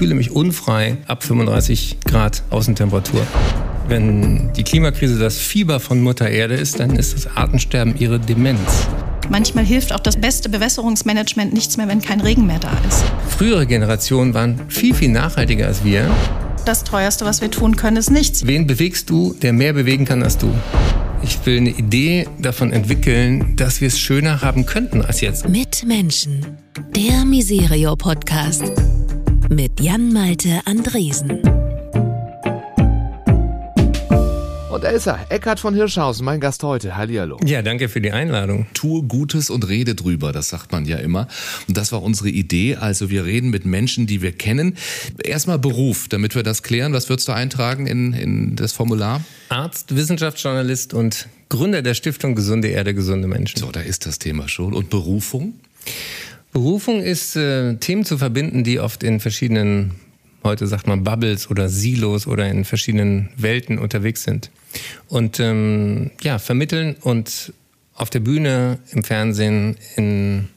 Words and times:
fühle 0.00 0.14
mich 0.14 0.30
unfrei 0.30 0.96
ab 1.08 1.22
35 1.22 1.98
Grad 2.06 2.42
Außentemperatur. 2.48 3.20
Wenn 3.86 4.50
die 4.54 4.62
Klimakrise 4.62 5.18
das 5.18 5.36
Fieber 5.36 5.78
von 5.78 6.00
Mutter 6.00 6.30
Erde 6.30 6.54
ist, 6.54 6.80
dann 6.80 6.96
ist 6.96 7.12
das 7.12 7.36
Artensterben 7.36 7.94
ihre 7.98 8.18
Demenz. 8.18 8.88
Manchmal 9.28 9.66
hilft 9.66 9.92
auch 9.92 10.00
das 10.00 10.18
beste 10.18 10.48
Bewässerungsmanagement 10.48 11.52
nichts 11.52 11.76
mehr, 11.76 11.86
wenn 11.86 12.00
kein 12.00 12.22
Regen 12.22 12.46
mehr 12.46 12.58
da 12.58 12.72
ist. 12.88 13.04
Frühere 13.36 13.66
Generationen 13.66 14.32
waren 14.32 14.58
viel, 14.68 14.94
viel 14.94 15.10
nachhaltiger 15.10 15.66
als 15.66 15.84
wir. 15.84 16.10
Das 16.64 16.82
teuerste, 16.82 17.26
was 17.26 17.42
wir 17.42 17.50
tun 17.50 17.76
können, 17.76 17.98
ist 17.98 18.10
nichts. 18.10 18.46
Wen 18.46 18.66
bewegst 18.66 19.10
du, 19.10 19.34
der 19.34 19.52
mehr 19.52 19.74
bewegen 19.74 20.06
kann 20.06 20.22
als 20.22 20.38
du? 20.38 20.50
Ich 21.22 21.44
will 21.44 21.58
eine 21.58 21.70
Idee 21.72 22.26
davon 22.38 22.72
entwickeln, 22.72 23.54
dass 23.56 23.82
wir 23.82 23.88
es 23.88 23.98
schöner 23.98 24.40
haben 24.40 24.64
könnten 24.64 25.02
als 25.02 25.20
jetzt. 25.20 25.46
Mit 25.46 25.84
Menschen. 25.84 26.46
Der 26.96 27.26
Miserio-Podcast. 27.26 28.72
Mit 29.52 29.80
Jan-Malte 29.80 30.60
Andresen. 30.64 31.40
Und 34.70 34.84
da 34.84 34.90
ist 34.90 35.08
er, 35.08 35.26
Eckhard 35.28 35.58
von 35.58 35.74
Hirschhausen, 35.74 36.24
mein 36.24 36.38
Gast 36.38 36.62
heute. 36.62 36.96
Hallihallo. 36.96 37.36
Ja, 37.44 37.60
danke 37.60 37.88
für 37.88 38.00
die 38.00 38.12
Einladung. 38.12 38.68
Tue 38.74 39.02
Gutes 39.02 39.50
und 39.50 39.68
rede 39.68 39.96
drüber, 39.96 40.30
das 40.30 40.50
sagt 40.50 40.70
man 40.70 40.84
ja 40.84 40.98
immer. 40.98 41.26
Und 41.66 41.76
das 41.76 41.90
war 41.90 42.00
unsere 42.00 42.28
Idee. 42.28 42.76
Also 42.76 43.10
wir 43.10 43.24
reden 43.24 43.50
mit 43.50 43.66
Menschen, 43.66 44.06
die 44.06 44.22
wir 44.22 44.30
kennen. 44.30 44.76
Erstmal 45.24 45.58
Beruf, 45.58 46.06
damit 46.06 46.36
wir 46.36 46.44
das 46.44 46.62
klären. 46.62 46.92
Was 46.92 47.08
würdest 47.08 47.26
du 47.26 47.32
eintragen 47.32 47.88
in, 47.88 48.12
in 48.12 48.54
das 48.54 48.72
Formular? 48.72 49.20
Arzt, 49.48 49.96
Wissenschaftsjournalist 49.96 50.94
und 50.94 51.26
Gründer 51.48 51.82
der 51.82 51.94
Stiftung 51.94 52.36
Gesunde 52.36 52.68
Erde, 52.68 52.94
gesunde 52.94 53.26
Menschen. 53.26 53.58
So, 53.58 53.72
da 53.72 53.80
ist 53.80 54.06
das 54.06 54.20
Thema 54.20 54.48
schon. 54.48 54.74
Und 54.74 54.90
Berufung? 54.90 55.54
Berufung 56.52 57.02
ist, 57.02 57.36
äh, 57.36 57.76
Themen 57.76 58.04
zu 58.04 58.18
verbinden, 58.18 58.64
die 58.64 58.80
oft 58.80 59.02
in 59.02 59.20
verschiedenen 59.20 59.92
heute 60.42 60.66
sagt 60.66 60.86
man 60.86 61.04
Bubbles 61.04 61.50
oder 61.50 61.68
Silos 61.68 62.26
oder 62.26 62.48
in 62.48 62.64
verschiedenen 62.64 63.30
Welten 63.36 63.78
unterwegs 63.78 64.22
sind. 64.22 64.50
Und 65.08 65.40
ähm, 65.40 66.10
ja, 66.22 66.38
vermitteln 66.38 66.96
und 67.00 67.52
auf 67.94 68.10
der 68.10 68.20
Bühne, 68.20 68.78
im 68.92 69.02
Fernsehen, 69.02 69.76
in 69.96 70.48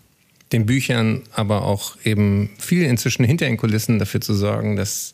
den 0.52 0.66
Büchern, 0.66 1.24
aber 1.34 1.64
auch 1.64 1.98
eben 2.04 2.52
viel 2.60 2.84
inzwischen 2.84 3.26
hinter 3.26 3.46
den 3.46 3.58
Kulissen 3.58 4.00
dafür 4.00 4.22
zu 4.22 4.34
sorgen, 4.34 4.76
dass, 4.76 5.14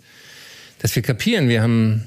dass 0.79 0.95
wir 0.95 1.01
kapieren, 1.01 1.49
wir 1.49 1.63
haben 1.63 2.03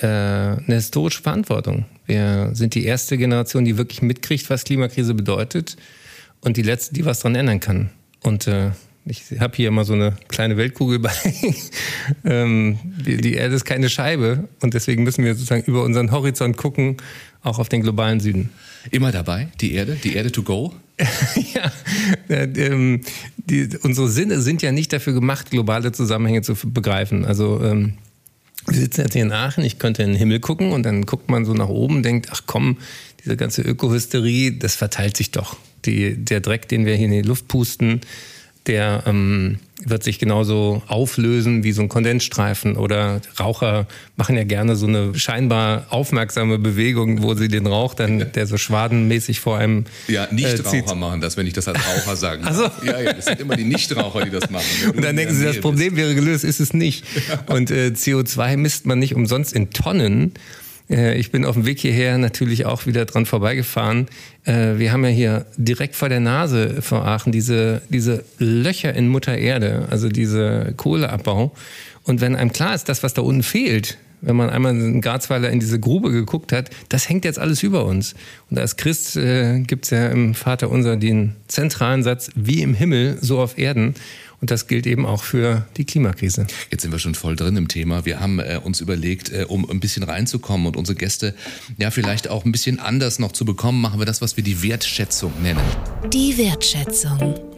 äh, 0.00 0.06
eine 0.06 0.64
historische 0.68 1.22
Verantwortung. 1.22 1.84
Wir 2.06 2.50
sind 2.54 2.74
die 2.74 2.84
erste 2.84 3.16
Generation, 3.18 3.64
die 3.64 3.76
wirklich 3.76 4.02
mitkriegt, 4.02 4.50
was 4.50 4.64
Klimakrise 4.64 5.14
bedeutet 5.14 5.76
und 6.40 6.56
die 6.56 6.62
letzte, 6.62 6.94
die 6.94 7.04
was 7.04 7.20
daran 7.20 7.36
ändern 7.36 7.60
kann. 7.60 7.90
Und 8.22 8.46
äh, 8.46 8.70
ich 9.04 9.22
habe 9.40 9.56
hier 9.56 9.68
immer 9.68 9.84
so 9.84 9.94
eine 9.94 10.16
kleine 10.28 10.56
Weltkugel 10.56 10.98
bei. 11.00 11.12
ähm, 12.24 12.78
die, 13.04 13.16
die, 13.16 13.34
Erde 13.34 13.54
ist 13.54 13.64
keine 13.64 13.90
Scheibe 13.90 14.48
und 14.60 14.74
deswegen 14.74 15.02
müssen 15.02 15.24
wir 15.24 15.34
sozusagen 15.34 15.64
über 15.64 15.82
unseren 15.82 16.12
Horizont 16.12 16.56
gucken, 16.56 16.98
auch 17.42 17.58
auf 17.58 17.68
den 17.68 17.82
globalen 17.82 18.20
Süden. 18.20 18.50
Immer 18.90 19.12
dabei, 19.12 19.48
die 19.60 19.74
Erde, 19.74 19.96
die 19.96 20.14
Erde 20.14 20.30
to 20.32 20.42
go? 20.42 20.72
ja, 21.54 21.72
äh, 22.28 22.44
ähm, 22.44 23.00
die, 23.36 23.68
unsere 23.82 24.08
Sinne 24.08 24.40
sind 24.40 24.62
ja 24.62 24.70
nicht 24.72 24.92
dafür 24.92 25.12
gemacht, 25.12 25.50
globale 25.50 25.92
Zusammenhänge 25.92 26.42
zu 26.42 26.54
begreifen. 26.54 27.24
Also 27.24 27.60
ähm, 27.62 27.94
wir 28.66 28.78
sitzen 28.78 29.02
jetzt 29.02 29.14
hier 29.14 29.22
in 29.22 29.32
Aachen, 29.32 29.64
ich 29.64 29.80
könnte 29.80 30.02
in 30.02 30.10
den 30.10 30.18
Himmel 30.18 30.38
gucken 30.38 30.70
und 30.70 30.84
dann 30.84 31.06
guckt 31.06 31.28
man 31.28 31.44
so 31.44 31.54
nach 31.54 31.68
oben 31.68 31.96
und 31.96 32.02
denkt, 32.04 32.28
ach 32.30 32.42
komm, 32.46 32.78
diese 33.24 33.36
ganze 33.36 33.62
Ökohysterie, 33.62 34.52
das 34.52 34.76
verteilt 34.76 35.16
sich 35.16 35.32
doch. 35.32 35.56
Die, 35.84 36.16
der 36.16 36.40
Dreck, 36.40 36.68
den 36.68 36.86
wir 36.86 36.94
hier 36.94 37.06
in 37.06 37.12
die 37.12 37.22
Luft 37.22 37.48
pusten, 37.48 38.00
der 38.66 39.02
ähm, 39.06 39.58
wird 39.84 40.04
sich 40.04 40.18
genauso 40.20 40.82
auflösen 40.86 41.64
wie 41.64 41.72
so 41.72 41.82
ein 41.82 41.88
Kondensstreifen 41.88 42.76
oder 42.76 43.20
Raucher 43.38 43.86
machen 44.16 44.36
ja 44.36 44.44
gerne 44.44 44.76
so 44.76 44.86
eine 44.86 45.18
scheinbar 45.18 45.86
aufmerksame 45.90 46.58
Bewegung, 46.58 47.22
wo 47.22 47.34
sie 47.34 47.48
den 47.48 47.66
Rauch 47.66 47.94
dann, 47.94 48.30
der 48.32 48.46
so 48.46 48.56
schwadenmäßig 48.56 49.40
vor 49.40 49.58
einem 49.58 49.86
Ja, 50.06 50.28
Nichtraucher 50.30 50.92
äh, 50.92 50.94
machen 50.94 51.20
das, 51.20 51.36
wenn 51.36 51.46
ich 51.46 51.52
das 51.52 51.66
als 51.66 51.80
Raucher 51.80 52.14
sagen 52.16 52.44
also. 52.44 52.70
Ja, 52.84 53.00
ja, 53.00 53.12
das 53.12 53.24
sind 53.24 53.40
immer 53.40 53.56
die 53.56 53.64
Nichtraucher, 53.64 54.24
die 54.24 54.30
das 54.30 54.50
machen. 54.50 54.64
Und 54.94 55.02
dann 55.02 55.16
denken 55.16 55.34
sie, 55.34 55.44
das 55.44 55.60
Problem 55.60 55.96
wäre 55.96 56.14
gelöst, 56.14 56.44
ist 56.44 56.60
es 56.60 56.72
nicht. 56.72 57.04
Und 57.46 57.70
äh, 57.70 57.88
CO2 57.88 58.56
misst 58.56 58.86
man 58.86 58.98
nicht 59.00 59.14
umsonst 59.14 59.52
in 59.52 59.70
Tonnen, 59.70 60.32
äh, 60.34 60.61
ich 60.92 61.30
bin 61.30 61.44
auf 61.44 61.54
dem 61.54 61.66
Weg 61.66 61.80
hierher 61.80 62.18
natürlich 62.18 62.66
auch 62.66 62.86
wieder 62.86 63.04
dran 63.04 63.26
vorbeigefahren. 63.26 64.06
Äh, 64.44 64.78
wir 64.78 64.92
haben 64.92 65.04
ja 65.04 65.10
hier 65.10 65.46
direkt 65.56 65.96
vor 65.96 66.08
der 66.08 66.20
Nase 66.20 66.82
vor 66.82 67.06
Aachen 67.06 67.32
diese, 67.32 67.82
diese 67.88 68.24
Löcher 68.38 68.94
in 68.94 69.08
Mutter 69.08 69.36
Erde, 69.36 69.86
also 69.90 70.08
diese 70.08 70.74
Kohleabbau. 70.76 71.52
Und 72.04 72.20
wenn 72.20 72.36
einem 72.36 72.52
klar 72.52 72.74
ist, 72.74 72.88
das, 72.88 73.02
was 73.02 73.14
da 73.14 73.22
unten 73.22 73.42
fehlt, 73.42 73.98
wenn 74.22 74.36
man 74.36 74.50
einmal 74.50 74.72
in 74.72 75.00
Garzweiler 75.00 75.50
in 75.50 75.60
diese 75.60 75.80
Grube 75.80 76.10
geguckt 76.10 76.52
hat, 76.52 76.70
das 76.88 77.08
hängt 77.08 77.24
jetzt 77.24 77.38
alles 77.38 77.62
über 77.62 77.84
uns. 77.84 78.14
Und 78.50 78.58
als 78.58 78.76
Christ 78.76 79.16
äh, 79.16 79.60
gibt 79.60 79.84
es 79.84 79.90
ja 79.90 80.08
im 80.08 80.34
Vater 80.34 80.70
unser 80.70 80.96
den 80.96 81.36
zentralen 81.48 82.02
Satz, 82.02 82.30
wie 82.34 82.62
im 82.62 82.74
Himmel, 82.74 83.18
so 83.20 83.40
auf 83.40 83.58
Erden. 83.58 83.94
Und 84.42 84.50
das 84.50 84.66
gilt 84.66 84.88
eben 84.88 85.06
auch 85.06 85.22
für 85.22 85.64
die 85.76 85.84
Klimakrise. 85.84 86.48
Jetzt 86.72 86.82
sind 86.82 86.90
wir 86.90 86.98
schon 86.98 87.14
voll 87.14 87.36
drin 87.36 87.56
im 87.56 87.68
Thema. 87.68 88.04
Wir 88.04 88.18
haben 88.18 88.40
äh, 88.40 88.58
uns 88.60 88.80
überlegt, 88.80 89.30
äh, 89.30 89.46
um 89.46 89.70
ein 89.70 89.78
bisschen 89.78 90.02
reinzukommen 90.02 90.66
und 90.66 90.76
unsere 90.76 90.96
Gäste 90.96 91.32
ja 91.78 91.92
vielleicht 91.92 92.26
auch 92.28 92.44
ein 92.44 92.50
bisschen 92.50 92.80
anders 92.80 93.20
noch 93.20 93.30
zu 93.30 93.44
bekommen, 93.44 93.80
machen 93.80 94.00
wir 94.00 94.04
das, 94.04 94.20
was 94.20 94.36
wir 94.36 94.42
die 94.42 94.60
Wertschätzung 94.64 95.32
nennen. 95.42 95.62
Die 96.12 96.36
Wertschätzung. 96.36 97.51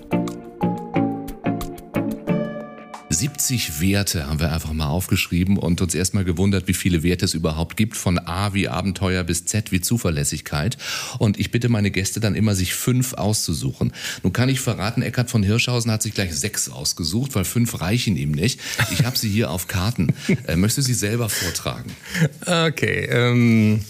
70 3.15 3.81
Werte 3.81 4.27
haben 4.27 4.41
wir 4.41 4.53
einfach 4.53 4.73
mal 4.73 4.89
aufgeschrieben 4.89 5.57
und 5.57 5.81
uns 5.81 5.95
erstmal 5.95 6.25
gewundert, 6.25 6.69
wie 6.69 6.75
viele 6.75 7.03
Werte 7.03 7.25
es 7.25 7.35
überhaupt 7.35 7.77
gibt, 7.77 7.97
von 7.97 8.19
A 8.19 8.55
wie 8.55 8.69
Abenteuer 8.69 9.25
bis 9.25 9.47
Z 9.47 9.73
wie 9.73 9.81
Zuverlässigkeit. 9.81 10.77
Und 11.19 11.39
ich 11.39 11.51
bitte 11.51 11.69
meine 11.69 11.91
Gäste 11.91 12.21
dann 12.21 12.35
immer, 12.35 12.55
sich 12.55 12.75
fünf 12.75 13.15
auszusuchen. 13.15 13.93
Nun 14.23 14.33
kann 14.33 14.49
ich 14.49 14.61
verraten, 14.61 15.03
Eckhard 15.03 15.31
von 15.31 15.43
Hirschhausen 15.43 15.91
hat 15.91 16.03
sich 16.03 16.15
gleich 16.15 16.35
sechs 16.35 16.69
ausgesucht, 16.69 17.35
weil 17.35 17.45
fünf 17.45 17.81
reichen 17.81 18.17
ihm 18.17 18.33
nicht. 18.33 18.61
Ich 18.93 19.05
habe 19.05 19.17
sie 19.17 19.29
hier 19.29 19.51
auf 19.51 19.69
Karten. 19.69 20.09
Äh, 20.47 20.57
möchtest 20.57 20.89
du 20.89 20.93
sie 20.93 20.99
selber 20.99 21.29
vortragen? 21.29 21.91
Okay. 22.45 23.09
Ähm 23.11 23.85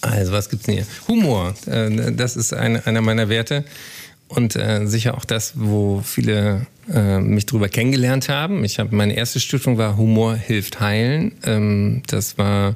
also, 0.00 0.32
was 0.32 0.48
gibt's 0.48 0.66
denn 0.66 0.76
hier? 0.76 0.86
Humor, 1.08 1.54
äh, 1.66 2.12
das 2.12 2.36
ist 2.36 2.54
eine, 2.54 2.86
einer 2.86 3.00
meiner 3.00 3.28
Werte 3.28 3.64
und 4.28 4.56
äh, 4.56 4.86
sicher 4.86 5.16
auch 5.16 5.24
das, 5.24 5.54
wo 5.56 6.00
viele 6.04 6.66
äh, 6.92 7.20
mich 7.20 7.46
drüber 7.46 7.68
kennengelernt 7.68 8.28
haben. 8.28 8.64
Ich 8.64 8.78
habe 8.78 8.94
meine 8.94 9.16
erste 9.16 9.40
Stiftung 9.40 9.78
war 9.78 9.96
Humor 9.96 10.34
hilft 10.34 10.80
heilen. 10.80 11.32
Ähm, 11.44 12.02
das 12.06 12.36
war 12.38 12.74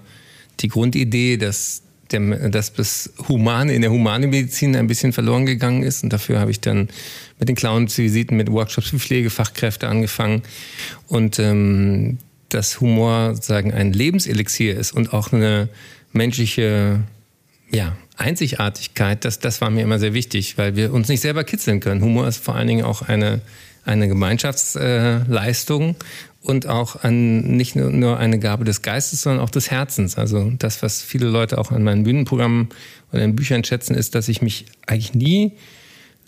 die 0.60 0.68
Grundidee, 0.68 1.36
dass 1.36 1.82
der, 2.10 2.48
dass 2.50 2.72
das 2.72 3.12
Humane 3.28 3.72
in 3.72 3.82
der 3.82 3.90
Humanmedizin 3.90 4.76
ein 4.76 4.86
bisschen 4.86 5.12
verloren 5.12 5.46
gegangen 5.46 5.82
ist. 5.82 6.02
Und 6.02 6.12
dafür 6.12 6.40
habe 6.40 6.50
ich 6.50 6.60
dann 6.60 6.88
mit 7.38 7.48
den 7.48 7.56
Clowns-Visiten, 7.56 8.36
mit 8.36 8.50
Workshops 8.50 8.88
für 8.88 8.98
Pflegefachkräfte 8.98 9.88
angefangen. 9.88 10.42
Und 11.06 11.38
ähm, 11.38 12.18
dass 12.48 12.80
Humor 12.80 13.36
sagen 13.36 13.72
ein 13.72 13.92
Lebenselixier 13.92 14.76
ist 14.76 14.92
und 14.92 15.12
auch 15.12 15.32
eine 15.32 15.68
menschliche 16.12 17.00
ja, 17.70 17.96
Einzigartigkeit, 18.20 19.24
das, 19.24 19.38
das 19.38 19.60
war 19.60 19.70
mir 19.70 19.82
immer 19.82 19.98
sehr 19.98 20.14
wichtig, 20.14 20.58
weil 20.58 20.76
wir 20.76 20.92
uns 20.92 21.08
nicht 21.08 21.20
selber 21.20 21.44
kitzeln 21.44 21.80
können. 21.80 22.02
Humor 22.02 22.28
ist 22.28 22.42
vor 22.42 22.54
allen 22.54 22.68
Dingen 22.68 22.84
auch 22.84 23.02
eine, 23.02 23.40
eine 23.84 24.08
Gemeinschaftsleistung 24.08 25.96
und 26.42 26.66
auch 26.66 26.96
ein, 26.96 27.56
nicht 27.56 27.76
nur 27.76 28.18
eine 28.18 28.38
Gabe 28.38 28.64
des 28.64 28.82
Geistes, 28.82 29.22
sondern 29.22 29.42
auch 29.44 29.50
des 29.50 29.70
Herzens. 29.70 30.16
Also 30.16 30.52
das, 30.58 30.82
was 30.82 31.02
viele 31.02 31.28
Leute 31.28 31.58
auch 31.58 31.70
an 31.70 31.82
meinen 31.82 32.04
Bühnenprogrammen 32.04 32.68
oder 33.12 33.22
in 33.22 33.36
Büchern 33.36 33.64
schätzen, 33.64 33.94
ist, 33.94 34.14
dass 34.14 34.28
ich 34.28 34.42
mich 34.42 34.66
eigentlich 34.86 35.14
nie 35.14 35.52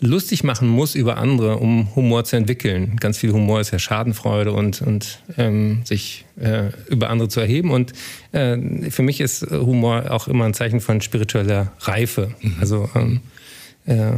lustig 0.03 0.43
machen 0.43 0.67
muss 0.67 0.95
über 0.95 1.17
andere, 1.17 1.57
um 1.57 1.95
Humor 1.95 2.25
zu 2.25 2.35
entwickeln. 2.35 2.97
Ganz 2.99 3.17
viel 3.17 3.31
Humor 3.31 3.61
ist 3.61 3.71
ja 3.71 3.79
Schadenfreude 3.79 4.51
und, 4.51 4.81
und 4.81 5.19
ähm, 5.37 5.81
sich 5.85 6.25
äh, 6.39 6.69
über 6.89 7.09
andere 7.09 7.29
zu 7.29 7.39
erheben. 7.39 7.71
Und 7.71 7.93
äh, 8.31 8.57
für 8.89 9.01
mich 9.01 9.21
ist 9.21 9.49
Humor 9.49 10.11
auch 10.11 10.27
immer 10.27 10.45
ein 10.45 10.53
Zeichen 10.53 10.81
von 10.81 11.01
spiritueller 11.01 11.71
Reife. 11.79 12.33
Mhm. 12.41 12.55
Also 12.59 12.89
ähm, 12.95 13.21
äh, 13.85 14.17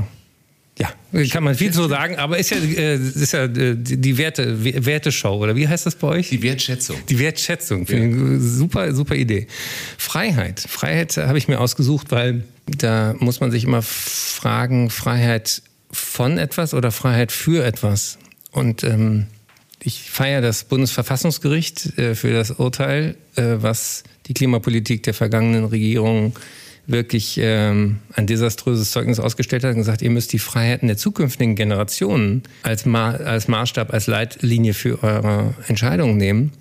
ja, 0.78 0.90
kann 1.30 1.46
man 1.46 1.56
viel 1.56 1.72
so 1.72 1.88
sagen, 1.88 2.18
aber 2.18 2.38
ist 2.38 2.50
ja, 2.50 2.58
äh, 2.58 2.96
ist 2.96 3.32
ja 3.32 3.46
äh, 3.46 3.76
die 3.78 4.18
Werte, 4.18 4.86
Werteschau, 4.86 5.38
oder 5.40 5.56
wie 5.56 5.70
heißt 5.70 5.86
das 5.86 5.96
bei 5.96 6.08
euch? 6.08 6.30
Die 6.30 6.44
Wertschätzung. 6.44 6.98
Die 7.08 7.18
Wertschätzung, 7.18 7.86
ja. 7.88 8.40
super, 8.40 8.94
super 8.94 9.16
Idee. 9.16 9.48
Freiheit. 9.98 10.60
Freiheit 10.68 11.16
habe 11.16 11.38
ich 11.38 11.48
mir 11.48 11.62
ausgesucht, 11.62 12.12
weil 12.12 12.44
da 12.66 13.16
muss 13.20 13.40
man 13.40 13.52
sich 13.52 13.64
immer 13.64 13.82
fragen, 13.82 14.90
Freiheit 14.90 15.62
von 15.96 16.38
etwas 16.38 16.74
oder 16.74 16.92
Freiheit 16.92 17.32
für 17.32 17.66
etwas. 17.66 18.18
Und 18.52 18.84
ähm, 18.84 19.28
ich 19.82 20.10
feiere 20.10 20.42
das 20.42 20.64
Bundesverfassungsgericht 20.64 21.98
äh, 21.98 22.16
für 22.16 22.34
das 22.34 22.52
Urteil, 22.52 23.16
äh, 23.36 23.56
was 23.58 24.04
die 24.28 24.34
Klimapolitik 24.34 25.04
der 25.04 25.14
vergangenen 25.14 25.66
Regierung 25.66 26.34
wirklich 26.88 27.40
ähm, 27.42 28.00
ein 28.14 28.28
desaströses 28.28 28.92
Zeugnis 28.92 29.20
ausgestellt 29.20 29.64
hat 29.64 29.72
und 29.72 29.78
gesagt, 29.78 30.02
ihr 30.02 30.12
müsst 30.12 30.34
die 30.34 30.40
Freiheiten 30.40 30.88
der 30.88 30.98
zukünftigen 30.98 31.56
Generationen 31.56 32.44
als, 32.64 32.86
Ma 32.86 33.12
als 33.12 33.48
Maßstab, 33.48 33.92
als 33.92 34.08
Leitlinie 34.08 34.74
für 34.74 35.02
eure 35.04 35.56
Entscheidungen 35.68 36.18
nehmen. 36.18 36.52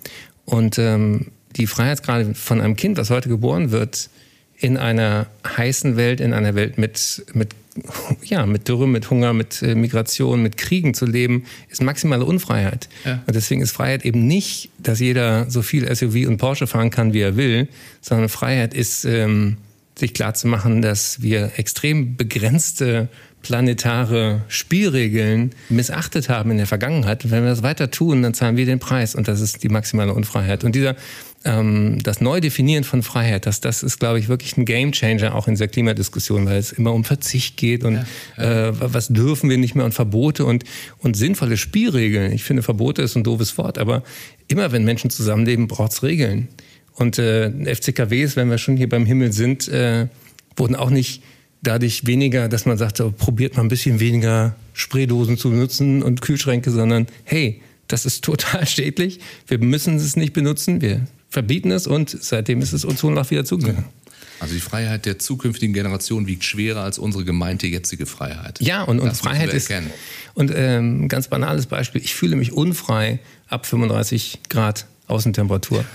Und 0.45 0.79
ähm, 0.79 1.27
die 1.55 1.67
Freiheitsgrade 1.67 2.33
von 2.33 2.61
einem 2.61 2.75
Kind, 2.75 2.97
das 2.97 3.09
heute 3.09 3.29
geboren 3.29 3.71
wird, 3.71 4.09
in 4.57 4.77
einer 4.77 5.27
heißen 5.45 5.97
Welt, 5.97 6.21
in 6.21 6.33
einer 6.33 6.55
Welt 6.55 6.77
mit, 6.77 7.25
mit, 7.33 7.49
ja, 8.23 8.45
mit 8.45 8.67
Dürre, 8.67 8.87
mit 8.87 9.09
Hunger, 9.09 9.33
mit 9.33 9.61
äh, 9.61 9.75
Migration, 9.75 10.41
mit 10.41 10.57
Kriegen 10.57 10.93
zu 10.93 11.05
leben, 11.05 11.45
ist 11.69 11.81
maximale 11.81 12.25
Unfreiheit. 12.25 12.87
Ja. 13.03 13.23
Und 13.25 13.35
deswegen 13.35 13.61
ist 13.61 13.71
Freiheit 13.71 14.05
eben 14.05 14.27
nicht, 14.27 14.69
dass 14.77 14.99
jeder 14.99 15.49
so 15.49 15.61
viel 15.61 15.93
SUV 15.93 16.27
und 16.27 16.37
Porsche 16.37 16.67
fahren 16.67 16.89
kann, 16.89 17.13
wie 17.13 17.21
er 17.21 17.35
will, 17.35 17.67
sondern 18.01 18.29
Freiheit 18.29 18.73
ist, 18.73 19.05
ähm, 19.05 19.57
sich 19.97 20.13
klarzumachen, 20.13 20.81
dass 20.81 21.21
wir 21.21 21.51
extrem 21.57 22.17
begrenzte 22.17 23.09
planetare 23.45 24.41
Spielregeln 24.47 25.51
missachtet 25.69 26.29
haben 26.29 26.49
in 26.49 26.57
der 26.57 26.65
Vergangenheit. 26.65 27.23
Und 27.23 27.31
wenn 27.31 27.43
wir 27.43 27.51
das 27.51 27.61
weiter 27.61 27.91
tun, 27.91 28.23
dann 28.23 28.33
zahlen 28.33 28.57
wir 28.57 28.65
den 28.65 28.79
Preis. 28.79 29.13
Und 29.13 29.27
das 29.27 29.39
ist 29.39 29.61
die 29.61 29.69
maximale 29.69 30.13
Unfreiheit. 30.13 30.63
Und 30.63 30.73
dieser, 30.73 30.95
ähm, 31.45 31.99
das 32.03 32.21
Neudefinieren 32.21 32.83
von 32.83 33.03
Freiheit, 33.03 33.45
das, 33.45 33.61
das 33.61 33.83
ist, 33.83 33.99
glaube 33.99 34.19
ich, 34.19 34.27
wirklich 34.27 34.57
ein 34.57 34.65
Gamechanger 34.65 35.35
auch 35.35 35.47
in 35.47 35.53
dieser 35.53 35.67
Klimadiskussion, 35.67 36.45
weil 36.45 36.57
es 36.57 36.71
immer 36.71 36.91
um 36.91 37.03
Verzicht 37.03 37.55
geht 37.57 37.83
und 37.83 37.95
ja, 37.95 38.05
ja. 38.37 38.69
Äh, 38.69 38.73
was 38.79 39.07
dürfen 39.07 39.49
wir 39.49 39.57
nicht 39.57 39.75
mehr 39.75 39.85
und 39.85 39.93
Verbote 39.93 40.45
und, 40.45 40.63
und 40.97 41.15
sinnvolle 41.15 41.57
Spielregeln. 41.57 42.31
Ich 42.33 42.43
finde, 42.43 42.63
Verbote 42.63 43.01
ist 43.01 43.15
ein 43.15 43.23
doofes 43.23 43.57
Wort, 43.57 43.77
aber 43.77 44.03
immer 44.47 44.71
wenn 44.71 44.83
Menschen 44.83 45.09
zusammenleben, 45.09 45.67
braucht 45.67 45.93
es 45.93 46.03
Regeln. 46.03 46.47
Und 46.93 47.19
äh, 47.19 47.51
FCKWs, 47.75 48.35
wenn 48.35 48.49
wir 48.49 48.57
schon 48.57 48.77
hier 48.77 48.89
beim 48.89 49.05
Himmel 49.05 49.31
sind, 49.31 49.67
äh, 49.67 50.07
wurden 50.55 50.75
auch 50.75 50.89
nicht 50.89 51.21
dadurch 51.61 52.05
weniger, 52.07 52.47
dass 52.47 52.65
man 52.65 52.77
sagt, 52.77 52.97
so, 52.97 53.11
probiert 53.11 53.55
mal 53.55 53.63
ein 53.63 53.69
bisschen 53.69 53.99
weniger 53.99 54.55
Spraydosen 54.73 55.37
zu 55.37 55.51
benutzen 55.51 56.03
und 56.03 56.21
Kühlschränke, 56.21 56.71
sondern 56.71 57.07
hey, 57.23 57.61
das 57.87 58.05
ist 58.05 58.23
total 58.23 58.65
schädlich. 58.67 59.19
Wir 59.47 59.59
müssen 59.59 59.95
es 59.95 60.15
nicht 60.15 60.33
benutzen. 60.33 60.81
Wir 60.81 61.05
verbieten 61.29 61.71
es 61.71 61.87
und 61.87 62.09
seitdem 62.09 62.61
ist 62.61 62.73
es 62.73 62.85
Ozonloch 62.85 63.29
wieder 63.31 63.45
zugegangen. 63.45 63.85
Also 64.39 64.53
die 64.53 64.59
Freiheit 64.59 65.05
der 65.05 65.17
zukünftigen 65.17 65.73
Generation 65.73 66.27
wiegt 66.27 66.43
schwerer 66.43 66.81
als 66.81 66.99
unsere 66.99 67.23
gemeinte 67.23 67.67
jetzige 67.67 68.05
Freiheit. 68.05 68.59
Ja, 68.61 68.83
und, 68.83 68.99
und 68.99 69.15
Freiheit 69.15 69.53
ist. 69.53 69.71
Und 70.33 70.51
ähm, 70.53 71.07
ganz 71.07 71.29
banales 71.29 71.67
Beispiel: 71.67 72.01
Ich 72.03 72.13
fühle 72.13 72.35
mich 72.35 72.51
unfrei 72.51 73.19
ab 73.47 73.65
35 73.65 74.39
Grad 74.49 74.87
Außentemperatur. 75.07 75.85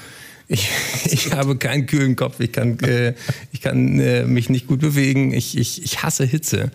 Ich, 0.49 0.69
ich 1.05 1.33
habe 1.33 1.57
keinen 1.57 1.87
kühlen 1.87 2.17
Kopf, 2.17 2.41
ich 2.41 2.53
kann, 2.53 2.79
äh, 2.81 3.15
ich 3.53 3.61
kann 3.61 4.01
äh, 4.01 4.25
mich 4.25 4.49
nicht 4.49 4.67
gut 4.67 4.81
bewegen, 4.81 5.33
ich, 5.33 5.57
ich, 5.57 5.83
ich 5.85 6.03
hasse 6.03 6.25
Hitze. 6.25 6.71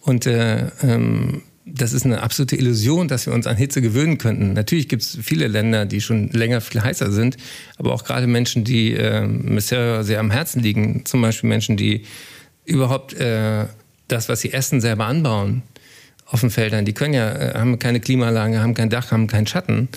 Und 0.00 0.26
äh, 0.26 0.68
ähm, 0.82 1.42
das 1.74 1.92
ist 1.92 2.04
eine 2.04 2.22
absolute 2.22 2.56
Illusion, 2.56 3.08
dass 3.08 3.26
wir 3.26 3.32
uns 3.32 3.46
an 3.46 3.56
Hitze 3.56 3.80
gewöhnen 3.82 4.18
könnten. 4.18 4.52
Natürlich 4.52 4.88
gibt 4.88 5.02
es 5.02 5.18
viele 5.22 5.48
Länder, 5.48 5.86
die 5.86 6.00
schon 6.00 6.28
länger 6.30 6.60
viel 6.60 6.82
heißer 6.82 7.10
sind, 7.10 7.36
aber 7.76 7.92
auch 7.92 8.04
gerade 8.04 8.26
Menschen, 8.26 8.64
die 8.64 8.92
äh, 8.94 9.26
mir 9.26 9.60
sehr, 9.60 10.04
sehr 10.04 10.20
am 10.20 10.30
Herzen 10.30 10.62
liegen. 10.62 11.04
Zum 11.04 11.22
Beispiel 11.22 11.48
Menschen, 11.48 11.76
die 11.76 12.02
überhaupt 12.64 13.14
äh, 13.14 13.66
das, 14.08 14.28
was 14.28 14.40
sie 14.40 14.52
essen, 14.52 14.80
selber 14.80 15.06
anbauen 15.06 15.62
auf 16.26 16.40
den 16.40 16.50
Feldern. 16.50 16.84
Die 16.84 16.92
können 16.92 17.14
ja, 17.14 17.30
äh, 17.32 17.54
haben 17.54 17.78
keine 17.78 18.00
Klimaanlage, 18.00 18.60
haben 18.60 18.74
kein 18.74 18.90
Dach, 18.90 19.10
haben 19.10 19.26
keinen 19.26 19.46
Schatten. 19.46 19.88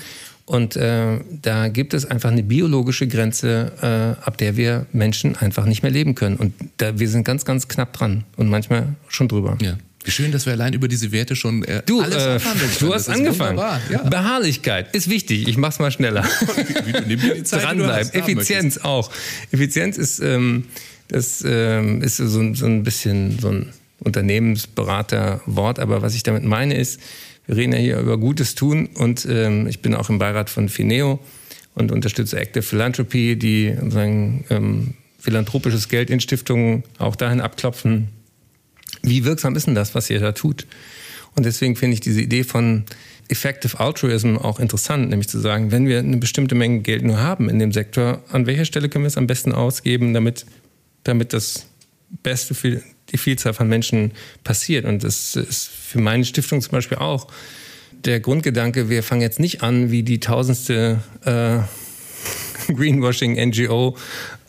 Und 0.45 0.75
äh, 0.75 1.19
da 1.41 1.69
gibt 1.69 1.93
es 1.93 2.05
einfach 2.05 2.31
eine 2.31 2.43
biologische 2.43 3.07
Grenze, 3.07 3.71
äh, 3.81 4.25
ab 4.25 4.37
der 4.37 4.57
wir 4.57 4.85
Menschen 4.91 5.37
einfach 5.37 5.65
nicht 5.65 5.83
mehr 5.83 5.91
leben 5.91 6.15
können. 6.15 6.35
Und 6.35 6.53
da, 6.77 6.99
wir 6.99 7.07
sind 7.07 7.23
ganz, 7.23 7.45
ganz 7.45 7.67
knapp 7.67 7.93
dran 7.93 8.25
und 8.35 8.49
manchmal 8.49 8.95
schon 9.07 9.27
drüber. 9.27 9.57
Ja. 9.61 9.77
Wie 10.03 10.11
schön, 10.11 10.31
dass 10.31 10.45
wir 10.45 10.53
allein 10.53 10.73
über 10.73 10.87
diese 10.87 11.11
Werte 11.11 11.35
schon 11.35 11.63
äh, 11.63 11.83
du, 11.85 12.01
alles 12.01 12.15
äh, 12.15 12.39
Du 12.79 12.93
hast 12.93 13.07
angefangen. 13.07 13.57
Ja. 13.57 14.03
Beharrlichkeit 14.03 14.95
ist 14.95 15.09
wichtig. 15.09 15.47
Ich 15.47 15.57
mach's 15.57 15.77
mal 15.77 15.91
schneller. 15.91 16.21
Dranbleiben. 17.51 18.11
Effizienz 18.13 18.79
auch. 18.79 19.11
Effizienz 19.51 19.97
ist, 19.97 20.19
ähm, 20.19 20.65
das 21.07 21.43
ähm, 21.47 22.01
ist 22.01 22.17
so, 22.17 22.53
so 22.53 22.65
ein 22.65 22.83
bisschen 22.83 23.37
so 23.39 23.49
ein 23.49 23.73
Unternehmensberaterwort. 23.99 25.77
Aber 25.77 26.01
was 26.01 26.15
ich 26.15 26.23
damit 26.23 26.43
meine 26.43 26.75
ist, 26.75 26.99
wir 27.45 27.57
reden 27.57 27.73
ja 27.73 27.79
hier 27.79 27.99
über 27.99 28.17
Gutes 28.17 28.55
tun 28.55 28.87
und 28.95 29.27
ähm, 29.29 29.67
ich 29.67 29.81
bin 29.81 29.93
auch 29.93 30.09
im 30.09 30.17
Beirat 30.17 30.49
von 30.49 30.69
Fineo 30.69 31.19
und 31.75 31.91
unterstütze 31.91 32.39
Active 32.39 32.63
Philanthropy, 32.63 33.35
die 33.35 33.75
sagen, 33.89 34.45
ähm, 34.49 34.93
philanthropisches 35.19 35.89
Geld 35.89 36.09
in 36.09 36.19
Stiftungen 36.19 36.83
auch 36.97 37.15
dahin 37.15 37.41
abklopfen. 37.41 38.07
Wie 39.03 39.25
wirksam 39.25 39.55
ist 39.55 39.67
denn 39.67 39.75
das, 39.75 39.95
was 39.95 40.09
ihr 40.09 40.19
da 40.19 40.31
tut? 40.31 40.67
Und 41.35 41.45
deswegen 41.45 41.75
finde 41.75 41.95
ich 41.95 42.01
diese 42.01 42.21
Idee 42.21 42.43
von 42.43 42.83
Effective 43.29 43.79
Altruism 43.79 44.35
auch 44.35 44.59
interessant, 44.59 45.09
nämlich 45.09 45.29
zu 45.29 45.39
sagen, 45.39 45.71
wenn 45.71 45.87
wir 45.87 45.99
eine 45.99 46.17
bestimmte 46.17 46.55
Menge 46.55 46.81
Geld 46.81 47.03
nur 47.03 47.19
haben 47.19 47.49
in 47.49 47.59
dem 47.59 47.71
Sektor, 47.71 48.21
an 48.29 48.45
welcher 48.45 48.65
Stelle 48.65 48.89
können 48.89 49.05
wir 49.05 49.07
es 49.07 49.17
am 49.17 49.27
besten 49.27 49.53
ausgeben, 49.53 50.13
damit, 50.13 50.45
damit 51.03 51.31
das 51.31 51.67
Beste 52.23 52.53
für 52.53 52.81
die 53.11 53.17
Vielzahl 53.17 53.53
von 53.53 53.69
Menschen 53.69 54.11
passiert. 54.43 54.85
Und 54.85 55.03
das 55.03 55.35
ist 55.35 55.69
für 55.69 55.99
meine 55.99 56.25
Stiftung 56.25 56.61
zum 56.61 56.71
Beispiel 56.71 56.97
auch 56.97 57.27
der 58.05 58.19
Grundgedanke, 58.19 58.89
wir 58.89 59.03
fangen 59.03 59.21
jetzt 59.21 59.39
nicht 59.39 59.63
an, 59.63 59.91
wie 59.91 60.03
die 60.03 60.19
tausendste 60.19 61.01
äh, 61.23 61.59
Greenwashing-NGO 62.67 63.95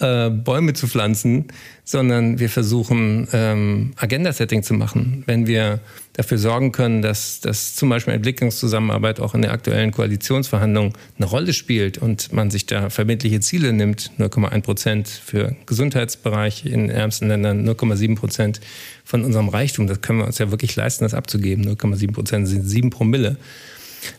äh, 0.00 0.30
Bäume 0.30 0.74
zu 0.74 0.86
pflanzen, 0.86 1.46
sondern 1.84 2.38
wir 2.38 2.48
versuchen 2.48 3.28
ähm, 3.32 3.92
Agenda-Setting 3.96 4.62
zu 4.62 4.74
machen. 4.74 5.24
Wenn 5.26 5.46
wir 5.46 5.80
dafür 6.14 6.38
sorgen 6.38 6.72
können, 6.72 7.02
dass, 7.02 7.40
dass 7.40 7.74
zum 7.74 7.88
Beispiel 7.88 8.14
Entwicklungszusammenarbeit 8.14 9.20
auch 9.20 9.34
in 9.34 9.42
der 9.42 9.52
aktuellen 9.52 9.90
Koalitionsverhandlung 9.90 10.96
eine 11.16 11.26
Rolle 11.26 11.52
spielt 11.52 11.98
und 11.98 12.32
man 12.32 12.50
sich 12.50 12.66
da 12.66 12.90
verbindliche 12.90 13.40
Ziele 13.40 13.72
nimmt, 13.72 14.10
0,1 14.18 14.62
Prozent 14.62 15.08
für 15.08 15.56
Gesundheitsbereich 15.66 16.66
in 16.66 16.90
ärmsten 16.90 17.28
Ländern, 17.28 17.68
0,7 17.68 18.16
Prozent 18.16 18.60
von 19.04 19.24
unserem 19.24 19.48
Reichtum, 19.48 19.86
das 19.86 20.00
können 20.00 20.20
wir 20.20 20.26
uns 20.26 20.38
ja 20.38 20.50
wirklich 20.50 20.76
leisten, 20.76 21.04
das 21.04 21.14
abzugeben. 21.14 21.64
0,7 21.66 22.12
Prozent 22.12 22.48
sind 22.48 22.62
sieben 22.62 22.90
Promille, 22.90 23.36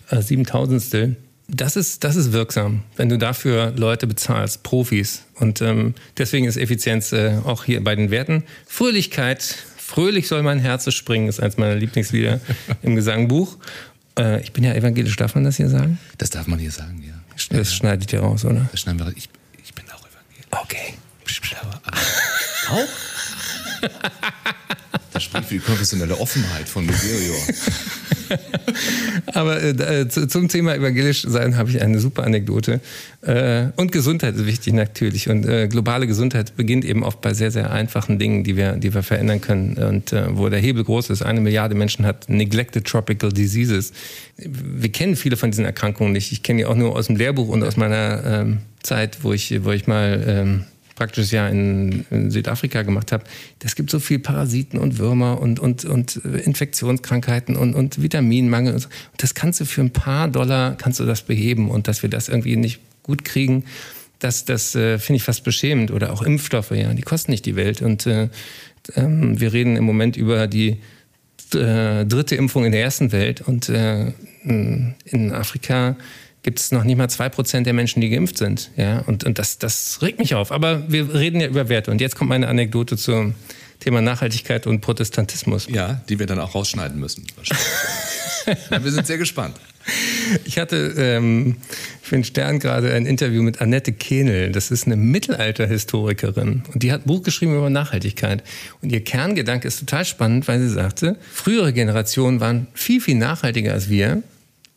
äh, 0.09 0.21
sieben 0.21 0.45
Tausendstel 0.45 1.15
das 1.47 1.75
ist, 1.75 2.03
das 2.03 2.15
ist 2.15 2.31
wirksam, 2.31 2.83
wenn 2.95 3.09
du 3.09 3.17
dafür 3.17 3.71
Leute 3.75 4.07
bezahlst, 4.07 4.63
Profis. 4.63 5.23
Und 5.35 5.61
ähm, 5.61 5.93
deswegen 6.17 6.45
ist 6.45 6.57
Effizienz 6.57 7.11
äh, 7.11 7.37
auch 7.43 7.65
hier 7.65 7.83
bei 7.83 7.95
den 7.95 8.11
Werten. 8.11 8.43
Fröhlichkeit, 8.65 9.43
fröhlich 9.77 10.27
soll 10.27 10.41
mein 10.43 10.59
Herz 10.59 10.91
springen, 10.93 11.27
ist 11.27 11.39
eins 11.41 11.57
meiner 11.57 11.75
Lieblingslieder 11.75 12.39
im 12.81 12.95
Gesangbuch. 12.95 13.57
Äh, 14.17 14.41
ich 14.41 14.53
bin 14.53 14.63
ja 14.63 14.73
evangelisch, 14.73 15.15
darf 15.15 15.35
man 15.35 15.43
das 15.43 15.57
hier 15.57 15.69
sagen? 15.69 15.99
Das 16.17 16.29
darf 16.29 16.47
man 16.47 16.59
hier 16.59 16.71
sagen, 16.71 17.03
ja. 17.05 17.13
Das 17.49 17.73
schneidet 17.73 18.13
ihr 18.13 18.19
raus, 18.19 18.45
oder? 18.45 18.69
Das 18.71 18.81
schneiden 18.81 18.99
wir 18.99 19.11
Ich, 19.15 19.29
ich 19.63 19.73
bin 19.73 19.85
auch 19.89 20.01
evangelisch. 20.01 20.47
Okay. 20.51 20.93
Auch? 22.69 22.87
Spricht 25.23 25.47
für 25.47 25.53
die 25.55 25.59
konfessionelle 25.59 26.17
Offenheit 26.19 26.67
von 26.69 26.85
Miserio. 26.85 27.33
Aber 29.33 29.61
äh, 29.63 30.07
zum 30.07 30.47
Thema 30.47 30.75
evangelisch 30.75 31.23
sein 31.27 31.57
habe 31.57 31.69
ich 31.69 31.81
eine 31.81 31.99
super 31.99 32.23
Anekdote. 32.23 32.79
Äh, 33.21 33.67
und 33.75 33.91
Gesundheit 33.91 34.35
ist 34.35 34.45
wichtig 34.45 34.73
natürlich. 34.73 35.29
Und 35.29 35.45
äh, 35.45 35.67
globale 35.67 36.07
Gesundheit 36.07 36.55
beginnt 36.55 36.85
eben 36.85 37.03
oft 37.03 37.21
bei 37.21 37.33
sehr, 37.33 37.51
sehr 37.51 37.71
einfachen 37.71 38.19
Dingen, 38.19 38.43
die 38.43 38.57
wir, 38.57 38.73
die 38.73 38.93
wir 38.93 39.03
verändern 39.03 39.41
können. 39.41 39.77
Und 39.77 40.13
äh, 40.13 40.25
wo 40.37 40.49
der 40.49 40.59
Hebel 40.59 40.83
groß 40.83 41.09
ist, 41.09 41.21
eine 41.21 41.41
Milliarde 41.41 41.75
Menschen 41.75 42.05
hat 42.05 42.29
neglected 42.29 42.85
tropical 42.85 43.31
diseases. 43.31 43.93
Wir 44.37 44.91
kennen 44.91 45.15
viele 45.15 45.37
von 45.37 45.51
diesen 45.51 45.65
Erkrankungen 45.65 46.13
nicht. 46.13 46.31
Ich 46.31 46.43
kenne 46.43 46.59
die 46.59 46.65
auch 46.65 46.75
nur 46.75 46.95
aus 46.95 47.07
dem 47.07 47.15
Lehrbuch 47.15 47.49
und 47.49 47.63
aus 47.63 47.77
meiner 47.77 48.23
ähm, 48.25 48.59
Zeit, 48.81 49.23
wo 49.23 49.33
ich, 49.33 49.63
wo 49.63 49.71
ich 49.71 49.87
mal 49.87 50.23
ähm, 50.27 50.63
praktisches 50.95 51.31
Jahr 51.31 51.49
in, 51.49 52.05
in 52.11 52.31
Südafrika 52.31 52.83
gemacht 52.83 53.11
habe, 53.11 53.23
das 53.59 53.75
gibt 53.75 53.89
so 53.89 53.99
viel 53.99 54.19
Parasiten 54.19 54.79
und 54.79 54.97
Würmer 54.99 55.39
und, 55.41 55.59
und, 55.59 55.85
und 55.85 56.21
äh, 56.25 56.39
Infektionskrankheiten 56.39 57.55
und, 57.55 57.73
und 57.73 58.01
Vitaminmangel. 58.01 58.73
Und, 58.73 58.79
so. 58.79 58.89
das 59.17 59.33
kannst 59.33 59.59
du 59.59 59.65
für 59.65 59.81
ein 59.81 59.91
paar 59.91 60.27
Dollar, 60.27 60.75
kannst 60.77 60.99
du 60.99 61.05
das 61.05 61.21
beheben 61.21 61.69
und 61.69 61.87
dass 61.87 62.03
wir 62.03 62.09
das 62.09 62.29
irgendwie 62.29 62.55
nicht 62.55 62.79
gut 63.03 63.25
kriegen, 63.25 63.65
das, 64.19 64.45
das 64.45 64.73
äh, 64.75 64.99
finde 64.99 65.17
ich 65.17 65.23
fast 65.23 65.43
beschämend. 65.43 65.91
Oder 65.91 66.13
auch 66.13 66.21
Impfstoffe, 66.21 66.71
ja, 66.71 66.93
die 66.93 67.01
kosten 67.01 67.31
nicht 67.31 67.45
die 67.45 67.55
Welt. 67.55 67.81
Und 67.81 68.05
äh, 68.07 68.29
ähm, 68.95 69.39
wir 69.39 69.53
reden 69.53 69.75
im 69.75 69.83
Moment 69.83 70.15
über 70.15 70.47
die 70.47 70.79
äh, 71.53 72.05
dritte 72.05 72.35
Impfung 72.35 72.65
in 72.65 72.71
der 72.71 72.81
ersten 72.81 73.11
Welt 73.11 73.41
und 73.41 73.69
äh, 73.69 74.13
in 74.43 75.31
Afrika 75.31 75.95
gibt 76.43 76.59
es 76.59 76.71
noch 76.71 76.83
nicht 76.83 76.97
mal 76.97 77.09
zwei 77.09 77.29
Prozent 77.29 77.65
der 77.65 77.73
Menschen, 77.73 78.01
die 78.01 78.09
geimpft 78.09 78.37
sind. 78.37 78.69
Ja, 78.75 78.99
und, 78.99 79.23
und 79.23 79.39
das, 79.39 79.57
das 79.57 79.99
regt 80.01 80.19
mich 80.19 80.35
auf. 80.35 80.51
Aber 80.51 80.91
wir 80.91 81.13
reden 81.13 81.39
ja 81.39 81.47
über 81.47 81.69
Werte. 81.69 81.89
Und 81.89 82.01
jetzt 82.01 82.15
kommt 82.15 82.29
meine 82.29 82.47
Anekdote 82.47 82.97
zum 82.97 83.33
Thema 83.79 84.01
Nachhaltigkeit 84.01 84.67
und 84.67 84.81
Protestantismus. 84.81 85.67
Ja, 85.69 86.01
die 86.09 86.19
wir 86.19 86.25
dann 86.25 86.39
auch 86.39 86.53
rausschneiden 86.53 86.99
müssen. 86.99 87.25
ja, 88.71 88.83
wir 88.83 88.91
sind 88.91 89.07
sehr 89.07 89.17
gespannt. 89.17 89.55
Ich 90.45 90.57
hatte 90.57 90.93
ähm, 90.97 91.57
für 92.01 92.15
den 92.15 92.23
Stern 92.23 92.59
gerade 92.59 92.93
ein 92.93 93.05
Interview 93.05 93.41
mit 93.41 93.59
Annette 93.59 93.91
Kehnel. 93.91 94.51
Das 94.51 94.71
ist 94.71 94.85
eine 94.85 94.95
Mittelalterhistorikerin 94.95 96.63
und 96.73 96.83
die 96.83 96.93
hat 96.93 97.01
ein 97.01 97.07
Buch 97.07 97.23
geschrieben 97.23 97.57
über 97.57 97.69
Nachhaltigkeit. 97.69 98.43
Und 98.81 98.93
ihr 98.93 99.03
Kerngedanke 99.03 99.67
ist 99.67 99.79
total 99.79 100.05
spannend, 100.05 100.47
weil 100.47 100.61
sie 100.61 100.69
sagte, 100.69 101.17
frühere 101.33 101.73
Generationen 101.73 102.39
waren 102.39 102.67
viel, 102.73 103.01
viel 103.01 103.15
nachhaltiger 103.15 103.73
als 103.73 103.89
wir. 103.89 104.23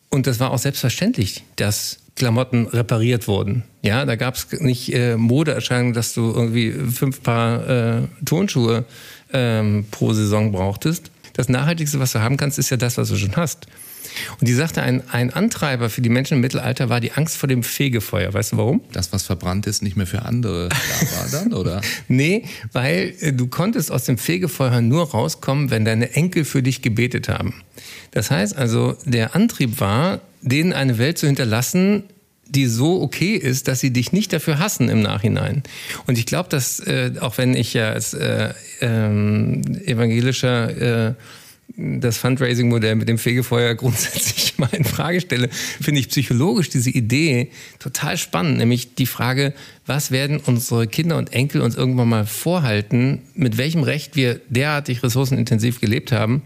Und 0.09 0.27
das 0.27 0.39
war 0.39 0.51
auch 0.51 0.57
selbstverständlich, 0.57 1.43
dass 1.55 1.99
Klamotten 2.15 2.67
repariert 2.67 3.27
wurden. 3.27 3.63
Ja, 3.83 4.05
da 4.05 4.15
gab 4.15 4.35
es 4.35 4.47
nicht 4.59 4.93
äh, 4.93 5.17
Modeerscheinungen, 5.17 5.93
dass 5.93 6.13
du 6.13 6.33
irgendwie 6.33 6.71
fünf 6.71 7.21
Paar 7.21 7.69
äh, 7.69 8.01
Turnschuhe 8.25 8.85
ähm, 9.33 9.85
pro 9.91 10.13
Saison 10.13 10.51
brauchtest. 10.51 11.11
Das 11.33 11.49
Nachhaltigste, 11.49 11.99
was 11.99 12.13
du 12.13 12.21
haben 12.21 12.37
kannst, 12.37 12.57
ist 12.57 12.71
ja 12.71 12.77
das, 12.77 12.97
was 12.97 13.09
du 13.09 13.17
schon 13.17 13.35
hast. 13.35 13.67
Und 14.39 14.47
die 14.47 14.53
sagte, 14.53 14.81
ein, 14.81 15.03
ein 15.09 15.33
Antreiber 15.33 15.89
für 15.89 16.01
die 16.01 16.09
Menschen 16.09 16.35
im 16.35 16.41
Mittelalter 16.41 16.89
war 16.89 16.99
die 16.99 17.11
Angst 17.11 17.37
vor 17.37 17.47
dem 17.47 17.63
Fegefeuer. 17.63 18.33
Weißt 18.33 18.53
du 18.53 18.57
warum? 18.57 18.81
Das, 18.91 19.13
was 19.13 19.23
verbrannt 19.23 19.67
ist, 19.67 19.81
nicht 19.81 19.97
mehr 19.97 20.07
für 20.07 20.23
andere 20.23 20.69
da 20.69 20.75
war 21.17 21.29
dann, 21.31 21.53
oder? 21.53 21.81
nee, 22.07 22.45
weil 22.71 23.13
äh, 23.19 23.33
du 23.33 23.47
konntest 23.47 23.91
aus 23.91 24.05
dem 24.05 24.17
Fegefeuer 24.17 24.81
nur 24.81 25.11
rauskommen, 25.11 25.69
wenn 25.69 25.85
deine 25.85 26.13
Enkel 26.13 26.45
für 26.45 26.63
dich 26.63 26.81
gebetet 26.81 27.29
haben. 27.29 27.53
Das 28.11 28.31
heißt 28.31 28.55
also, 28.55 28.95
der 29.05 29.35
Antrieb 29.35 29.79
war, 29.79 30.21
denen 30.41 30.73
eine 30.73 30.97
Welt 30.97 31.17
zu 31.17 31.27
hinterlassen, 31.27 32.03
die 32.49 32.65
so 32.65 33.01
okay 33.01 33.35
ist, 33.35 33.67
dass 33.67 33.79
sie 33.79 33.91
dich 33.91 34.11
nicht 34.11 34.31
dafür 34.31 34.59
hassen 34.59 34.89
im 34.89 35.01
Nachhinein. 35.01 35.63
Und 36.05 36.17
ich 36.17 36.25
glaube, 36.25 36.49
dass 36.49 36.79
äh, 36.79 37.11
auch 37.19 37.37
wenn 37.37 37.55
ich 37.55 37.73
ja 37.73 37.89
als 37.89 38.13
äh, 38.13 38.53
ähm, 38.81 39.61
evangelischer 39.85 41.09
äh, 41.09 41.13
das 41.75 42.17
Fundraising-Modell 42.17 42.95
mit 42.95 43.09
dem 43.09 43.17
Fegefeuer 43.17 43.75
grundsätzlich 43.75 44.57
mal 44.57 44.69
in 44.71 44.83
Frage 44.83 45.21
stelle, 45.21 45.49
finde 45.49 45.99
ich 45.99 46.09
psychologisch 46.09 46.69
diese 46.69 46.89
Idee 46.89 47.49
total 47.79 48.17
spannend. 48.17 48.57
Nämlich 48.57 48.95
die 48.95 49.05
Frage, 49.05 49.53
was 49.85 50.11
werden 50.11 50.39
unsere 50.43 50.87
Kinder 50.87 51.17
und 51.17 51.33
Enkel 51.33 51.61
uns 51.61 51.75
irgendwann 51.75 52.09
mal 52.09 52.25
vorhalten, 52.25 53.21
mit 53.35 53.57
welchem 53.57 53.83
Recht 53.83 54.15
wir 54.15 54.39
derartig 54.49 55.03
ressourcenintensiv 55.03 55.81
gelebt 55.81 56.11
haben 56.11 56.41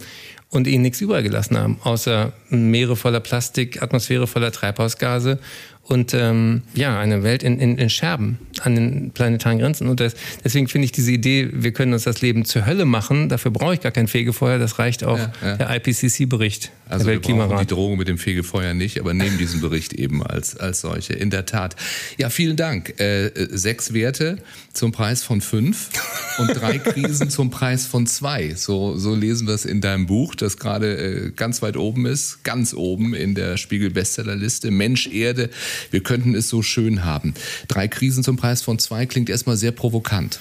und 0.49 0.67
ihnen 0.67 0.81
nichts 0.81 0.99
übergelassen 0.99 1.57
haben, 1.57 1.79
außer 1.83 2.33
Meere 2.49 2.97
voller 2.97 3.21
Plastik, 3.21 3.81
Atmosphäre 3.81 4.27
voller 4.27 4.51
Treibhausgase 4.51 5.39
und 5.83 6.13
ähm, 6.13 6.61
ja, 6.73 6.99
eine 6.99 7.23
Welt 7.23 7.43
in, 7.43 7.59
in, 7.59 7.77
in 7.77 7.89
Scherben 7.89 8.37
an 8.61 8.75
den 8.75 9.11
planetaren 9.11 9.59
Grenzen. 9.59 9.87
Und 9.87 9.99
das, 9.99 10.13
deswegen 10.43 10.67
finde 10.67 10.85
ich 10.85 10.91
diese 10.91 11.11
Idee, 11.11 11.49
wir 11.51 11.71
können 11.73 11.93
uns 11.93 12.03
das 12.03 12.21
Leben 12.21 12.45
zur 12.45 12.65
Hölle 12.65 12.85
machen, 12.85 13.29
dafür 13.29 13.51
brauche 13.51 13.73
ich 13.73 13.81
gar 13.81 13.91
kein 13.91 14.07
Fegefeuer, 14.07 14.59
das 14.59 14.79
reicht 14.79 15.03
auch 15.03 15.17
ja, 15.17 15.33
ja. 15.41 15.57
der 15.57 15.75
IPCC-Bericht. 15.75 16.71
Also 16.87 17.05
der 17.05 17.15
wir 17.15 17.35
brauchen 17.35 17.57
die 17.57 17.67
Drohung 17.67 17.97
mit 17.97 18.09
dem 18.09 18.17
Fegefeuer 18.17 18.73
nicht, 18.73 18.99
aber 18.99 19.13
nehmen 19.13 19.37
diesen 19.37 19.61
Bericht 19.61 19.93
eben 19.93 20.23
als, 20.23 20.57
als 20.57 20.81
solche. 20.81 21.13
In 21.13 21.29
der 21.29 21.45
Tat. 21.45 21.75
Ja, 22.17 22.29
vielen 22.29 22.57
Dank. 22.57 22.99
Äh, 22.99 23.31
sechs 23.49 23.93
Werte 23.93 24.37
zum 24.73 24.91
Preis 24.91 25.23
von 25.23 25.39
fünf 25.39 25.89
und 26.37 26.47
drei 26.49 26.77
Krisen 26.79 27.29
zum 27.29 27.49
Preis 27.49 27.85
von 27.85 28.07
zwei. 28.07 28.55
So, 28.55 28.97
so 28.97 29.15
lesen 29.15 29.47
wir 29.47 29.53
es 29.53 29.63
in 29.63 29.79
deinem 29.79 30.05
Buch, 30.05 30.35
das 30.35 30.57
gerade 30.57 30.97
äh, 30.97 31.31
ganz 31.31 31.61
weit 31.61 31.77
oben 31.77 32.05
ist, 32.05 32.43
ganz 32.43 32.73
oben 32.73 33.13
in 33.13 33.35
der 33.35 33.55
Spiegel-Bestsellerliste. 33.55 34.69
Mensch, 34.69 35.07
Erde, 35.07 35.49
wir 35.89 36.01
könnten 36.01 36.35
es 36.35 36.49
so 36.49 36.61
schön 36.61 37.05
haben. 37.05 37.33
Drei 37.67 37.87
Krisen 37.87 38.23
zum 38.23 38.37
Preis 38.37 38.61
von 38.61 38.79
zwei 38.79 39.05
klingt 39.05 39.29
erstmal 39.29 39.57
sehr 39.57 39.71
provokant. 39.71 40.39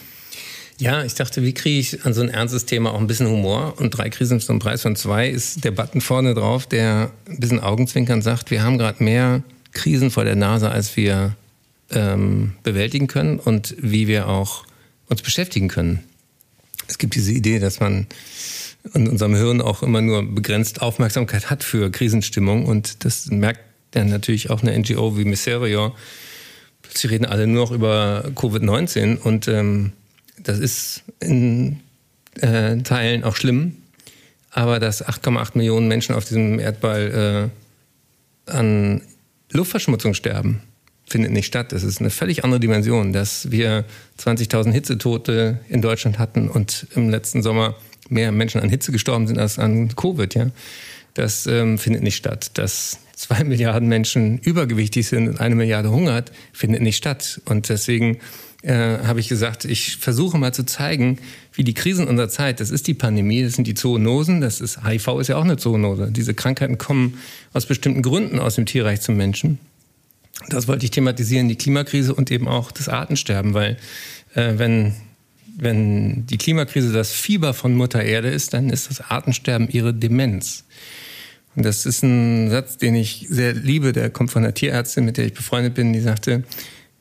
Ja, 0.79 1.05
ich 1.05 1.15
dachte, 1.15 1.43
wie 1.43 1.53
kriege 1.53 1.79
ich 1.79 2.07
an 2.07 2.15
so 2.15 2.23
ein 2.23 2.31
ernstes 2.31 2.65
Thema 2.65 2.95
auch 2.95 3.01
ein 3.01 3.07
bisschen 3.07 3.29
Humor? 3.29 3.75
Und 3.79 3.91
drei 3.91 4.09
Krisen 4.09 4.41
zum 4.41 4.61
Preis 4.61 4.81
von 4.81 4.97
zwei 4.97 5.29
ist 5.29 5.63
der 5.63 5.73
Button 5.73 6.01
vorne 6.01 6.33
drauf, 6.33 6.67
der 6.67 7.11
ein 7.29 7.39
bisschen 7.39 7.61
Augenzwinkern 7.61 8.23
sagt, 8.23 8.51
wir 8.51 8.63
haben 8.63 8.79
gerade 8.79 9.05
mehr 9.05 9.43
Krisen 9.73 10.11
vor 10.11 10.25
der 10.25 10.37
Nase, 10.37 10.71
als 10.71 10.97
wir 10.97 11.37
ähm, 11.91 12.55
bewältigen 12.63 13.09
können 13.09 13.39
und 13.39 13.75
wie 13.79 14.09
wir 14.09 14.29
auch 14.29 14.65
uns 15.09 15.21
beschäftigen 15.21 15.69
können. 15.69 16.01
Es 16.89 16.97
gibt 16.97 17.15
diese 17.15 17.33
Idee, 17.33 17.59
dass 17.59 17.81
man 17.81 18.07
in 18.95 19.07
unserem 19.07 19.35
Hirn 19.35 19.61
auch 19.61 19.83
immer 19.83 20.01
nur 20.01 20.23
begrenzt 20.23 20.81
Aufmerksamkeit 20.81 21.51
hat 21.51 21.63
für 21.63 21.91
Krisenstimmung 21.91 22.65
und 22.65 23.05
das 23.05 23.27
merkt 23.27 23.61
dann 23.93 24.09
natürlich 24.09 24.51
auch 24.51 24.63
eine 24.63 24.79
NGO 24.79 25.17
wie 25.17 25.25
Miserio. 25.25 25.95
Sie 26.93 27.07
reden 27.07 27.27
alle 27.27 27.47
nur 27.47 27.65
noch 27.65 27.73
über 27.73 28.31
Covid-19 28.35 29.19
und 29.19 29.49
ähm, 29.49 29.93
das 30.39 30.59
ist 30.59 31.03
in 31.21 31.81
äh, 32.41 32.79
Teilen 32.79 33.25
auch 33.25 33.37
schlimm. 33.37 33.77
Aber 34.53 34.81
dass 34.81 35.07
8,8 35.07 35.53
Millionen 35.55 35.87
Menschen 35.87 36.15
auf 36.15 36.25
diesem 36.25 36.59
Erdball 36.59 37.51
äh, 38.49 38.51
an 38.51 39.03
Luftverschmutzung 39.53 40.15
sterben, 40.15 40.63
findet 41.07 41.33
nicht 41.33 41.47
statt. 41.47 41.73
Das 41.73 41.83
ist 41.83 42.01
eine 42.01 42.11
völlig 42.11 42.45
andere 42.45 42.61
Dimension, 42.61 43.13
dass 43.13 43.51
wir 43.51 43.85
20.000 44.19 44.73
Hitzetote 44.73 45.61
in 45.69 45.83
Deutschland 45.83 46.19
hatten 46.19 46.49
und 46.49 46.87
im 46.95 47.11
letzten 47.11 47.43
Sommer 47.43 47.77
mehr 48.09 48.33
Menschen 48.33 48.61
an 48.61 48.71
Hitze 48.71 48.93
gestorben 48.93 49.27
sind 49.27 49.39
als 49.39 49.59
an 49.59 49.95
Covid. 49.95 50.35
Ja, 50.35 50.47
das 51.15 51.47
ähm, 51.47 51.79
findet 51.79 52.03
nicht 52.03 52.17
statt. 52.17 52.53
Dass 52.55 52.99
zwei 53.21 53.45
Milliarden 53.45 53.87
Menschen 53.87 54.39
übergewichtig 54.39 55.07
sind 55.07 55.29
und 55.29 55.41
eine 55.41 55.55
Milliarde 55.55 55.91
hungert, 55.91 56.33
findet 56.55 56.81
nicht 56.81 56.97
statt. 56.97 57.43
Und 57.45 57.69
deswegen 57.69 58.17
äh, 58.63 58.73
habe 58.73 59.21
ich 59.21 59.29
gesagt, 59.29 59.67
ich 59.67 59.99
versuche 59.99 60.39
mal 60.39 60.55
zu 60.55 60.65
zeigen, 60.65 61.19
wie 61.53 61.63
die 61.63 61.75
Krisen 61.75 62.09
unserer 62.09 62.31
Zeit, 62.31 62.61
das 62.61 62.71
ist 62.71 62.87
die 62.87 62.95
Pandemie, 62.95 63.43
das 63.43 63.55
sind 63.55 63.67
die 63.67 63.75
Zoonosen, 63.75 64.41
das 64.41 64.63
ist 64.63 64.87
HIV 64.87 65.21
ist 65.21 65.29
ja 65.29 65.37
auch 65.37 65.45
eine 65.45 65.59
Zoonose. 65.59 66.11
Diese 66.11 66.33
Krankheiten 66.33 66.79
kommen 66.79 67.19
aus 67.53 67.67
bestimmten 67.67 68.01
Gründen 68.01 68.39
aus 68.39 68.55
dem 68.55 68.65
Tierreich 68.65 69.03
zum 69.03 69.19
Menschen. 69.19 69.59
Das 70.49 70.67
wollte 70.67 70.87
ich 70.87 70.91
thematisieren, 70.91 71.49
die 71.49 71.57
Klimakrise 71.57 72.15
und 72.15 72.31
eben 72.31 72.49
auch 72.49 72.73
das 72.73 72.89
Artensterben, 72.89 73.53
weil 73.53 73.77
äh, 74.35 74.55
wenn 74.57 74.95
wenn 75.57 76.27
die 76.27 76.39
Klimakrise 76.39 76.91
das 76.91 77.13
Fieber 77.13 77.53
von 77.53 77.75
Mutter 77.75 78.03
Erde 78.03 78.29
ist, 78.29 78.55
dann 78.55 78.71
ist 78.71 78.89
das 78.89 79.03
Artensterben 79.03 79.69
ihre 79.69 79.93
Demenz. 79.93 80.65
Das 81.57 81.85
ist 81.87 82.03
ein 82.03 82.51
Satz, 82.51 82.79
den 82.79 82.95
ich 82.95 83.27
sehr 83.29 83.55
liebe, 83.55 83.93
der 83.93 84.11
kommt 84.11 84.31
von 84.31 84.45
einer 84.45 84.55
Tierärztin, 84.55 85.05
mit 85.05 85.17
der 85.17 85.27
ich 85.27 85.35
befreundet 85.35 85.75
bin, 85.75 85.93
die 85.93 86.01
sagte, 86.01 86.45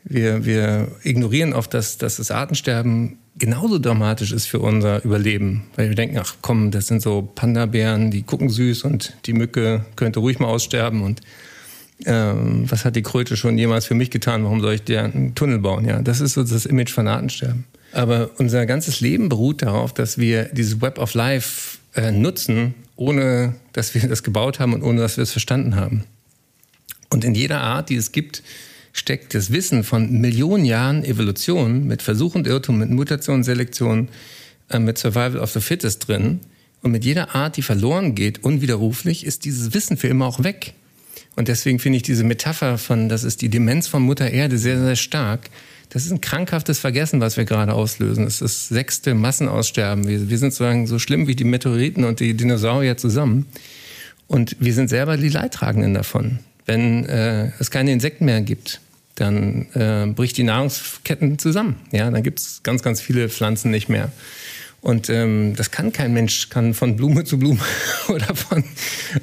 wir, 0.03 0.45
wir 0.45 0.87
ignorieren 1.03 1.53
oft, 1.53 1.73
dass, 1.73 1.97
dass 1.97 2.17
das 2.17 2.31
Artensterben 2.31 3.17
genauso 3.37 3.79
dramatisch 3.79 4.31
ist 4.31 4.47
für 4.47 4.59
unser 4.59 5.03
Überleben. 5.03 5.63
Weil 5.75 5.89
wir 5.89 5.95
denken, 5.95 6.17
ach 6.19 6.35
komm, 6.41 6.71
das 6.71 6.87
sind 6.87 7.01
so 7.01 7.21
Panda-Bären, 7.21 8.11
die 8.11 8.23
gucken 8.23 8.49
süß 8.49 8.83
und 8.83 9.13
die 9.25 9.33
Mücke 9.33 9.85
könnte 9.95 10.19
ruhig 10.19 10.39
mal 10.39 10.47
aussterben 10.47 11.03
und 11.03 11.21
ähm, 12.05 12.63
was 12.69 12.85
hat 12.85 12.95
die 12.95 13.01
Kröte 13.01 13.35
schon 13.35 13.57
jemals 13.57 13.85
für 13.85 13.93
mich 13.93 14.09
getan? 14.09 14.43
Warum 14.43 14.61
soll 14.61 14.75
ich 14.75 14.83
dir 14.83 15.03
einen 15.03 15.35
Tunnel 15.35 15.59
bauen? 15.59 15.85
Ja, 15.85 16.01
das 16.01 16.21
ist 16.21 16.33
so 16.33 16.43
das 16.43 16.65
Image 16.65 16.91
von 16.91 17.07
Artensterben. 17.07 17.65
Aber 17.91 18.29
unser 18.37 18.65
ganzes 18.65 19.01
Leben 19.01 19.29
beruht 19.29 19.61
darauf, 19.61 19.93
dass 19.93 20.17
wir 20.17 20.45
dieses 20.45 20.81
Web 20.81 20.97
of 20.97 21.13
Life 21.13 21.79
äh, 21.95 22.11
nutzen, 22.11 22.73
ohne 22.95 23.55
dass 23.79 23.95
wir 23.95 24.07
das 24.07 24.23
gebaut 24.23 24.59
haben 24.59 24.73
und 24.73 24.83
ohne 24.83 24.99
dass 24.99 25.15
wir 25.15 25.23
es 25.23 25.31
verstanden 25.31 25.75
haben. 25.75 26.03
Und 27.09 27.23
in 27.23 27.33
jeder 27.33 27.61
Art, 27.61 27.89
die 27.89 27.95
es 27.95 28.11
gibt, 28.11 28.43
steckt 28.91 29.33
das 29.33 29.51
Wissen 29.51 29.83
von 29.83 30.11
Millionen 30.19 30.65
Jahren 30.65 31.03
Evolution 31.05 31.87
mit 31.87 32.01
Versuch 32.01 32.35
und 32.35 32.45
Irrtum, 32.45 32.79
mit 32.79 32.89
Mutation, 32.89 33.43
Selektion, 33.43 34.09
äh, 34.69 34.79
mit 34.79 34.97
Survival 34.97 35.37
of 35.37 35.51
the 35.51 35.61
Fittest 35.61 36.07
drin. 36.07 36.41
Und 36.81 36.91
mit 36.91 37.05
jeder 37.05 37.35
Art, 37.35 37.55
die 37.55 37.61
verloren 37.61 38.15
geht, 38.15 38.43
unwiderruflich, 38.43 39.25
ist 39.25 39.45
dieses 39.45 39.73
Wissen 39.73 39.95
für 39.95 40.07
immer 40.07 40.27
auch 40.27 40.43
weg. 40.43 40.73
Und 41.35 41.47
deswegen 41.47 41.79
finde 41.79 41.97
ich 41.97 42.03
diese 42.03 42.25
Metapher 42.25 42.77
von, 42.77 43.07
das 43.07 43.23
ist 43.23 43.41
die 43.41 43.49
Demenz 43.49 43.87
von 43.87 44.03
Mutter 44.03 44.29
Erde 44.29 44.57
sehr, 44.57 44.79
sehr 44.79 44.97
stark. 44.97 45.49
Das 45.89 46.05
ist 46.05 46.11
ein 46.11 46.21
krankhaftes 46.21 46.79
Vergessen, 46.79 47.19
was 47.19 47.35
wir 47.35 47.45
gerade 47.45 47.73
auslösen. 47.73 48.25
Das 48.25 48.35
ist 48.35 48.41
das 48.41 48.67
sechste 48.69 49.15
Massenaussterben. 49.15 50.07
Wir, 50.07 50.29
wir 50.29 50.37
sind 50.37 50.51
sozusagen 50.51 50.85
so 50.85 50.99
schlimm 50.99 51.27
wie 51.27 51.35
die 51.35 51.43
Meteoriten 51.43 52.03
und 52.03 52.19
die 52.19 52.35
Dinosaurier 52.35 52.95
zusammen. 52.95 53.47
Und 54.27 54.55
wir 54.59 54.73
sind 54.73 54.89
selber 54.89 55.17
die 55.17 55.29
Leidtragenden 55.29 55.95
davon. 55.95 56.39
Wenn 56.67 57.05
äh, 57.05 57.51
es 57.57 57.71
keine 57.71 57.91
Insekten 57.91 58.25
mehr 58.25 58.41
gibt, 58.41 58.79
dann 59.15 59.65
äh, 59.73 60.05
bricht 60.13 60.37
die 60.37 60.43
Nahrungsketten 60.43 61.39
zusammen. 61.39 61.77
Ja, 61.91 62.09
dann 62.11 62.21
gibt 62.21 62.39
es 62.39 62.61
ganz, 62.61 62.83
ganz 62.83 63.01
viele 63.01 63.27
Pflanzen 63.27 63.71
nicht 63.71 63.89
mehr. 63.89 64.11
Und 64.81 65.09
ähm, 65.09 65.55
das 65.55 65.71
kann 65.71 65.91
kein 65.91 66.13
Mensch, 66.13 66.49
kann 66.49 66.73
von 66.73 66.95
Blume 66.95 67.25
zu 67.25 67.37
Blume 67.37 67.59
oder 68.07 68.35
von, 68.35 68.63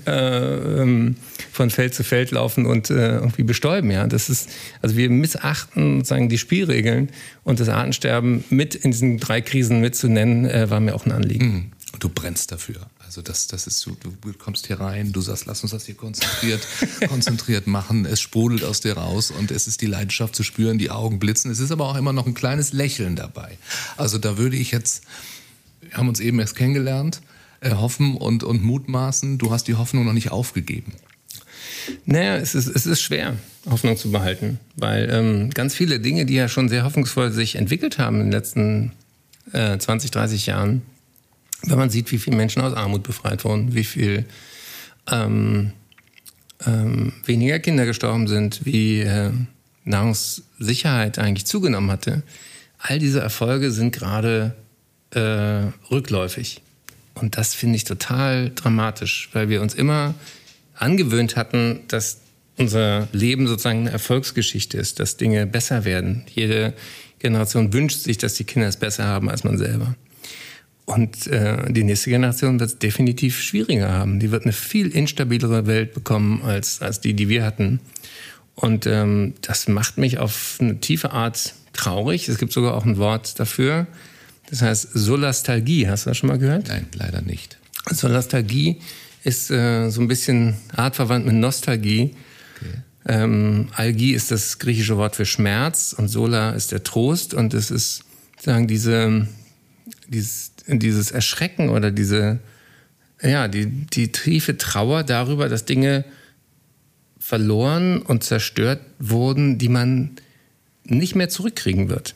äh, 0.07 0.83
ähm, 0.83 1.17
von 1.57 1.71
Feld 1.71 1.95
zu 1.95 2.05
Feld 2.05 2.31
laufen 2.31 2.67
und 2.67 2.91
äh, 2.91 3.17
irgendwie 3.17 3.43
bestäuben. 3.43 3.91
Ja, 3.91 4.07
das 4.07 4.29
ist, 4.29 4.51
also 4.83 4.97
wir 4.97 5.11
missachten 5.11 5.99
sozusagen 5.99 6.29
die 6.29 6.39
Spielregeln 6.39 7.11
und 7.43 7.61
das 7.61 7.69
Artensterben 7.69 8.45
mit 8.51 8.75
in 8.75 8.93
diesen 8.93 9.19
drei 9.19 9.41
Krisen 9.41 9.81
mitzunennen, 9.81 10.45
äh, 10.45 10.71
war 10.71 10.81
mir 10.81 10.95
auch 10.95 11.07
ein 11.07 11.13
Anliegen. 11.13 11.47
Mhm. 11.47 11.73
Und 11.93 12.05
du 12.05 12.09
brennst 12.09 12.53
dafür. 12.53 12.87
Also 13.05 13.23
das, 13.23 13.47
das 13.47 13.67
ist 13.67 13.81
so, 13.81 13.97
du 14.03 14.33
kommst 14.35 14.67
hier 14.67 14.81
rein, 14.81 15.13
du 15.13 15.21
sagst, 15.21 15.47
lass 15.47 15.63
uns 15.63 15.73
das 15.73 15.87
hier 15.87 15.95
konzentriert, 15.95 16.67
konzentriert 17.09 17.67
machen. 17.67 18.05
Es 18.05 18.21
sprudelt 18.21 18.65
aus 18.65 18.81
dir 18.81 18.99
raus 18.99 19.31
und 19.31 19.51
es 19.51 19.67
ist 19.67 19.81
die 19.81 19.87
Leidenschaft 19.87 20.37
zu 20.37 20.43
spüren, 20.43 20.79
die 20.79 20.91
Augen 20.91 21.19
blitzen. 21.19 21.51
Es 21.51 21.61
ist 21.61 21.71
aber 21.71 21.89
auch 21.89 21.97
immer 21.97 22.13
noch 22.13 22.27
ein 22.27 22.35
kleines 22.35 22.73
Lächeln 22.73 23.17
dabei. 23.17 23.57
Also 23.97 24.19
da 24.19 24.37
würde 24.37 24.57
ich 24.57 24.73
jetzt 24.73 25.05
wir 25.91 25.99
haben 25.99 26.09
uns 26.09 26.21
eben 26.21 26.39
erst 26.39 26.57
kennengelernt, 26.57 27.21
äh, 27.61 27.71
hoffen 27.71 28.17
und, 28.17 28.45
und 28.45 28.63
mutmaßen, 28.63 29.39
du 29.39 29.51
hast 29.51 29.69
die 29.69 29.75
Hoffnung 29.75 30.05
noch 30.05 30.13
nicht 30.13 30.31
aufgegeben. 30.31 30.93
Naja, 32.05 32.37
es 32.37 32.55
ist, 32.55 32.69
es 32.69 32.87
ist 32.87 33.01
schwer, 33.01 33.37
Hoffnung 33.69 33.97
zu 33.97 34.11
behalten, 34.11 34.59
weil 34.77 35.09
ähm, 35.11 35.51
ganz 35.51 35.75
viele 35.75 36.01
Dinge, 36.01 36.27
die 36.27 36.35
ja 36.35 36.49
schon 36.49 36.69
sehr 36.69 36.85
hoffnungsvoll 36.85 37.31
sich 37.31 37.57
entwickelt 37.57 37.99
haben 37.99 38.17
in 38.17 38.27
den 38.27 38.33
letzten 38.33 38.93
äh, 39.53 39.79
20, 39.79 40.11
30 40.11 40.47
Jahren, 40.47 40.83
wenn 41.63 41.79
man 41.79 41.91
sieht, 41.91 42.13
wie 42.13 42.19
viele 42.19 42.37
Menschen 42.37 42.63
aus 42.63 42.75
Armut 42.75 43.03
befreit 43.03 43.45
wurden, 43.45 43.75
wie 43.75 43.85
viel 43.85 44.25
ähm, 45.11 45.73
ähm, 46.65 47.13
weniger 47.25 47.59
Kinder 47.59 47.87
gestorben 47.87 48.29
sind, 48.29 48.65
wie 48.65 49.01
äh, 49.01 49.31
Nahrungssicherheit 49.85 51.19
eigentlich 51.19 51.47
zugenommen 51.47 51.91
hatte, 51.91 52.23
all 52.79 52.99
diese 52.99 53.21
Erfolge 53.21 53.71
sind 53.71 53.93
gerade 53.93 54.55
äh, 55.11 55.21
rückläufig. 55.91 56.61
Und 57.15 57.39
das 57.39 57.55
finde 57.55 57.77
ich 57.77 57.85
total 57.85 58.51
dramatisch, 58.55 59.31
weil 59.33 59.49
wir 59.49 59.63
uns 59.63 59.75
immer 59.75 60.15
angewöhnt 60.77 61.37
hatten, 61.37 61.81
dass 61.89 62.21
unser 62.59 63.09
Leben 63.13 63.47
sozusagen 63.47 63.81
eine 63.81 63.91
Erfolgsgeschichte 63.91 64.79
ist, 64.79 64.99
dass 65.01 65.17
Dinge 65.17 65.47
besser 65.47 65.85
werden. 65.85 66.25
Jede 66.33 66.73
Generation 67.19 67.73
wünscht 67.73 68.01
sich, 68.01 68.19
dass 68.19 68.35
die 68.35 68.45
Kinder 68.45 68.69
es 68.69 68.77
besser 68.77 69.05
haben 69.05 69.29
als 69.29 69.45
man 69.45 69.59
selber. 69.59 69.95
Und 70.87 71.27
äh, 71.27 71.71
die 71.73 71.83
nächste 71.83 72.11
Generation 72.11 72.61
wird 72.61 72.71
es 72.71 72.79
definitiv 72.79 73.43
schwieriger 73.43 73.91
haben. 73.91 74.21
Die 74.21 74.31
wird 74.31 74.45
eine 74.45 74.53
viel 74.53 74.89
instabilere 74.89 75.67
Welt 75.67 75.93
bekommen 75.95 76.43
als, 76.43 76.81
als 76.81 77.01
die, 77.01 77.15
die 77.15 77.29
wir 77.29 77.45
hatten. 77.45 77.81
Und 78.55 78.87
ähm, 78.87 79.35
das 79.43 79.69
macht 79.69 79.99
mich 79.99 80.19
auf 80.19 80.59
eine 80.61 80.79
tiefe 80.79 81.11
Art 81.11 81.55
traurig. 81.73 82.29
Es 82.29 82.39
gibt 82.39 82.53
sogar 82.53 82.75
auch 82.75 82.87
ein 82.87 82.99
Wort 82.99 83.39
dafür. 83.41 83.89
Das 84.49 84.63
heißt 84.63 84.91
Solastalgie. 84.95 85.89
Hast 85.89 86.07
du 86.07 86.11
das 86.11 86.17
schon 86.17 86.29
mal 86.29 86.39
gehört? 86.39 86.69
Nein, 86.69 86.87
leider 86.95 87.21
nicht. 87.21 87.59
Solastalgie 87.91 88.81
ist 89.25 89.51
äh, 89.51 89.91
so 89.91 90.01
ein 90.01 90.09
bisschen 90.09 90.57
artverwandt 90.75 91.27
mit 91.27 91.35
Nostalgie. 91.35 92.15
Okay. 92.57 92.75
Ähm, 93.09 93.69
Algie 93.73 94.13
ist 94.13 94.31
das 94.31 94.59
griechische 94.59 94.97
Wort 94.97 95.17
für 95.17 95.27
Schmerz 95.27 95.95
und 95.97 96.09
Sola 96.09 96.51
ist 96.51 96.73
der 96.73 96.83
Trost. 96.83 97.35
Und 97.35 97.55
es 97.55 97.71
ist 97.71 98.05
sagen 98.41 98.67
diese, 98.67 99.27
dieses, 100.09 100.53
dieses 100.67 101.11
Erschrecken 101.11 101.69
oder 101.71 101.91
diese, 101.91 102.39
ja, 103.23 103.49
die, 103.49 103.67
die 103.67 104.13
tiefe 104.13 104.57
Trauer 104.57 105.03
darüber, 105.03 105.49
dass 105.49 105.65
Dinge 105.65 106.05
verloren 107.19 108.03
und 108.03 108.23
zerstört 108.23 108.81
wurden, 108.99 109.59
die 109.59 109.69
man 109.69 110.13
nicht 110.85 111.17
mehr 111.17 111.29
zurückkriegen 111.29 111.89
wird. 111.89 112.15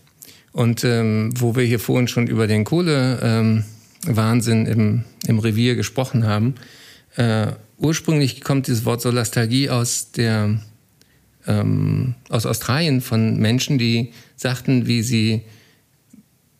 Und 0.52 0.84
ähm, 0.84 1.32
wo 1.36 1.56
wir 1.56 1.64
hier 1.64 1.80
vorhin 1.80 2.08
schon 2.08 2.26
über 2.26 2.46
den 2.46 2.64
Kohlewahnsinn 2.64 3.62
ähm, 3.62 3.64
im, 4.06 5.04
im 5.26 5.38
Revier 5.38 5.74
gesprochen 5.74 6.26
haben, 6.26 6.54
äh, 7.16 7.48
ursprünglich 7.78 8.42
kommt 8.42 8.66
dieses 8.66 8.84
Wort 8.84 9.00
Solastalgie 9.02 9.70
aus 9.70 10.12
der 10.12 10.60
ähm, 11.46 12.14
aus 12.28 12.46
Australien 12.46 13.00
von 13.00 13.38
Menschen, 13.38 13.78
die 13.78 14.12
sagten, 14.36 14.86
wie 14.86 15.02
sie 15.02 15.42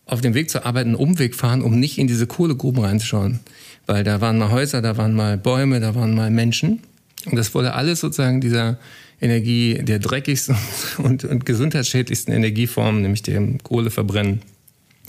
auf 0.07 0.21
dem 0.21 0.35
Weg 0.35 0.51
zur 0.51 0.67
Arbeit 0.67 0.87
einen 0.87 0.95
Umweg 0.95 1.35
fahren, 1.35 1.63
um 1.63 1.79
nicht 1.79 1.99
in 1.99 2.07
diese 2.07 2.27
Kohlegruben 2.27 2.83
reinzuschauen. 2.83 3.41
Weil 3.87 4.05
da 4.05 4.21
waren 4.21 4.39
mal 4.39 4.51
Häuser, 4.51 4.83
da 4.83 4.97
waren 4.97 5.15
mal 5.15 5.39
Bäume, 5.39 5.81
da 5.81 5.95
waren 5.95 6.15
mal 6.15 6.31
Menschen. 6.31 6.81
Und 7.27 7.37
das 7.37 7.55
wurde 7.55 7.75
alles 7.75 8.01
sozusagen 8.01 8.41
dieser 8.41 8.79
Energie 9.21 9.79
der 9.83 9.99
dreckigsten 9.99 10.57
und, 10.99 11.25
und 11.25 11.47
gesundheitsschädlichsten 11.47 12.33
Energieformen, 12.33 13.03
nämlich 13.03 13.23
dem 13.23 13.63
Kohleverbrennen, 13.63 14.43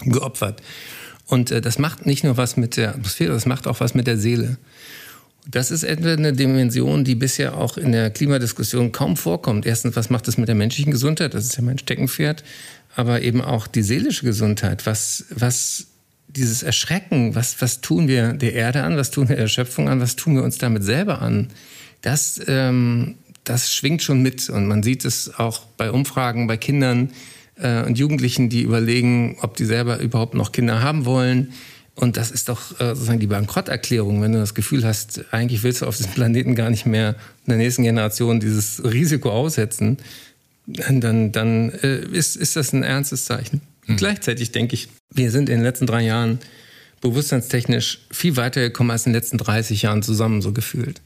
geopfert. 0.06 0.62
Und 1.28 1.52
äh, 1.52 1.62
das 1.62 1.80
macht 1.80 2.06
nicht 2.06 2.24
nur 2.24 2.38
was 2.38 2.58
mit 2.58 2.78
der 2.78 2.90
Atmosphäre, 2.90 3.34
das 3.34 3.46
macht 3.46 3.68
auch 3.68 3.80
was 3.80 3.94
mit 3.94 4.08
der 4.08 4.18
Seele. 4.18 4.58
Das 5.50 5.72
ist 5.72 5.84
etwa 5.84 6.14
eine 6.14 6.34
Dimension, 6.34 7.04
die 7.04 7.16
bisher 7.16 7.58
auch 7.58 7.78
in 7.78 7.92
der 7.92 8.12
Klimadiskussion 8.12 8.92
kaum 8.92 9.18
vorkommt. 9.18 9.66
Erstens, 9.66 9.96
was 9.96 10.10
macht 10.10 10.28
es 10.28 10.38
mit 10.38 10.48
der 10.48 10.56
menschlichen 10.56 10.92
Gesundheit? 10.92 11.34
Das 11.34 11.46
ist 11.46 11.58
ja 11.58 11.64
mein 11.64 11.80
Steckenpferd. 11.80 12.44
Aber 12.96 13.22
eben 13.22 13.42
auch 13.42 13.68
die 13.68 13.82
seelische 13.82 14.26
Gesundheit. 14.26 14.86
Was, 14.86 15.26
was 15.30 15.88
dieses 16.28 16.62
Erschrecken, 16.62 17.36
was, 17.36 17.62
was 17.62 17.82
tun 17.82 18.08
wir 18.08 18.34
der 18.34 18.54
Erde 18.54 18.84
an? 18.84 18.98
Was 18.98 19.12
tun 19.12 19.30
wir 19.30 19.36
der 19.36 19.48
Schöpfung 19.48 19.90
an? 19.90 20.00
Was 20.00 20.16
tun 20.16 20.36
wir 20.36 20.44
uns 20.44 20.58
damit 20.58 20.84
selber 20.84 21.22
an? 21.22 21.48
Das, 22.02 22.40
ähm, 22.48 23.16
das 23.44 23.74
schwingt 23.74 24.04
schon 24.04 24.22
mit. 24.22 24.50
Und 24.50 24.68
man 24.68 24.84
sieht 24.84 25.06
es 25.06 25.34
auch 25.40 25.66
bei 25.78 25.92
Umfragen 25.92 26.48
bei 26.48 26.58
Kindern 26.58 27.12
äh, 27.62 27.84
und 27.86 27.98
Jugendlichen, 27.98 28.50
die 28.50 28.62
überlegen, 28.64 29.38
ob 29.42 29.56
die 29.56 29.66
selber 29.66 30.00
überhaupt 30.00 30.34
noch 30.34 30.52
Kinder 30.52 30.82
haben 30.82 31.06
wollen 31.06 31.54
und 31.96 32.18
das 32.18 32.32
ist 32.32 32.50
doch 32.50 32.80
äh, 32.80 32.96
sozusagen 32.96 33.20
die 33.20 33.28
Bankrotterklärung, 33.28 34.22
wenn 34.22 34.32
du 34.32 34.40
das 34.40 34.56
Gefühl 34.56 34.84
hast, 34.86 35.26
eigentlich 35.32 35.64
willst 35.64 35.82
du 35.82 35.86
auf 35.86 35.98
diesem 35.98 36.12
Planeten 36.14 36.56
gar 36.56 36.70
nicht 36.70 36.86
mehr 36.86 37.10
in 37.46 37.50
der 37.50 37.58
nächsten 37.58 37.84
Generation 37.84 38.40
dieses 38.40 38.84
Risiko 38.84 39.30
aussetzen, 39.30 39.98
dann, 40.66 41.32
dann 41.32 41.70
äh, 41.70 42.00
ist, 42.12 42.38
ist 42.38 42.56
das 42.56 42.72
ein 42.74 42.84
ernstes 42.84 43.26
Zeichen. 43.26 43.62
Mhm. 43.88 43.98
Gleichzeitig 43.98 44.52
denke 44.52 44.74
ich, 44.76 44.88
wir 45.14 45.32
sind 45.32 45.50
in 45.50 45.58
den 45.58 45.64
letzten 45.64 45.86
drei 45.86 46.02
Jahren 46.04 46.40
bewusstseinstechnisch 47.02 48.00
viel 48.10 48.38
weiter 48.38 48.62
gekommen 48.62 48.92
als 48.92 49.06
in 49.06 49.12
den 49.12 49.20
letzten 49.20 49.38
30 49.38 49.82
Jahren 49.82 50.02
zusammen 50.02 50.42
so 50.42 50.54
gefühlt. 50.54 51.02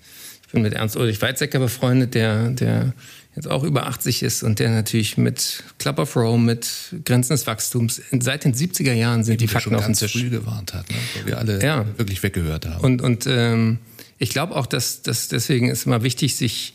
Ich 0.55 0.57
bin 0.57 0.63
mit 0.63 0.73
Ernst 0.73 0.95
Ulrich 0.95 1.21
Weizsäcker 1.21 1.59
befreundet, 1.59 2.15
der, 2.15 2.49
der 2.51 2.93
jetzt 3.35 3.51
auch 3.51 3.65
über 3.65 3.87
80 3.87 4.23
ist 4.23 4.41
und 4.41 4.59
der 4.59 4.69
natürlich 4.69 5.17
mit 5.17 5.65
Club 5.79 5.99
of 5.99 6.15
Rome, 6.15 6.45
mit 6.45 6.95
Grenzen 7.03 7.33
des 7.33 7.45
Wachstums, 7.45 8.01
seit 8.21 8.45
den 8.45 8.53
70er 8.53 8.93
Jahren 8.93 9.25
sind 9.25 9.41
die, 9.41 9.47
die 9.47 9.51
Fakten 9.51 9.75
auf 9.75 9.83
dem 9.83 9.95
Tisch. 9.95 10.13
früh 10.13 10.29
gewarnt 10.29 10.73
hat, 10.73 10.89
ne? 10.89 10.95
wo 11.19 11.27
wir 11.27 11.39
alle 11.39 11.61
ja. 11.61 11.85
wirklich 11.97 12.23
weggehört 12.23 12.67
haben. 12.67 12.85
Und, 12.85 13.01
und 13.01 13.27
ähm, 13.27 13.79
ich 14.17 14.29
glaube 14.29 14.55
auch, 14.55 14.65
dass, 14.65 15.01
dass 15.01 15.27
deswegen 15.27 15.67
ist 15.67 15.87
immer 15.87 16.03
wichtig, 16.03 16.37
sich 16.37 16.73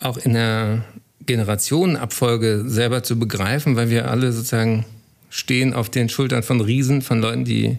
auch 0.00 0.16
in 0.16 0.32
der 0.32 0.82
Generationenabfolge 1.26 2.64
selber 2.66 3.02
zu 3.02 3.18
begreifen, 3.18 3.76
weil 3.76 3.90
wir 3.90 4.10
alle 4.10 4.32
sozusagen 4.32 4.86
stehen 5.28 5.74
auf 5.74 5.90
den 5.90 6.08
Schultern 6.08 6.42
von 6.42 6.62
Riesen, 6.62 7.02
von 7.02 7.20
Leuten, 7.20 7.44
die 7.44 7.76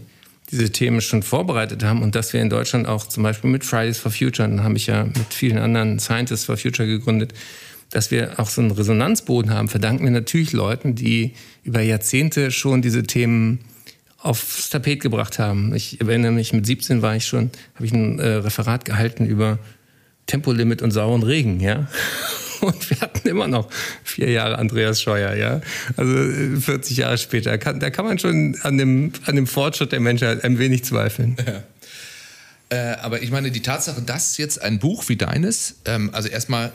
diese 0.52 0.72
Themen 0.72 1.02
schon 1.02 1.24
vorbereitet 1.24 1.84
haben 1.84 2.02
und 2.02 2.16
dass 2.16 2.34
wir 2.34 2.42
in 2.42 2.50
Deutschland 2.50 2.88
auch 2.88 3.08
zum 3.08 3.24
Beispiel 3.24 3.50
mit 3.50 3.66
Fridays 3.66 4.00
for 4.00 4.12
Future, 4.12 4.48
dann 4.48 4.64
habe 4.64 4.78
ich 4.78 4.88
ja 4.88 5.04
mit 5.04 5.34
vielen 5.34 5.58
anderen 5.58 6.00
Scientists 6.00 6.46
for 6.46 6.58
Future 6.58 6.88
gegründet, 6.88 7.34
dass 7.90 8.12
wir 8.12 8.40
auch 8.40 8.50
so 8.50 8.62
einen 8.62 8.72
Resonanzboden 8.72 9.52
haben, 9.52 9.68
verdanken 9.68 10.04
wir 10.04 10.12
natürlich 10.12 10.54
Leuten, 10.54 10.96
die 10.96 11.34
über 11.64 11.82
Jahrzehnte 11.82 12.52
schon 12.52 12.82
diese 12.82 13.04
Themen 13.04 13.60
aufs 14.18 14.70
Tapet 14.70 15.02
gebracht 15.02 15.40
haben. 15.40 15.74
Ich 15.76 16.02
erinnere 16.02 16.32
mich, 16.32 16.54
mit 16.54 16.66
17 16.66 17.02
war 17.02 17.16
ich 17.16 17.26
schon, 17.26 17.52
habe 17.76 17.86
ich 17.86 17.94
ein 17.94 18.20
äh, 18.20 18.28
Referat 18.28 18.84
gehalten 18.84 19.26
über 19.26 19.60
Tempolimit 20.26 20.82
und 20.82 20.92
sauren 20.92 21.24
Regen, 21.24 21.60
ja. 21.60 21.88
Und 22.62 22.90
wir 22.90 23.00
hatten 23.02 23.28
immer 23.28 23.48
noch 23.48 23.70
vier 24.04 24.30
Jahre 24.30 24.58
Andreas 24.58 25.02
Scheuer, 25.02 25.34
ja. 25.36 25.62
Also 25.96 26.14
40 26.62 26.98
äh, 26.98 27.02
Jahre 27.02 27.18
später. 27.18 27.58
Kann, 27.58 27.80
da 27.80 27.90
kann 27.90 28.06
man 28.06 28.20
schon 28.20 28.58
an 28.64 28.78
dem, 28.78 29.12
an 29.26 29.36
dem 29.36 29.48
Fortschritt 29.48 29.92
der 29.92 30.00
Menschheit 30.00 30.44
ein 30.44 30.60
wenig 30.60 30.84
zweifeln. 30.84 31.38
Ja. 31.46 31.64
Äh, 32.70 32.98
aber 32.98 33.22
ich 33.22 33.32
meine, 33.32 33.52
die 33.52 33.62
Tatsache, 33.62 34.02
dass 34.02 34.38
jetzt 34.38 34.62
ein 34.62 34.80
Buch 34.80 35.08
wie 35.08 35.16
deines, 35.16 35.76
ähm, 35.86 36.10
also 36.14 36.28
erstmal 36.28 36.72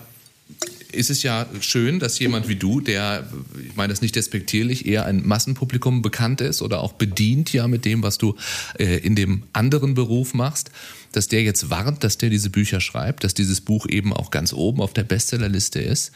ist 0.92 1.11
es 1.11 1.22
ja 1.22 1.46
schön, 1.61 1.98
dass 1.98 2.18
jemand 2.18 2.48
wie 2.48 2.57
du, 2.57 2.81
der, 2.81 3.26
ich 3.66 3.76
meine 3.76 3.92
das 3.92 4.02
nicht 4.02 4.16
despektierlich, 4.16 4.87
eher 4.87 5.07
ein 5.07 5.26
Massenpublikum 5.26 6.02
bekannt 6.02 6.40
ist 6.40 6.62
oder 6.62 6.81
auch 6.81 6.92
bedient 6.92 7.52
ja 7.52 7.68
mit 7.68 7.85
dem, 7.85 8.02
was 8.02 8.18
du 8.18 8.37
äh, 8.78 8.98
in 8.98 9.16
dem 9.16 9.44
anderen 9.52 9.94
Beruf 9.94 10.35
machst, 10.35 10.70
dass 11.12 11.28
der 11.28 11.42
jetzt 11.42 11.70
warnt, 11.70 12.05
dass 12.05 12.18
der 12.18 12.31
diese 12.31 12.50
Bücher 12.50 12.81
schreibt, 12.81 13.24
dass 13.24 13.35
dieses 13.35 13.61
Buch 13.61 13.87
eben 13.88 14.12
auch 14.12 14.31
ganz 14.31 14.52
oben 14.52 14.81
auf 14.81 14.92
der 14.92 15.05
Bestsellerliste 15.05 15.81
ist. 15.81 16.12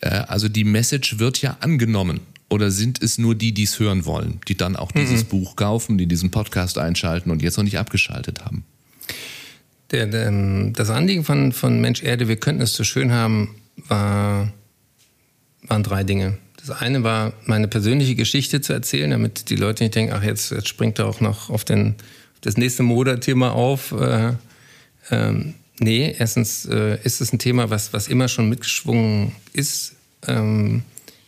Äh, 0.00 0.08
also 0.08 0.48
die 0.48 0.64
Message 0.64 1.18
wird 1.18 1.40
ja 1.40 1.56
angenommen. 1.60 2.20
Oder 2.50 2.70
sind 2.70 3.02
es 3.02 3.18
nur 3.18 3.34
die, 3.34 3.52
die 3.52 3.64
es 3.64 3.80
hören 3.80 4.04
wollen, 4.04 4.40
die 4.46 4.56
dann 4.56 4.76
auch 4.76 4.92
dieses 4.92 5.24
mhm. 5.24 5.28
Buch 5.28 5.56
kaufen, 5.56 5.98
die 5.98 6.06
diesen 6.06 6.30
Podcast 6.30 6.78
einschalten 6.78 7.30
und 7.30 7.42
jetzt 7.42 7.56
noch 7.56 7.64
nicht 7.64 7.78
abgeschaltet 7.78 8.44
haben? 8.44 8.64
Der, 9.90 10.06
der, 10.06 10.70
das 10.72 10.90
Anliegen 10.90 11.24
von, 11.24 11.52
von 11.52 11.80
Mensch 11.80 12.02
Erde, 12.02 12.28
wir 12.28 12.36
könnten 12.36 12.62
es 12.62 12.74
so 12.74 12.84
schön 12.84 13.12
haben, 13.12 13.54
war, 13.76 14.52
waren 15.62 15.82
drei 15.82 16.04
Dinge. 16.04 16.38
Das 16.56 16.70
eine 16.70 17.02
war, 17.02 17.34
meine 17.44 17.68
persönliche 17.68 18.14
Geschichte 18.14 18.60
zu 18.60 18.72
erzählen, 18.72 19.10
damit 19.10 19.50
die 19.50 19.56
Leute 19.56 19.84
nicht 19.84 19.94
denken, 19.94 20.14
ach, 20.14 20.22
jetzt, 20.22 20.50
jetzt 20.50 20.68
springt 20.68 20.98
er 20.98 21.06
auch 21.06 21.20
noch 21.20 21.50
auf, 21.50 21.64
den, 21.64 21.96
auf 22.34 22.40
das 22.40 22.56
nächste 22.56 22.82
Moderthema 22.82 23.50
auf. 23.50 23.92
Äh, 23.92 24.32
ähm, 25.10 25.54
nee, 25.78 26.14
erstens 26.18 26.64
äh, 26.64 26.98
ist 27.04 27.20
es 27.20 27.32
ein 27.32 27.38
Thema, 27.38 27.68
was, 27.68 27.92
was 27.92 28.08
immer 28.08 28.28
schon 28.28 28.48
mitgeschwungen 28.48 29.32
ist 29.52 29.96
ähm, 30.26 30.82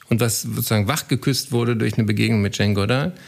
und 0.08 0.20
was 0.20 0.42
sozusagen 0.42 0.88
wachgeküsst 0.88 1.52
wurde 1.52 1.76
durch 1.76 1.94
eine 1.94 2.04
Begegnung 2.04 2.40
mit 2.40 2.56
Jane 2.56 2.74
Goddard, 2.74 3.18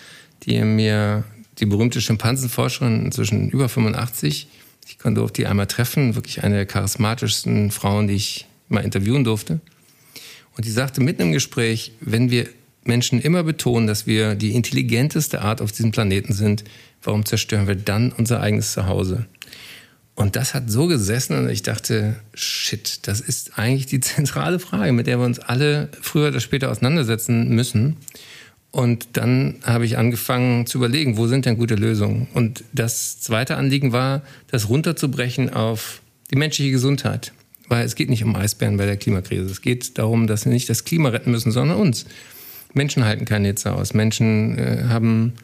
die 0.44 0.58
mir, 0.62 1.24
die 1.58 1.66
berühmte 1.66 2.00
Schimpansenforscherin, 2.00 3.04
inzwischen 3.04 3.50
über 3.50 3.68
85, 3.68 4.48
ich 4.88 4.98
konnte 4.98 5.20
auf 5.20 5.32
die 5.32 5.46
einmal 5.46 5.66
treffen, 5.66 6.14
wirklich 6.14 6.42
eine 6.42 6.54
der 6.54 6.66
charismatischsten 6.66 7.70
Frauen, 7.70 8.08
die 8.08 8.14
ich 8.14 8.47
mal 8.68 8.84
interviewen 8.84 9.24
durfte. 9.24 9.60
Und 10.56 10.64
die 10.64 10.70
sagte 10.70 11.00
mitten 11.00 11.22
im 11.22 11.32
Gespräch, 11.32 11.92
wenn 12.00 12.30
wir 12.30 12.48
Menschen 12.84 13.20
immer 13.20 13.42
betonen, 13.42 13.86
dass 13.86 14.06
wir 14.06 14.34
die 14.34 14.54
intelligenteste 14.54 15.42
Art 15.42 15.60
auf 15.60 15.72
diesem 15.72 15.92
Planeten 15.92 16.32
sind, 16.32 16.64
warum 17.02 17.24
zerstören 17.24 17.68
wir 17.68 17.76
dann 17.76 18.12
unser 18.12 18.40
eigenes 18.40 18.72
Zuhause? 18.72 19.26
Und 20.14 20.34
das 20.34 20.52
hat 20.52 20.68
so 20.68 20.88
gesessen 20.88 21.38
und 21.38 21.48
ich 21.48 21.62
dachte, 21.62 22.16
shit, 22.34 23.06
das 23.06 23.20
ist 23.20 23.56
eigentlich 23.56 23.86
die 23.86 24.00
zentrale 24.00 24.58
Frage, 24.58 24.92
mit 24.92 25.06
der 25.06 25.20
wir 25.20 25.26
uns 25.26 25.38
alle 25.38 25.90
früher 26.00 26.28
oder 26.28 26.40
später 26.40 26.70
auseinandersetzen 26.70 27.50
müssen. 27.50 27.96
Und 28.72 29.10
dann 29.12 29.60
habe 29.62 29.86
ich 29.86 29.96
angefangen 29.96 30.66
zu 30.66 30.78
überlegen, 30.78 31.16
wo 31.16 31.28
sind 31.28 31.46
denn 31.46 31.56
gute 31.56 31.76
Lösungen? 31.76 32.26
Und 32.34 32.64
das 32.72 33.20
zweite 33.20 33.56
Anliegen 33.56 33.92
war, 33.92 34.22
das 34.48 34.68
runterzubrechen 34.68 35.52
auf 35.52 36.02
die 36.32 36.36
menschliche 36.36 36.72
Gesundheit. 36.72 37.32
Weil 37.68 37.84
es 37.84 37.94
geht 37.94 38.10
nicht 38.10 38.24
um 38.24 38.34
Eisbären 38.34 38.76
bei 38.76 38.86
der 38.86 38.96
Klimakrise. 38.96 39.50
Es 39.50 39.60
geht 39.60 39.98
darum, 39.98 40.26
dass 40.26 40.44
wir 40.44 40.52
nicht 40.52 40.68
das 40.68 40.84
Klima 40.84 41.10
retten 41.10 41.30
müssen, 41.30 41.52
sondern 41.52 41.78
uns. 41.78 42.06
Menschen 42.72 43.04
halten 43.04 43.24
keine 43.24 43.48
Hitze 43.48 43.72
aus. 43.74 43.94
Menschen 43.94 44.58
äh, 44.58 44.84
haben 44.88 45.34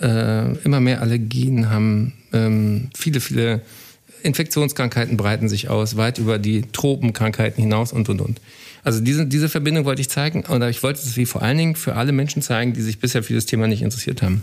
äh, 0.00 0.56
immer 0.58 0.80
mehr 0.80 1.00
Allergien, 1.00 1.70
haben 1.70 2.12
ähm, 2.32 2.90
viele, 2.94 3.20
viele 3.20 3.62
Infektionskrankheiten 4.22 5.16
breiten 5.16 5.48
sich 5.48 5.68
aus, 5.68 5.96
weit 5.96 6.18
über 6.18 6.38
die 6.38 6.62
Tropenkrankheiten 6.72 7.62
hinaus 7.62 7.92
und, 7.92 8.08
und, 8.08 8.20
und. 8.20 8.40
Also 8.84 9.00
diese, 9.00 9.26
diese 9.26 9.48
Verbindung 9.48 9.84
wollte 9.84 10.00
ich 10.00 10.08
zeigen 10.08 10.44
und 10.44 10.62
ich 10.62 10.82
wollte 10.82 11.00
es 11.00 11.16
wie 11.16 11.26
vor 11.26 11.42
allen 11.42 11.58
Dingen 11.58 11.76
für 11.76 11.94
alle 11.94 12.12
Menschen 12.12 12.42
zeigen, 12.42 12.72
die 12.72 12.82
sich 12.82 12.98
bisher 12.98 13.22
für 13.22 13.34
das 13.34 13.46
Thema 13.46 13.68
nicht 13.68 13.82
interessiert 13.82 14.22
haben. 14.22 14.42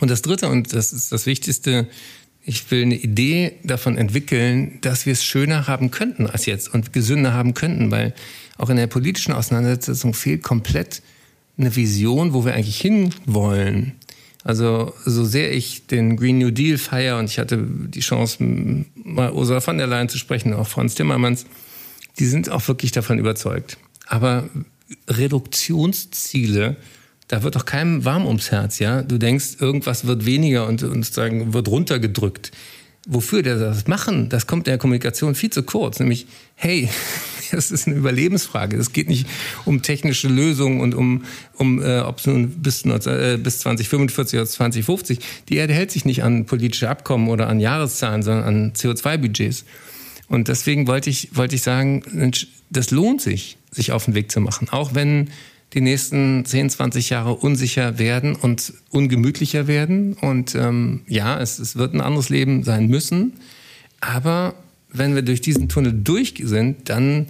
Und 0.00 0.10
das 0.10 0.22
Dritte, 0.22 0.48
und 0.48 0.72
das 0.72 0.92
ist 0.92 1.12
das 1.12 1.26
Wichtigste, 1.26 1.86
ich 2.48 2.70
will 2.70 2.82
eine 2.82 2.96
Idee 2.96 3.52
davon 3.62 3.98
entwickeln, 3.98 4.78
dass 4.80 5.04
wir 5.04 5.12
es 5.12 5.22
schöner 5.22 5.66
haben 5.66 5.90
könnten 5.90 6.26
als 6.26 6.46
jetzt 6.46 6.72
und 6.72 6.94
gesünder 6.94 7.34
haben 7.34 7.52
könnten, 7.52 7.90
weil 7.90 8.14
auch 8.56 8.70
in 8.70 8.78
der 8.78 8.86
politischen 8.86 9.32
Auseinandersetzung 9.32 10.14
fehlt 10.14 10.42
komplett 10.42 11.02
eine 11.58 11.76
Vision, 11.76 12.32
wo 12.32 12.46
wir 12.46 12.54
eigentlich 12.54 12.80
hinwollen. 12.80 13.92
Also 14.44 14.94
so 15.04 15.26
sehr 15.26 15.52
ich 15.52 15.88
den 15.88 16.16
Green 16.16 16.38
New 16.38 16.50
Deal 16.50 16.78
feiere 16.78 17.18
und 17.18 17.26
ich 17.26 17.38
hatte 17.38 17.62
die 17.68 18.00
Chance, 18.00 18.42
mal 18.94 19.30
Ursula 19.30 19.60
von 19.60 19.76
der 19.76 19.86
Leyen 19.86 20.08
zu 20.08 20.16
sprechen, 20.16 20.54
auch 20.54 20.66
Franz 20.66 20.94
Timmermans, 20.94 21.44
die 22.18 22.26
sind 22.26 22.48
auch 22.48 22.66
wirklich 22.66 22.92
davon 22.92 23.18
überzeugt. 23.18 23.76
Aber 24.06 24.48
Reduktionsziele, 25.06 26.76
da 27.28 27.42
wird 27.42 27.56
doch 27.56 27.66
keinem 27.66 28.04
warm 28.04 28.26
ums 28.26 28.50
Herz, 28.50 28.78
ja? 28.78 29.02
Du 29.02 29.18
denkst, 29.18 29.56
irgendwas 29.60 30.06
wird 30.06 30.24
weniger 30.24 30.66
und, 30.66 30.82
und 30.82 31.04
sagen, 31.04 31.52
wird 31.52 31.68
runtergedrückt. 31.68 32.50
Wofür 33.06 33.42
der 33.42 33.56
das 33.56 33.86
machen, 33.86 34.28
das 34.28 34.46
kommt 34.46 34.66
in 34.66 34.72
der 34.72 34.78
Kommunikation 34.78 35.34
viel 35.34 35.50
zu 35.50 35.62
kurz. 35.62 36.00
Nämlich, 36.00 36.26
hey, 36.56 36.88
das 37.50 37.70
ist 37.70 37.86
eine 37.86 37.96
Überlebensfrage. 37.96 38.76
Es 38.76 38.92
geht 38.92 39.08
nicht 39.08 39.26
um 39.66 39.82
technische 39.82 40.28
Lösungen 40.28 40.80
und 40.80 40.94
um, 40.94 41.24
um 41.56 41.82
äh, 41.82 42.00
ob 42.00 42.18
es 42.18 42.26
nun 42.26 42.48
bis, 42.48 42.84
äh, 42.84 43.38
bis 43.42 43.60
2045 43.60 44.38
oder 44.38 44.48
2050. 44.48 45.18
Die 45.50 45.56
Erde 45.56 45.74
hält 45.74 45.90
sich 45.90 46.06
nicht 46.06 46.22
an 46.22 46.46
politische 46.46 46.88
Abkommen 46.88 47.28
oder 47.28 47.48
an 47.48 47.60
Jahreszahlen, 47.60 48.22
sondern 48.22 48.44
an 48.44 48.72
CO2-Budgets. 48.72 49.64
Und 50.28 50.48
deswegen 50.48 50.86
wollte 50.86 51.10
ich, 51.10 51.36
wollte 51.36 51.54
ich 51.54 51.62
sagen, 51.62 52.32
das 52.70 52.90
lohnt 52.90 53.20
sich, 53.20 53.58
sich 53.70 53.92
auf 53.92 54.06
den 54.06 54.14
Weg 54.14 54.30
zu 54.30 54.40
machen. 54.40 54.68
Auch 54.70 54.94
wenn 54.94 55.30
die 55.74 55.80
nächsten 55.80 56.44
10, 56.44 56.70
20 56.70 57.10
Jahre 57.10 57.34
unsicher 57.34 57.98
werden 57.98 58.34
und 58.34 58.72
ungemütlicher 58.90 59.66
werden. 59.66 60.14
Und 60.14 60.54
ähm, 60.54 61.02
ja, 61.06 61.38
es, 61.40 61.58
es 61.58 61.76
wird 61.76 61.94
ein 61.94 62.00
anderes 62.00 62.30
Leben 62.30 62.62
sein 62.64 62.86
müssen. 62.86 63.34
Aber 64.00 64.54
wenn 64.90 65.14
wir 65.14 65.22
durch 65.22 65.40
diesen 65.40 65.68
Tunnel 65.68 65.92
durch 65.92 66.34
sind, 66.42 66.88
dann 66.88 67.26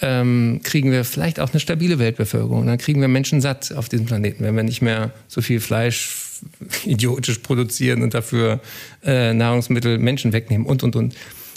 ähm, 0.00 0.60
kriegen 0.62 0.90
wir 0.90 1.04
vielleicht 1.04 1.40
auch 1.40 1.50
eine 1.50 1.60
stabile 1.60 1.98
Weltbevölkerung. 1.98 2.66
Dann 2.66 2.78
kriegen 2.78 3.00
wir 3.00 3.08
Menschen 3.08 3.40
satt 3.40 3.72
auf 3.72 3.88
diesem 3.88 4.06
Planeten, 4.06 4.44
wenn 4.44 4.56
wir 4.56 4.62
nicht 4.62 4.82
mehr 4.82 5.12
so 5.28 5.40
viel 5.40 5.60
Fleisch 5.60 6.40
idiotisch 6.84 7.38
produzieren 7.38 8.02
und 8.02 8.14
dafür 8.14 8.60
äh, 9.04 9.32
Nahrungsmittel 9.34 9.98
Menschen 9.98 10.32
wegnehmen 10.32 10.66
und, 10.66 10.82
und, 10.82 10.96
und. 10.96 11.14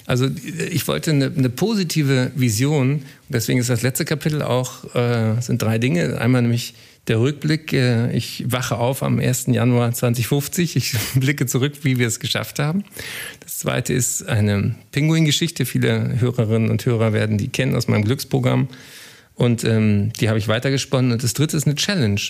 Also 0.08 0.30
ich 0.72 0.88
wollte 0.88 1.12
eine, 1.12 1.26
eine 1.26 1.50
positive 1.50 2.32
Vision. 2.34 3.04
Deswegen 3.28 3.60
ist 3.60 3.70
das 3.70 3.82
letzte 3.82 4.06
Kapitel 4.06 4.42
auch, 4.42 4.96
äh, 4.96 5.40
sind 5.42 5.62
drei 5.62 5.78
Dinge. 5.80 6.20
Einmal 6.20 6.42
nämlich 6.42 6.76
der 7.08 7.20
Rückblick. 7.20 7.74
Äh, 7.74 8.16
ich 8.16 8.46
wache 8.48 8.78
auf 8.78 9.04
am 9.04 9.20
1. 9.20 9.48
Januar 9.48 9.92
2050. 9.92 10.78
Ich 10.78 10.94
blicke 11.16 11.46
zurück, 11.46 11.74
wie 11.84 12.00
wir 12.00 12.08
es 12.08 12.22
geschafft 12.22 12.58
haben. 12.58 12.86
Das 13.42 13.60
zweite 13.60 13.94
ist 13.94 14.26
eine 14.26 14.76
Pinguin-Geschichte. 14.94 15.66
Viele 15.66 16.22
Hörerinnen 16.22 16.72
und 16.72 16.86
Hörer 16.86 17.12
werden 17.12 17.38
die 17.38 17.50
kennen 17.50 17.76
aus 17.76 17.90
meinem 17.90 18.06
Glücksprogramm. 18.06 18.70
Und 19.36 19.66
ähm, 19.66 20.14
die 20.14 20.30
habe 20.30 20.40
ich 20.40 20.48
weitergesponnen. 20.48 21.12
Und 21.12 21.22
das 21.22 21.34
dritte 21.34 21.58
ist 21.58 21.68
eine 21.68 21.76
Challenge, 21.76 22.22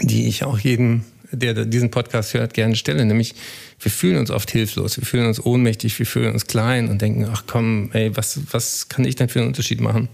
die 0.00 0.26
ich 0.26 0.42
auch 0.44 0.58
jedem 0.58 1.04
der 1.32 1.64
diesen 1.64 1.90
Podcast 1.90 2.34
hört, 2.34 2.54
gerne 2.54 2.76
stelle. 2.76 3.04
Nämlich, 3.04 3.34
wir 3.80 3.90
fühlen 3.90 4.18
uns 4.18 4.30
oft 4.30 4.50
hilflos, 4.50 4.96
wir 4.98 5.06
fühlen 5.06 5.26
uns 5.26 5.44
ohnmächtig, 5.44 5.98
wir 5.98 6.06
fühlen 6.06 6.32
uns 6.32 6.46
klein 6.46 6.88
und 6.88 7.02
denken, 7.02 7.26
ach 7.32 7.44
komm, 7.46 7.90
ey, 7.92 8.16
was, 8.16 8.40
was 8.50 8.88
kann 8.88 9.04
ich 9.04 9.16
denn 9.16 9.28
für 9.28 9.40
einen 9.40 9.48
Unterschied 9.48 9.80
machen? 9.80 10.08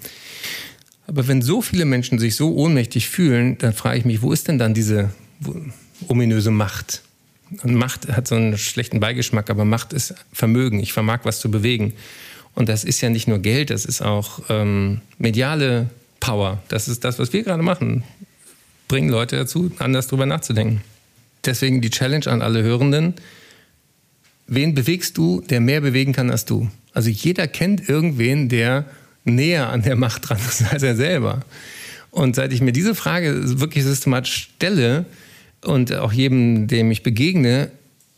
Aber 1.07 1.27
wenn 1.27 1.43
so 1.43 1.63
viele 1.63 1.85
Menschen 1.85 2.19
sich 2.19 2.37
so 2.37 2.55
ohnmächtig 2.55 3.09
fühlen, 3.09 3.57
dann 3.59 3.73
frage 3.73 3.99
ich 3.99 4.05
mich, 4.05 4.23
wo 4.23 4.33
ist 4.33 4.49
denn 4.49 4.59
dann 4.59 4.75
diese 4.75 5.11
ominöse 6.07 6.51
Macht? 6.51 7.03
Und 7.63 7.75
Macht 7.75 8.09
hat 8.09 8.29
so 8.29 8.35
einen 8.35 8.59
schlechten 8.59 9.01
Beigeschmack, 9.01 9.49
aber 9.49 9.65
Macht 9.65 9.95
ist 9.95 10.15
Vermögen. 10.33 10.81
Ich 10.81 10.93
vermag 10.93 11.21
was 11.23 11.41
zu 11.41 11.51
bewegen. 11.51 11.95
Und 12.55 12.69
das 12.69 12.85
ist 12.85 13.01
ja 13.01 13.09
nicht 13.09 13.27
nur 13.27 13.39
Geld, 13.39 13.71
das 13.71 13.85
ist 13.85 14.03
auch 14.03 14.41
ähm, 14.51 15.01
mediale 15.19 15.89
Power. 16.21 16.63
Das 16.69 16.89
ist 16.89 17.05
das, 17.05 17.19
was 17.19 17.33
wir 17.33 17.43
gerade 17.43 17.63
machen. 17.63 18.03
Bringen 18.87 19.09
Leute 19.09 19.37
dazu, 19.37 19.71
anders 19.79 20.09
drüber 20.09 20.27
nachzudenken. 20.27 20.83
Deswegen 21.49 21.81
die 21.81 21.89
Challenge 21.89 22.27
an 22.27 22.43
alle 22.43 22.63
Hörenden. 22.63 23.15
Wen 24.49 24.75
bewegst 24.75 25.17
du, 25.17 25.41
der 25.41 25.61
mehr 25.61 25.81
bewegen 25.81 26.13
kann 26.13 26.31
als 26.31 26.45
du? 26.45 26.69
Also 26.93 27.09
jeder 27.09 27.49
kennt 27.49 27.89
irgendwen, 27.89 28.51
der 28.51 28.85
näher 29.25 29.71
an 29.71 29.81
der 29.81 29.97
Macht 29.97 30.29
dran 30.29 30.37
ist 30.47 30.71
als 30.71 30.83
er 30.83 30.95
selber. 30.95 31.41
Und 32.11 32.37
seit 32.37 32.53
ich 32.53 32.61
mir 32.61 32.73
diese 32.73 32.95
Frage 32.95 33.61
wirklich 33.61 33.85
systematisch 33.85 34.51
stelle 34.57 35.07
und 35.65 35.95
auch 35.95 36.13
jedem, 36.13 36.67
dem 36.67 36.91
ich 36.91 37.03
begegne, 37.03 37.71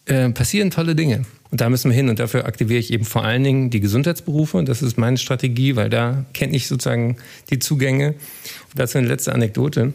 äh, 0.07 0.31
passieren 0.31 0.73
tolle 0.73 0.97
Dinge. 0.97 1.25
Und 1.53 1.61
da 1.61 1.71
müssen 1.71 1.93
wir 1.93 1.97
hin. 1.97 2.09
Und 2.09 2.19
dafür 2.19 2.47
aktiviere 2.47 2.81
ich 2.81 2.93
eben 2.93 3.05
vor 3.05 3.25
allen 3.25 3.45
Dingen 3.45 3.71
die 3.71 3.81
Gesundheitsberufe. 3.81 4.65
Das 4.65 4.83
ist 4.83 4.99
meine 4.99 5.19
Strategie, 5.19 5.77
weil 5.77 5.89
da 5.89 6.25
kenne 6.35 6.57
ich 6.57 6.67
sozusagen 6.67 7.17
die 7.51 7.61
Zugänge. 7.61 8.09
Und 8.09 8.79
dazu 8.79 8.99
eine 8.99 9.07
letzte 9.07 9.33
Anekdote. 9.33 9.93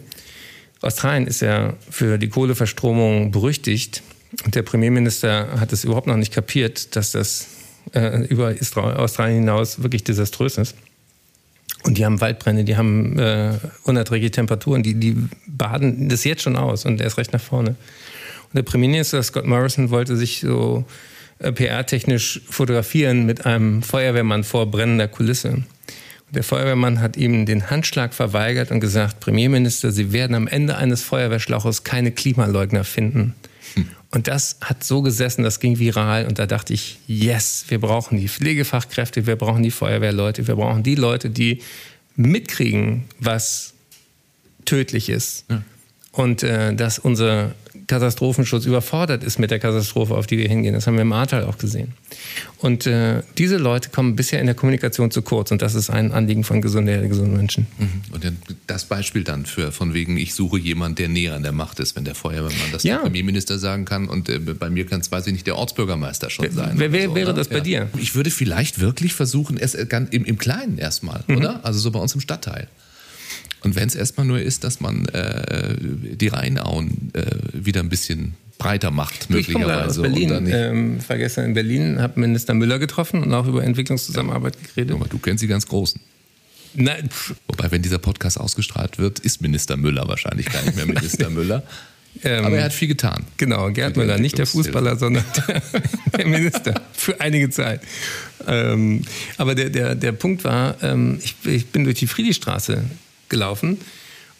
Australien 0.81 1.27
ist 1.27 1.41
ja 1.41 1.73
für 1.89 2.17
die 2.17 2.29
Kohleverstromung 2.29 3.31
berüchtigt. 3.31 4.03
Und 4.43 4.55
der 4.55 4.63
Premierminister 4.63 5.59
hat 5.59 5.71
es 5.71 5.83
überhaupt 5.83 6.07
noch 6.07 6.17
nicht 6.17 6.33
kapiert, 6.33 6.95
dass 6.95 7.11
das 7.11 7.47
äh, 7.93 8.25
über 8.25 8.53
Australien 8.97 9.39
hinaus 9.39 9.81
wirklich 9.81 10.03
desaströs 10.03 10.57
ist. 10.57 10.75
Und 11.83 11.97
die 11.99 12.05
haben 12.05 12.19
Waldbrände, 12.19 12.63
die 12.63 12.77
haben 12.77 13.19
äh, 13.19 13.53
unerträgliche 13.83 14.31
Temperaturen, 14.31 14.81
die, 14.81 14.95
die 14.95 15.15
baden 15.45 16.09
das 16.09 16.23
jetzt 16.23 16.41
schon 16.41 16.55
aus 16.55 16.85
und 16.85 16.99
er 16.99 17.07
ist 17.07 17.17
recht 17.17 17.31
nach 17.31 17.41
vorne. 17.41 17.69
Und 17.69 18.55
der 18.55 18.63
Premierminister 18.63 19.21
Scott 19.21 19.45
Morrison 19.45 19.91
wollte 19.91 20.17
sich 20.17 20.39
so 20.39 20.85
äh, 21.37 21.51
PR-technisch 21.51 22.41
fotografieren 22.49 23.25
mit 23.27 23.45
einem 23.45 23.83
Feuerwehrmann 23.83 24.43
vor 24.43 24.65
brennender 24.65 25.07
Kulisse. 25.07 25.63
Der 26.31 26.43
Feuerwehrmann 26.43 27.01
hat 27.01 27.17
ihm 27.17 27.45
den 27.45 27.69
Handschlag 27.69 28.13
verweigert 28.13 28.71
und 28.71 28.79
gesagt, 28.79 29.19
Premierminister, 29.19 29.91
Sie 29.91 30.11
werden 30.11 30.35
am 30.35 30.47
Ende 30.47 30.75
eines 30.77 31.03
Feuerwehrschlauches 31.03 31.83
keine 31.83 32.11
Klimaleugner 32.11 32.83
finden. 32.83 33.35
Hm. 33.75 33.87
Und 34.11 34.27
das 34.27 34.57
hat 34.61 34.83
so 34.83 35.01
gesessen, 35.01 35.43
das 35.43 35.59
ging 35.59 35.77
viral 35.77 36.25
und 36.25 36.39
da 36.39 36.45
dachte 36.45 36.73
ich, 36.73 36.99
yes, 37.05 37.65
wir 37.67 37.79
brauchen 37.79 38.17
die 38.17 38.29
Pflegefachkräfte, 38.29 39.27
wir 39.27 39.35
brauchen 39.35 39.61
die 39.61 39.71
Feuerwehrleute, 39.71 40.47
wir 40.47 40.55
brauchen 40.55 40.83
die 40.83 40.95
Leute, 40.95 41.29
die 41.29 41.61
mitkriegen, 42.15 43.03
was 43.19 43.73
tödlich 44.63 45.09
ist. 45.09 45.45
Ja. 45.49 45.61
Und 46.11 46.43
äh, 46.43 46.73
dass 46.73 46.97
unser 46.97 47.51
Katastrophenschutz 47.87 48.65
überfordert 48.65 49.23
ist 49.23 49.39
mit 49.39 49.51
der 49.51 49.59
Katastrophe, 49.59 50.15
auf 50.15 50.27
die 50.27 50.37
wir 50.37 50.47
hingehen. 50.47 50.73
Das 50.73 50.87
haben 50.87 50.95
wir 50.95 51.03
im 51.03 51.13
Ahrtal 51.13 51.43
auch 51.45 51.57
gesehen. 51.57 51.93
Und 52.59 52.87
äh, 52.87 53.21
diese 53.37 53.57
Leute 53.57 53.89
kommen 53.89 54.15
bisher 54.15 54.39
in 54.39 54.47
der 54.47 54.55
Kommunikation 54.55 55.11
zu 55.11 55.21
kurz 55.21 55.51
und 55.51 55.61
das 55.61 55.75
ist 55.75 55.89
ein 55.89 56.11
Anliegen 56.11 56.43
von 56.43 56.61
gesunden, 56.61 57.07
gesunden 57.07 57.35
Menschen. 57.35 57.67
Mhm. 57.77 58.01
Und 58.11 58.33
das 58.67 58.85
Beispiel 58.85 59.23
dann 59.23 59.45
für 59.45 59.71
von 59.71 59.93
wegen, 59.93 60.17
ich 60.17 60.33
suche 60.33 60.57
jemanden, 60.57 60.95
der 60.95 61.09
näher 61.09 61.35
an 61.35 61.43
der 61.43 61.51
Macht 61.51 61.79
ist, 61.79 61.95
wenn 61.95 62.05
der 62.05 62.15
Feuerwehrmann 62.15 62.71
das 62.71 62.83
ja. 62.83 62.95
der 62.95 63.03
Premierminister 63.03 63.59
sagen 63.59 63.85
kann 63.85 64.07
und 64.07 64.29
äh, 64.29 64.39
bei 64.39 64.69
mir 64.69 64.85
kann 64.85 65.01
es, 65.01 65.11
weiß 65.11 65.27
ich 65.27 65.33
nicht, 65.33 65.47
der 65.47 65.57
Ortsbürgermeister 65.57 66.29
schon 66.29 66.51
sein. 66.51 66.73
Wer, 66.75 66.91
wer 66.91 67.09
so, 67.09 67.15
wäre 67.15 67.33
das 67.33 67.47
bei 67.47 67.57
ja. 67.57 67.61
dir? 67.61 67.89
Ich 67.97 68.15
würde 68.15 68.31
vielleicht 68.31 68.79
wirklich 68.79 69.13
versuchen, 69.13 69.57
es 69.57 69.75
äh, 69.75 69.85
im, 70.11 70.25
im 70.25 70.37
Kleinen 70.37 70.77
erstmal, 70.77 71.23
mhm. 71.27 71.37
oder? 71.37 71.65
Also 71.65 71.79
so 71.79 71.91
bei 71.91 71.99
uns 71.99 72.15
im 72.15 72.21
Stadtteil. 72.21 72.67
Und 73.65 73.75
wenn 73.75 73.87
es 73.87 73.95
erstmal 73.95 74.27
nur 74.27 74.39
ist, 74.39 74.63
dass 74.63 74.79
man 74.79 75.07
äh, 75.07 75.75
die 75.79 76.27
Rheinauen 76.27 77.09
äh, 77.13 77.25
wieder 77.51 77.79
ein 77.79 77.89
bisschen 77.89 78.35
breiter 78.59 78.91
macht, 78.91 79.31
möglicherweise. 79.31 80.01
Ich 80.01 80.07
komme 80.07 80.27
aus 80.27 80.29
Berlin. 80.29 80.47
Ähm, 80.53 80.99
war 81.07 81.17
gestern 81.17 81.45
in 81.45 81.53
Berlin, 81.55 81.99
habe 81.99 82.19
Minister 82.19 82.53
Müller 82.53 82.77
getroffen 82.77 83.23
und 83.23 83.33
auch 83.33 83.47
über 83.47 83.63
Entwicklungszusammenarbeit 83.63 84.55
ja. 84.55 84.67
geredet. 84.67 84.95
Aber 84.95 85.07
du 85.07 85.17
kennst 85.17 85.41
die 85.41 85.47
ganz 85.47 85.65
Großen. 85.65 85.99
Nein. 86.75 87.09
Wobei, 87.47 87.71
wenn 87.71 87.81
dieser 87.81 87.97
Podcast 87.97 88.39
ausgestrahlt 88.39 88.99
wird, 88.99 89.17
ist 89.17 89.41
Minister 89.41 89.77
Müller 89.77 90.07
wahrscheinlich 90.07 90.45
gar 90.45 90.61
nicht 90.61 90.75
mehr 90.75 90.85
Minister 90.85 91.29
Müller. 91.31 91.63
Ähm, 92.23 92.45
Aber 92.45 92.57
er 92.59 92.65
hat 92.65 92.73
viel 92.73 92.87
getan. 92.87 93.25
Genau, 93.37 93.71
Gerd 93.71 93.97
Müller, 93.97 94.19
nicht 94.19 94.37
der 94.37 94.45
Fußballer, 94.45 94.95
sondern 94.95 95.25
der, 95.47 95.61
der 96.15 96.27
Minister 96.27 96.81
für 96.93 97.19
einige 97.19 97.49
Zeit. 97.49 97.81
Ähm, 98.45 99.01
aber 99.37 99.55
der, 99.55 99.71
der, 99.71 99.95
der 99.95 100.11
Punkt 100.11 100.43
war, 100.43 100.77
ähm, 100.83 101.19
ich, 101.23 101.35
ich 101.45 101.65
bin 101.67 101.83
durch 101.83 101.97
die 101.97 102.07
Friedrichstraße 102.07 102.83
gelaufen 103.29 103.79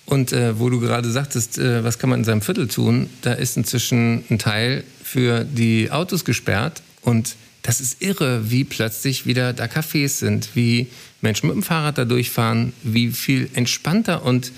und 0.06 0.32
äh, 0.34 0.60
wo 0.60 0.69
du 0.69 0.80
gerade 0.80 1.10
sagtest, 1.12 1.58
äh, 1.58 1.84
was 1.84 2.00
kann 2.00 2.10
man 2.10 2.19
in 2.19 2.26
seinem 2.26 2.41
Viertel 2.41 2.67
tun, 2.67 3.10
da 3.21 3.34
ist 3.34 3.58
inzwischen 3.58 4.24
ein 4.30 4.39
Teil 4.39 4.84
für 5.04 5.43
die 5.43 5.91
Autos 5.91 6.26
gesperrt 6.26 6.82
und 7.02 7.36
das 7.63 7.82
ist 7.82 8.02
irre, 8.02 8.52
wie 8.52 8.63
plötzlich 8.63 9.26
wieder 9.26 9.52
da 9.52 9.65
Cafés 9.65 10.19
sind, 10.19 10.50
wie 10.54 10.88
Menschen 11.21 11.48
mit 11.48 11.56
dem 11.56 11.63
Fahrrad 11.63 11.98
da 11.98 12.06
durchfahren, 12.06 12.74
wie 12.84 13.12
viel 13.12 13.50
entspannter 13.54 14.24
und 14.24 14.52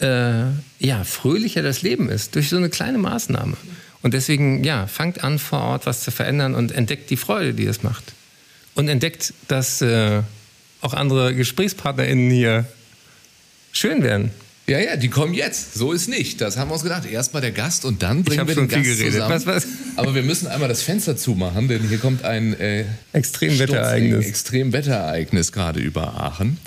äh, 0.00 0.46
ja, 0.80 1.04
fröhlicher 1.04 1.62
das 1.62 1.82
Leben 1.82 2.08
ist 2.08 2.34
durch 2.34 2.48
so 2.48 2.56
eine 2.56 2.70
kleine 2.70 2.98
Maßnahme. 2.98 3.56
Und 4.02 4.14
deswegen, 4.14 4.64
ja, 4.64 4.86
fangt 4.86 5.22
an 5.22 5.38
vor 5.38 5.60
Ort 5.60 5.86
was 5.86 6.02
zu 6.02 6.10
verändern 6.10 6.54
und 6.54 6.72
entdeckt 6.72 7.10
die 7.10 7.18
Freude, 7.18 7.54
die 7.54 7.66
es 7.66 7.82
macht. 7.82 8.14
Und 8.74 8.88
entdeckt, 8.88 9.34
dass 9.46 9.82
äh, 9.82 10.22
auch 10.80 10.94
andere 10.94 11.34
GesprächspartnerInnen 11.34 12.30
hier 12.30 12.66
schön 13.72 14.02
werden. 14.02 14.30
Ja, 14.70 14.78
ja, 14.78 14.94
die 14.94 15.08
kommen 15.08 15.34
jetzt. 15.34 15.74
So 15.74 15.90
ist 15.90 16.08
nicht. 16.08 16.40
Das 16.40 16.56
haben 16.56 16.70
wir 16.70 16.74
uns 16.74 16.84
gedacht. 16.84 17.04
Erstmal 17.04 17.42
der 17.42 17.50
Gast 17.50 17.84
und 17.84 18.04
dann 18.04 18.22
bringen 18.22 18.46
wir 18.46 18.54
den 18.54 18.68
Gast 18.68 18.84
geredet. 18.84 19.14
zusammen. 19.14 19.34
Was, 19.34 19.44
was? 19.44 19.66
Aber 19.96 20.14
wir 20.14 20.22
müssen 20.22 20.46
einmal 20.46 20.68
das 20.68 20.82
Fenster 20.82 21.16
zumachen, 21.16 21.66
denn 21.66 21.88
hier 21.88 21.98
kommt 21.98 22.24
ein 22.24 22.54
äh, 22.60 22.84
Extremwetterereignis. 23.12 24.26
Extremwetterereignis 24.26 25.50
gerade 25.50 25.80
über 25.80 26.20
Aachen. 26.20 26.58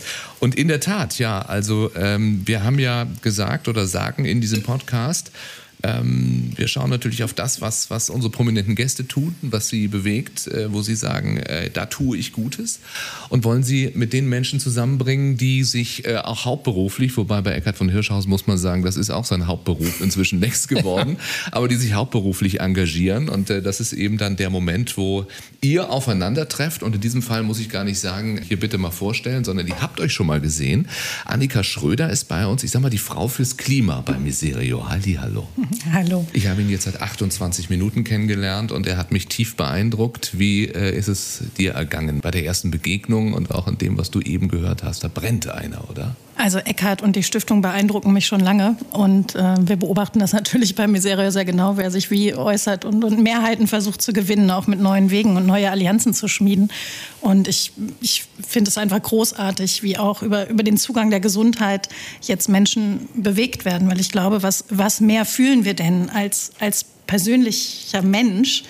Und 0.42 0.56
in 0.56 0.68
der 0.68 0.82
Tat, 0.82 1.18
ja, 1.18 1.44
also 1.44 1.92
ähm, 1.96 2.42
wir 2.46 2.66
haben 2.66 2.78
ja 2.78 3.08
gesagt 3.22 3.70
oder 3.70 3.88
sagen 3.88 4.26
in 4.26 4.42
diesem 4.42 4.64
Podcast, 4.64 5.32
ähm, 5.84 6.52
wir 6.56 6.68
schauen 6.70 6.90
natürlich 6.90 7.24
auf 7.24 7.34
das, 7.34 7.60
was, 7.60 7.90
was 7.90 8.10
unsere 8.10 8.32
prominenten 8.32 8.76
Gäste 8.76 9.06
tun, 9.08 9.36
was 9.42 9.68
sie 9.68 9.90
bewegt, 9.90 10.48
äh, 10.48 10.72
wo 10.72 10.82
sie 10.82 10.96
sagen, 10.96 11.38
äh, 11.38 11.70
da 11.70 11.86
tue 11.86 12.18
ich 12.18 12.32
Gutes 12.32 12.80
und 13.30 13.44
wollen 13.44 13.64
sie 13.64 13.92
mit 13.94 14.14
den 14.14 14.30
Menschen 14.30 14.62
zusammenbringen, 14.62 15.36
die 15.36 15.64
sich 15.64 16.06
äh, 16.06 16.18
auch 16.18 16.46
hauptberuflich, 16.46 17.16
wobei 17.18 17.42
bei 17.42 17.52
Eckhard 17.52 17.78
von 17.78 17.90
Hirschhausen 17.90 18.30
muss 18.30 18.48
man 18.48 18.58
sagen, 18.58 18.84
das 18.84 18.96
ist 18.96 19.10
auch 19.10 19.26
sein 19.26 19.48
Hauptberuf 19.48 20.00
inzwischen 20.00 20.40
längst 20.42 20.70
geworden, 20.70 21.18
aber 21.52 21.68
die 21.68 21.76
sich 21.76 21.94
hauptberuflich 21.94 22.62
engagieren 22.62 23.28
und 23.28 23.50
äh, 23.50 23.62
das 23.62 23.82
ist 23.82 23.92
eben 23.92 24.18
dann 24.18 24.38
der 24.38 24.50
Moment, 24.50 24.98
wo 24.98 25.26
ihr 25.62 25.90
aufeinander 25.90 26.48
trefft 26.48 26.82
und 26.84 26.96
in 26.96 27.02
diesem 27.02 27.22
Fall 27.22 27.44
muss 27.44 27.60
ich 27.60 27.70
gar 27.70 27.84
nicht 27.84 28.00
sagen, 28.00 28.42
hier 28.42 28.60
bitte 28.60 28.78
mal 28.78 28.92
vorstellen, 28.92 29.44
sondern 29.44 29.68
ihr 29.68 29.82
habt 29.82 30.00
euch 30.00 30.14
schon 30.14 30.28
mal 30.28 30.40
gesehen. 30.40 30.88
Annika 31.26 31.64
Schröder 31.64 32.10
ist 32.10 32.26
bei 32.30 32.48
uns, 32.48 32.64
ich 32.64 32.72
sag 32.72 32.82
mal 32.82 32.90
die 32.90 32.98
Frau 32.98 33.28
fürs 33.28 33.58
Klima 33.58 34.02
bei 34.02 34.18
Miserio. 34.18 34.88
Halli, 34.88 35.18
hallo. 35.20 35.48
Hallo. 35.92 36.26
Ich 36.34 36.48
habe 36.48 36.62
ihn 36.62 36.70
jetzt 36.70 36.84
seit 36.84 37.02
28 37.02 37.70
Minuten 37.70 38.04
kennengelernt 38.04 38.72
und 38.72 38.88
er 38.88 38.98
hat 38.98 39.12
mich 39.12 39.28
tief 39.28 39.56
beeindruckt. 39.56 40.38
Wie 40.38 40.66
äh, 40.66 40.96
ist 40.96 41.08
es 41.08 41.44
dir 41.58 41.74
ergangen 41.74 42.22
bei 42.22 42.32
der 42.32 42.46
ersten 42.46 42.72
Begegnung 42.72 43.34
und 43.34 43.52
auch 43.52 43.68
in 43.68 43.78
dem, 43.78 43.98
was 43.98 44.12
du 44.12 44.20
eben 44.20 44.48
gehört 44.48 44.84
hast? 44.84 45.04
Da 45.04 45.08
brennt 45.08 45.48
einer, 45.48 45.90
oder? 45.90 46.16
Also 46.36 46.58
Eckhard 46.58 47.04
und 47.04 47.16
die 47.16 47.22
Stiftung 47.22 47.62
beeindrucken 47.62 48.12
mich 48.12 48.26
schon 48.26 48.40
lange 48.40 48.76
und 48.92 49.36
äh, 49.36 49.56
wir 49.60 49.76
beobachten 49.76 50.20
das 50.20 50.34
natürlich 50.34 50.74
bei 50.74 50.88
Miserio 50.88 51.30
sehr 51.30 51.46
genau, 51.46 51.78
wer 51.78 51.92
sich 51.92 52.10
wie 52.10 52.34
äußert 52.34 52.86
und, 52.86 53.04
und 53.04 53.22
Mehrheiten 53.22 53.68
versucht 53.68 54.02
zu 54.02 54.14
gewinnen, 54.14 54.50
auch 54.50 54.66
mit 54.66 54.80
neuen 54.80 55.12
Wegen 55.12 55.38
und 55.38 55.46
neue 55.46 55.70
Allianzen 55.70 56.14
zu 56.14 56.28
schmieden. 56.28 56.72
Und 57.22 57.48
ich, 57.48 57.72
ich 58.02 58.26
finde 58.46 58.70
es 58.70 58.78
einfach 58.78 59.02
großartig, 59.02 59.84
wie 59.84 59.98
auch 59.98 60.24
über, 60.24 60.50
über 60.50 60.64
den 60.64 60.78
Zugang 60.78 61.12
der 61.12 61.20
Gesundheit 61.20 61.88
jetzt 62.22 62.50
Menschen 62.50 63.08
bewegt 63.14 63.64
werden, 63.64 63.90
weil 63.90 64.00
ich 64.00 64.12
glaube, 64.12 64.42
was, 64.42 64.66
was 64.70 65.02
mehr 65.02 65.26
fühlen 65.26 65.66
wir 65.66 65.76
denn 65.76 66.10
als, 66.10 66.52
als 66.60 66.86
persönlicher 67.06 68.02
Mensch, 68.02 68.64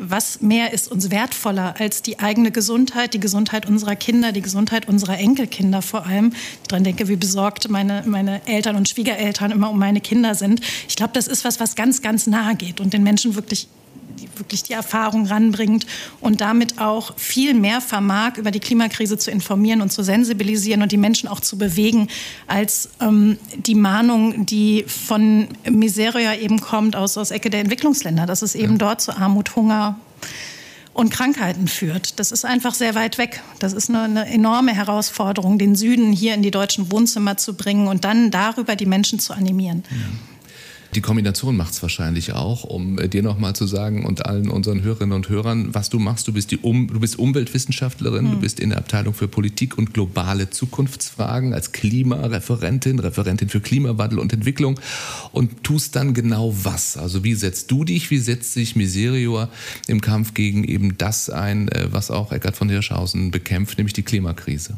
was 0.00 0.40
mehr 0.40 0.72
ist 0.72 0.90
uns 0.90 1.10
wertvoller 1.10 1.74
als 1.78 2.02
die 2.02 2.18
eigene 2.18 2.50
Gesundheit, 2.50 3.12
die 3.12 3.20
Gesundheit 3.20 3.66
unserer 3.66 3.96
Kinder, 3.96 4.32
die 4.32 4.40
Gesundheit 4.40 4.88
unserer 4.88 5.18
Enkelkinder 5.18 5.82
vor 5.82 6.06
allem. 6.06 6.32
Ich 6.62 6.68
daran 6.68 6.84
denke, 6.84 7.08
wie 7.08 7.16
besorgt 7.16 7.68
meine, 7.68 8.02
meine 8.06 8.46
Eltern 8.46 8.76
und 8.76 8.88
Schwiegereltern 8.88 9.50
immer 9.50 9.70
um 9.70 9.78
meine 9.78 10.00
Kinder 10.00 10.34
sind. 10.34 10.60
Ich 10.88 10.96
glaube, 10.96 11.12
das 11.12 11.28
ist 11.28 11.44
was, 11.44 11.60
was 11.60 11.76
ganz, 11.76 12.00
ganz 12.00 12.26
nahe 12.26 12.54
geht 12.54 12.80
und 12.80 12.94
den 12.94 13.02
Menschen 13.02 13.34
wirklich 13.34 13.68
wirklich 14.36 14.62
die 14.62 14.72
Erfahrung 14.72 15.26
ranbringt 15.26 15.86
und 16.20 16.40
damit 16.40 16.80
auch 16.80 17.16
viel 17.16 17.54
mehr 17.54 17.80
vermag, 17.80 18.36
über 18.36 18.50
die 18.50 18.60
Klimakrise 18.60 19.18
zu 19.18 19.30
informieren 19.30 19.80
und 19.80 19.90
zu 19.90 20.02
sensibilisieren 20.02 20.82
und 20.82 20.92
die 20.92 20.96
Menschen 20.96 21.28
auch 21.28 21.40
zu 21.40 21.58
bewegen, 21.58 22.08
als 22.46 22.90
ähm, 23.00 23.38
die 23.56 23.74
Mahnung, 23.74 24.46
die 24.46 24.84
von 24.86 25.48
Miseria 25.68 26.34
eben 26.34 26.60
kommt 26.60 26.96
aus, 26.96 27.18
aus 27.18 27.30
Ecke 27.30 27.50
der 27.50 27.60
Entwicklungsländer, 27.60 28.26
dass 28.26 28.42
es 28.42 28.54
eben 28.54 28.72
ja. 28.72 28.78
dort 28.78 29.00
zu 29.00 29.16
Armut, 29.16 29.56
Hunger, 29.56 29.98
und 30.92 31.10
Krankheiten 31.10 31.68
führt. 31.68 32.18
Das 32.18 32.32
ist 32.32 32.44
einfach 32.44 32.74
sehr 32.74 32.94
weit 32.94 33.16
weg. 33.16 33.42
Das 33.58 33.72
ist 33.72 33.88
eine, 33.88 34.02
eine, 34.02 34.26
enorme 34.26 34.74
Herausforderung, 34.74 35.58
den 35.58 35.76
Süden 35.76 36.12
hier 36.12 36.34
in 36.34 36.42
die 36.42 36.50
deutschen 36.50 36.90
Wohnzimmer 36.90 37.36
zu 37.36 37.54
bringen 37.54 37.88
und 37.88 38.04
dann 38.04 38.30
darüber 38.30 38.76
die 38.76 38.86
Menschen 38.86 39.18
zu 39.18 39.32
animieren. 39.32 39.84
Ja. 39.90 39.96
Die 40.94 41.00
Kombination 41.00 41.56
macht 41.56 41.72
es 41.72 41.82
wahrscheinlich 41.82 42.32
auch, 42.32 42.64
um 42.64 42.98
äh, 42.98 43.08
dir 43.08 43.22
nochmal 43.22 43.54
zu 43.54 43.66
sagen 43.66 44.04
und 44.04 44.26
allen 44.26 44.50
unseren 44.50 44.82
Hörerinnen 44.82 45.14
und 45.14 45.28
Hörern, 45.28 45.72
was 45.72 45.88
du 45.88 46.00
machst. 46.00 46.26
Du 46.26 46.32
bist, 46.32 46.50
die 46.50 46.58
um, 46.58 46.88
du 46.88 46.98
bist 46.98 47.16
Umweltwissenschaftlerin, 47.16 48.26
mhm. 48.26 48.30
du 48.32 48.40
bist 48.40 48.58
in 48.58 48.70
der 48.70 48.78
Abteilung 48.78 49.14
für 49.14 49.28
Politik 49.28 49.78
und 49.78 49.94
globale 49.94 50.50
Zukunftsfragen 50.50 51.54
als 51.54 51.70
Klimareferentin, 51.70 52.98
Referentin 52.98 53.48
für 53.48 53.60
Klimawandel 53.60 54.18
und 54.18 54.32
Entwicklung 54.32 54.80
und 55.30 55.62
tust 55.62 55.94
dann 55.94 56.12
genau 56.12 56.52
was? 56.64 56.96
Also 56.96 57.22
wie 57.22 57.34
setzt 57.34 57.70
du 57.70 57.84
dich, 57.84 58.10
wie 58.10 58.18
setzt 58.18 58.52
sich 58.52 58.74
Miserior 58.74 59.48
im 59.86 60.00
Kampf 60.00 60.34
gegen 60.34 60.64
eben 60.64 60.98
das 60.98 61.30
ein, 61.30 61.68
äh, 61.68 61.86
was 61.92 62.10
auch 62.10 62.32
Eckhard 62.32 62.56
von 62.56 62.68
Hirschhausen 62.68 63.30
bekämpft, 63.30 63.78
nämlich 63.78 63.92
die 63.92 64.02
Klimakrise? 64.02 64.76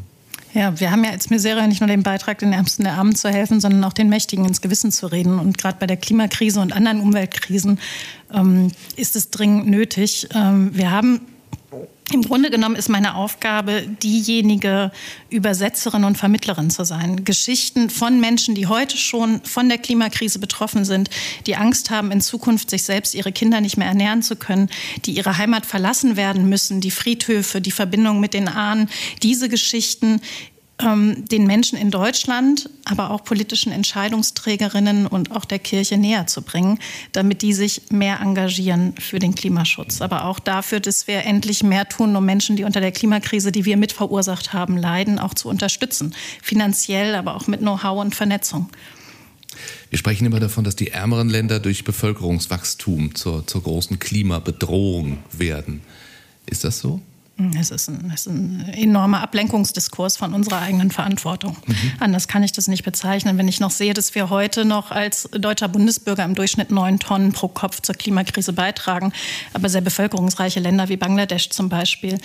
Ja, 0.55 0.79
wir 0.79 0.91
haben 0.91 1.03
ja 1.03 1.11
als 1.11 1.31
Miseria 1.31 1.67
nicht 1.67 1.81
nur 1.81 1.89
den 1.89 2.03
Beitrag, 2.03 2.39
den 2.39 2.53
Ärmsten 2.53 2.85
der 2.85 2.95
Armen 2.95 3.15
zu 3.15 3.31
helfen, 3.31 3.61
sondern 3.61 3.83
auch 3.85 3.95
den 3.95 4.11
Mächtigen 4.11 4.45
ins 4.45 4.61
Gewissen 4.61 4.93
zu 4.93 5.07
reden. 5.07 5.39
Und 5.39 5.57
gerade 5.57 5.79
bei 5.79 5.87
der 5.87 5.97
Klimakrise 5.97 6.61
und 6.61 6.75
anderen 6.75 7.01
Umweltkrisen 7.01 7.81
ähm, 8.35 8.71
ist 8.97 9.17
es 9.17 9.31
dringend 9.31 9.67
nötig. 9.69 10.29
Ähm, 10.35 10.71
wir 10.75 10.91
haben 10.91 11.23
im 12.11 12.23
Grunde 12.23 12.51
genommen 12.51 12.77
ist 12.77 12.89
meine 12.89 13.15
Aufgabe, 13.15 13.87
diejenige 14.03 14.91
Übersetzerin 15.31 16.05
und 16.05 16.19
Vermittlerin 16.19 16.69
zu 16.69 16.85
sein. 16.85 17.25
Geschichten 17.25 17.91
von 17.91 18.21
Menschen, 18.21 18.55
die 18.55 18.67
heute 18.67 18.97
schon 18.97 19.43
von 19.45 19.69
der 19.69 19.79
Klimakrise 19.79 20.39
betroffen 20.39 20.85
sind, 20.85 21.11
die 21.47 21.57
Angst 21.57 21.91
haben, 21.91 22.11
in 22.11 22.21
Zukunft 22.21 22.71
sich 22.71 22.83
selbst, 22.83 23.15
ihre 23.15 23.33
Kinder 23.33 23.61
nicht 23.61 23.77
mehr 23.77 23.89
ernähren 23.89 24.23
zu 24.23 24.37
können, 24.37 24.69
die 25.05 25.13
ihre 25.13 25.39
Heimat 25.39 25.65
verlassen 25.65 26.17
werden 26.17 26.49
müssen, 26.49 26.81
die 26.81 26.91
Friedhöfe, 26.91 27.61
die 27.61 27.71
Verbindung 27.71 28.21
mit 28.21 28.35
den 28.35 28.49
Ahnen. 28.49 28.91
Diese 29.23 29.49
Geschichten 29.49 30.21
ähm, 30.85 31.25
den 31.27 31.47
Menschen 31.47 31.79
in 31.79 31.91
Deutschland, 31.91 32.69
aber 32.85 33.11
auch 33.11 33.25
politischen 33.25 33.73
Entscheidungsträgerinnen 33.73 35.07
und 35.07 35.31
auch 35.33 35.45
der 35.45 35.59
Kirche 35.59 35.99
näher 35.99 36.27
zu 36.27 36.43
bringen, 36.43 36.79
damit 37.13 37.43
die 37.43 37.53
sich 37.53 37.91
mehr 37.91 38.21
engagieren 38.21 38.95
für 38.99 39.19
den 39.19 39.35
Klimaschutz. 39.35 40.01
Aber 40.01 40.25
auch 40.25 40.39
dafür, 40.39 40.81
dass 40.81 41.07
wir 41.07 41.25
endlich 41.25 41.63
mehr 41.63 41.89
tun, 41.89 42.15
um 42.17 42.25
Menschen, 42.25 42.57
die 42.57 42.65
unter 42.65 42.81
der 42.81 42.93
Klimakrise, 42.93 43.53
die 43.53 43.65
wir 43.65 43.77
mit 43.77 43.93
verursacht 43.93 44.53
haben, 44.53 44.77
leiden, 44.77 45.19
auch 45.19 45.35
zu 45.35 45.49
unterstützen. 45.49 46.15
Finanziell, 46.43 47.15
aber 47.15 47.37
auch 47.37 47.47
mit 47.47 47.61
Know-how 47.61 48.01
und 48.01 48.15
Vernetzung. 48.15 48.69
Wir 49.91 49.99
sprechen 49.99 50.27
immer 50.27 50.41
davon, 50.41 50.65
dass 50.65 50.77
die 50.77 50.89
ärmeren 50.89 51.29
Länder 51.29 51.61
durch 51.61 51.85
Bevölkerungswachstum 51.85 53.15
zur, 53.15 53.47
zur 53.47 53.63
großen 53.63 53.99
Klimabedrohung 53.99 55.19
werden. 55.33 55.83
Ist 56.47 56.65
das 56.65 56.79
so? 56.79 57.01
Es 57.59 57.71
ist, 57.71 57.89
ein, 57.89 58.13
es 58.15 58.27
ist 58.27 58.33
ein 58.33 58.69
enormer 58.75 59.23
Ablenkungsdiskurs 59.23 60.17
von 60.17 60.35
unserer 60.35 60.61
eigenen 60.61 60.91
Verantwortung. 60.91 61.57
Mhm. 61.67 61.93
Anders 61.99 62.29
kann 62.29 62.43
ich 62.43 62.53
das 62.53 62.69
nicht 62.69 62.85
bezeichnen. 62.85 63.39
Wenn 63.39 63.49
ich 63.49 63.59
noch 63.59 63.71
sehe, 63.71 63.95
dass 63.95 64.15
wir 64.15 64.29
heute 64.29 64.65
noch 64.65 64.91
als 64.91 65.29
deutscher 65.33 65.69
Bundesbürger 65.69 66.25
im 66.25 66.35
Durchschnitt 66.35 66.71
neun 66.71 66.99
Tonnen 66.99 67.33
pro 67.33 67.49
Kopf 67.49 67.81
zur 67.81 67.95
Klimakrise 67.95 68.53
beitragen, 68.53 69.13
aber 69.55 69.69
sehr 69.71 69.81
bevölkerungsreiche 69.81 70.61
Länder 70.61 70.89
wie 70.89 70.97
Bangladesch 70.97 71.51
zum 71.51 71.69
Beispiel 71.69 72.19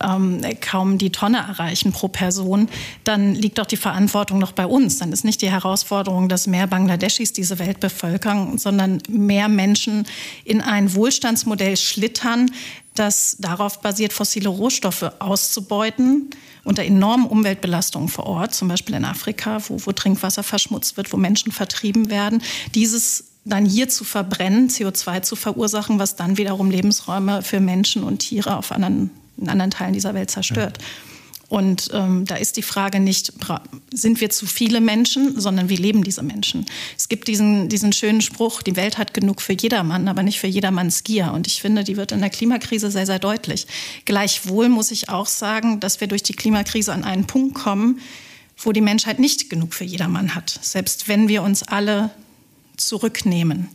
ähm, 0.00 0.40
kaum 0.60 0.98
die 0.98 1.10
Tonne 1.10 1.38
erreichen 1.38 1.92
pro 1.92 2.08
Person, 2.08 2.68
dann 3.04 3.34
liegt 3.34 3.58
doch 3.58 3.66
die 3.66 3.76
Verantwortung 3.76 4.38
noch 4.38 4.52
bei 4.52 4.66
uns. 4.66 4.98
Dann 4.98 5.12
ist 5.12 5.24
nicht 5.24 5.40
die 5.40 5.50
Herausforderung, 5.50 6.28
dass 6.28 6.46
mehr 6.46 6.66
Bangladeschis 6.66 7.32
diese 7.32 7.58
Welt 7.58 7.80
bevölkern, 7.80 8.58
sondern 8.58 8.98
mehr 9.08 9.48
Menschen 9.48 10.04
in 10.44 10.60
ein 10.60 10.94
Wohlstandsmodell 10.94 11.76
schlittern, 11.76 12.50
das 12.98 13.36
darauf 13.38 13.80
basiert, 13.80 14.12
fossile 14.12 14.48
Rohstoffe 14.48 15.12
auszubeuten 15.18 16.30
unter 16.64 16.84
enormen 16.84 17.26
Umweltbelastungen 17.26 18.08
vor 18.08 18.26
Ort, 18.26 18.54
zum 18.54 18.68
Beispiel 18.68 18.94
in 18.94 19.04
Afrika, 19.04 19.58
wo, 19.68 19.78
wo 19.84 19.92
Trinkwasser 19.92 20.42
verschmutzt 20.42 20.96
wird, 20.96 21.12
wo 21.12 21.16
Menschen 21.16 21.52
vertrieben 21.52 22.10
werden. 22.10 22.42
Dieses 22.74 23.24
dann 23.44 23.64
hier 23.64 23.88
zu 23.88 24.04
verbrennen, 24.04 24.68
CO2 24.68 25.22
zu 25.22 25.36
verursachen, 25.36 25.98
was 25.98 26.16
dann 26.16 26.36
wiederum 26.36 26.70
Lebensräume 26.70 27.42
für 27.42 27.60
Menschen 27.60 28.02
und 28.02 28.18
Tiere 28.18 28.56
auf 28.56 28.72
anderen, 28.72 29.10
in 29.38 29.48
anderen 29.48 29.70
Teilen 29.70 29.94
dieser 29.94 30.14
Welt 30.14 30.30
zerstört. 30.30 30.78
Ja. 30.78 30.84
Und 31.48 31.88
ähm, 31.94 32.26
da 32.26 32.34
ist 32.34 32.58
die 32.58 32.62
Frage 32.62 33.00
nicht, 33.00 33.32
sind 33.90 34.20
wir 34.20 34.28
zu 34.28 34.44
viele 34.44 34.82
Menschen, 34.82 35.40
sondern 35.40 35.70
wie 35.70 35.76
leben 35.76 36.04
diese 36.04 36.22
Menschen? 36.22 36.66
Es 36.96 37.08
gibt 37.08 37.26
diesen, 37.26 37.70
diesen 37.70 37.94
schönen 37.94 38.20
Spruch, 38.20 38.60
die 38.60 38.76
Welt 38.76 38.98
hat 38.98 39.14
genug 39.14 39.40
für 39.40 39.54
jedermann, 39.54 40.08
aber 40.08 40.22
nicht 40.22 40.40
für 40.40 40.46
jedermanns 40.46 41.04
Gier. 41.04 41.32
Und 41.32 41.46
ich 41.46 41.62
finde, 41.62 41.84
die 41.84 41.96
wird 41.96 42.12
in 42.12 42.20
der 42.20 42.28
Klimakrise 42.28 42.90
sehr, 42.90 43.06
sehr 43.06 43.18
deutlich. 43.18 43.66
Gleichwohl 44.04 44.68
muss 44.68 44.90
ich 44.90 45.08
auch 45.08 45.26
sagen, 45.26 45.80
dass 45.80 46.02
wir 46.02 46.08
durch 46.08 46.22
die 46.22 46.34
Klimakrise 46.34 46.92
an 46.92 47.04
einen 47.04 47.26
Punkt 47.26 47.54
kommen, 47.54 48.00
wo 48.58 48.72
die 48.72 48.82
Menschheit 48.82 49.18
nicht 49.18 49.48
genug 49.48 49.72
für 49.72 49.84
jedermann 49.84 50.34
hat, 50.34 50.58
selbst 50.60 51.08
wenn 51.08 51.28
wir 51.28 51.42
uns 51.42 51.62
alle 51.62 52.10
zurücknehmen. 52.76 53.68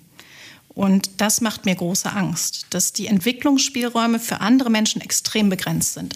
Und 0.75 1.21
das 1.21 1.41
macht 1.41 1.65
mir 1.65 1.75
große 1.75 2.11
Angst, 2.11 2.65
dass 2.71 2.93
die 2.93 3.07
Entwicklungsspielräume 3.07 4.19
für 4.19 4.41
andere 4.41 4.71
Menschen 4.71 5.01
extrem 5.01 5.49
begrenzt 5.49 5.93
sind. 5.93 6.15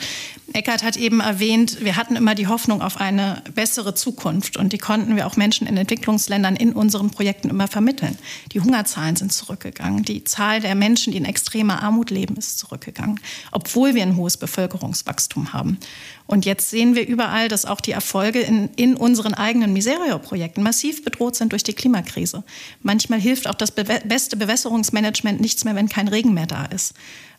Eckert 0.57 0.81
hat 0.81 0.97
eben 0.97 1.19
erwähnt, 1.19 1.83
wir 1.83 1.97
hatten 1.97 2.15
immer 2.15 2.33
die 2.33 2.47
Hoffnung 2.47 2.81
auf 2.81 2.97
eine 2.99 3.43
bessere 3.53 3.93
Zukunft 3.93 4.57
und 4.57 4.73
die 4.73 4.79
konnten 4.79 5.15
wir 5.15 5.27
auch 5.27 5.35
Menschen 5.35 5.67
in 5.67 5.77
Entwicklungsländern 5.77 6.55
in 6.55 6.73
unseren 6.73 7.11
Projekten 7.11 7.51
immer 7.51 7.67
vermitteln. 7.67 8.17
Die 8.53 8.59
Hungerzahlen 8.59 9.15
sind 9.15 9.31
zurückgegangen, 9.31 10.01
die 10.01 10.23
Zahl 10.23 10.59
der 10.59 10.73
Menschen, 10.73 11.11
die 11.11 11.19
in 11.19 11.25
extremer 11.25 11.83
Armut 11.83 12.09
leben, 12.09 12.37
ist 12.37 12.57
zurückgegangen, 12.57 13.19
obwohl 13.51 13.93
wir 13.93 14.01
ein 14.01 14.15
hohes 14.15 14.37
Bevölkerungswachstum 14.37 15.53
haben. 15.53 15.77
Und 16.25 16.43
jetzt 16.45 16.71
sehen 16.71 16.95
wir 16.95 17.07
überall, 17.07 17.49
dass 17.49 17.65
auch 17.65 17.79
die 17.79 17.91
Erfolge 17.91 18.39
in, 18.39 18.69
in 18.77 18.95
unseren 18.95 19.35
eigenen 19.35 19.73
Miserio-Projekten 19.73 20.63
massiv 20.63 21.03
bedroht 21.03 21.35
sind 21.35 21.51
durch 21.51 21.63
die 21.63 21.73
Klimakrise. 21.73 22.43
Manchmal 22.81 23.19
hilft 23.19 23.47
auch 23.47 23.53
das 23.53 23.69
be 23.69 23.85
beste 24.05 24.35
Bewässerungsmanagement 24.35 25.39
nichts 25.39 25.65
mehr, 25.65 25.75
wenn 25.75 25.87
kein 25.87 26.07
Regen 26.07 26.33
mehr 26.33 26.47
da 26.47 26.65
ist. 26.65 26.95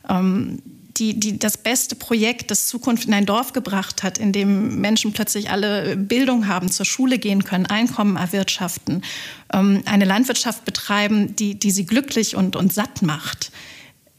Ähm, 0.09 0.63
die, 0.99 1.19
die 1.19 1.39
das 1.39 1.57
beste 1.57 1.95
Projekt, 1.95 2.51
das 2.51 2.67
Zukunft 2.67 3.07
in 3.07 3.15
ein 3.15 3.27
Dorf 3.27 3.53
gebracht 3.53 4.03
hat, 4.03 4.19
in 4.19 4.33
dem 4.33 4.81
Menschen 4.81 5.13
plötzlich 5.13 5.51
alle 5.51 5.97
Bildung 5.97 6.49
haben, 6.49 6.71
zur 6.71 6.87
Schule 6.87 7.19
gehen 7.19 7.45
können, 7.45 7.67
Einkommen 7.67 8.17
erwirtschaften, 8.17 9.03
ähm, 9.53 9.83
eine 9.85 10.05
Landwirtschaft 10.05 10.65
betreiben, 10.65 11.37
die, 11.37 11.59
die 11.59 11.71
sie 11.71 11.87
glücklich 11.87 12.37
und, 12.37 12.57
und 12.57 12.73
satt 12.73 13.03
macht 13.03 13.51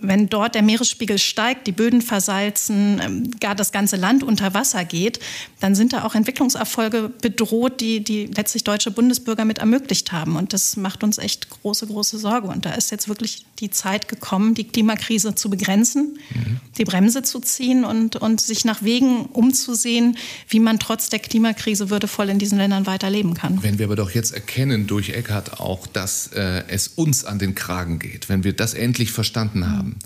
wenn 0.01 0.29
dort 0.29 0.55
der 0.55 0.61
Meeresspiegel 0.61 1.17
steigt, 1.17 1.67
die 1.67 1.71
Böden 1.71 2.01
versalzen, 2.01 3.01
ähm, 3.03 3.31
gar 3.39 3.53
das 3.53 3.71
ganze 3.71 3.97
Land 3.97 4.23
unter 4.23 4.53
Wasser 4.53 4.85
geht, 4.85 5.19
dann 5.59 5.75
sind 5.75 5.93
da 5.93 6.05
auch 6.05 6.15
Entwicklungserfolge 6.15 7.11
bedroht, 7.21 7.81
die, 7.81 8.03
die 8.03 8.27
letztlich 8.27 8.63
deutsche 8.63 8.91
Bundesbürger 8.91 9.43
mit 9.43 9.57
ermöglicht 9.59 10.11
haben. 10.11 10.37
Und 10.37 10.53
das 10.53 10.77
macht 10.77 11.03
uns 11.03 11.17
echt 11.17 11.49
große, 11.49 11.87
große 11.87 12.17
Sorge. 12.17 12.47
Und 12.47 12.65
da 12.65 12.73
ist 12.73 12.91
jetzt 12.91 13.09
wirklich 13.09 13.45
die 13.59 13.69
Zeit 13.69 14.07
gekommen, 14.07 14.53
die 14.53 14.63
Klimakrise 14.63 15.35
zu 15.35 15.49
begrenzen, 15.49 16.17
mhm. 16.33 16.59
die 16.77 16.85
Bremse 16.85 17.21
zu 17.21 17.41
ziehen 17.41 17.83
und, 17.83 18.15
und 18.15 18.39
sich 18.39 18.63
nach 18.63 18.81
Wegen 18.81 19.25
umzusehen, 19.25 20.17
wie 20.47 20.61
man 20.61 20.79
trotz 20.79 21.09
der 21.09 21.19
Klimakrise 21.19 21.89
würdevoll 21.89 22.29
in 22.29 22.39
diesen 22.39 22.57
Ländern 22.57 22.85
weiterleben 22.85 23.33
kann. 23.33 23.61
Wenn 23.61 23.79
wir 23.79 23.87
aber 23.87 23.97
doch 23.97 24.11
jetzt 24.11 24.33
erkennen 24.33 24.87
durch 24.87 25.09
Eckhardt 25.09 25.59
auch, 25.59 25.87
dass 25.87 26.27
äh, 26.27 26.63
es 26.69 26.87
uns 26.87 27.25
an 27.25 27.37
den 27.37 27.53
Kragen 27.53 27.99
geht, 27.99 28.29
wenn 28.29 28.45
wir 28.45 28.53
das 28.53 28.73
endlich 28.73 29.11
verstanden 29.11 29.69
haben, 29.69 29.88
haben, 29.89 29.99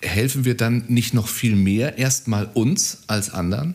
helfen 0.00 0.44
wir 0.44 0.56
dann 0.56 0.84
nicht 0.88 1.14
noch 1.14 1.28
viel 1.28 1.56
mehr 1.56 1.98
erstmal 1.98 2.50
uns 2.54 2.98
als 3.06 3.30
anderen, 3.30 3.74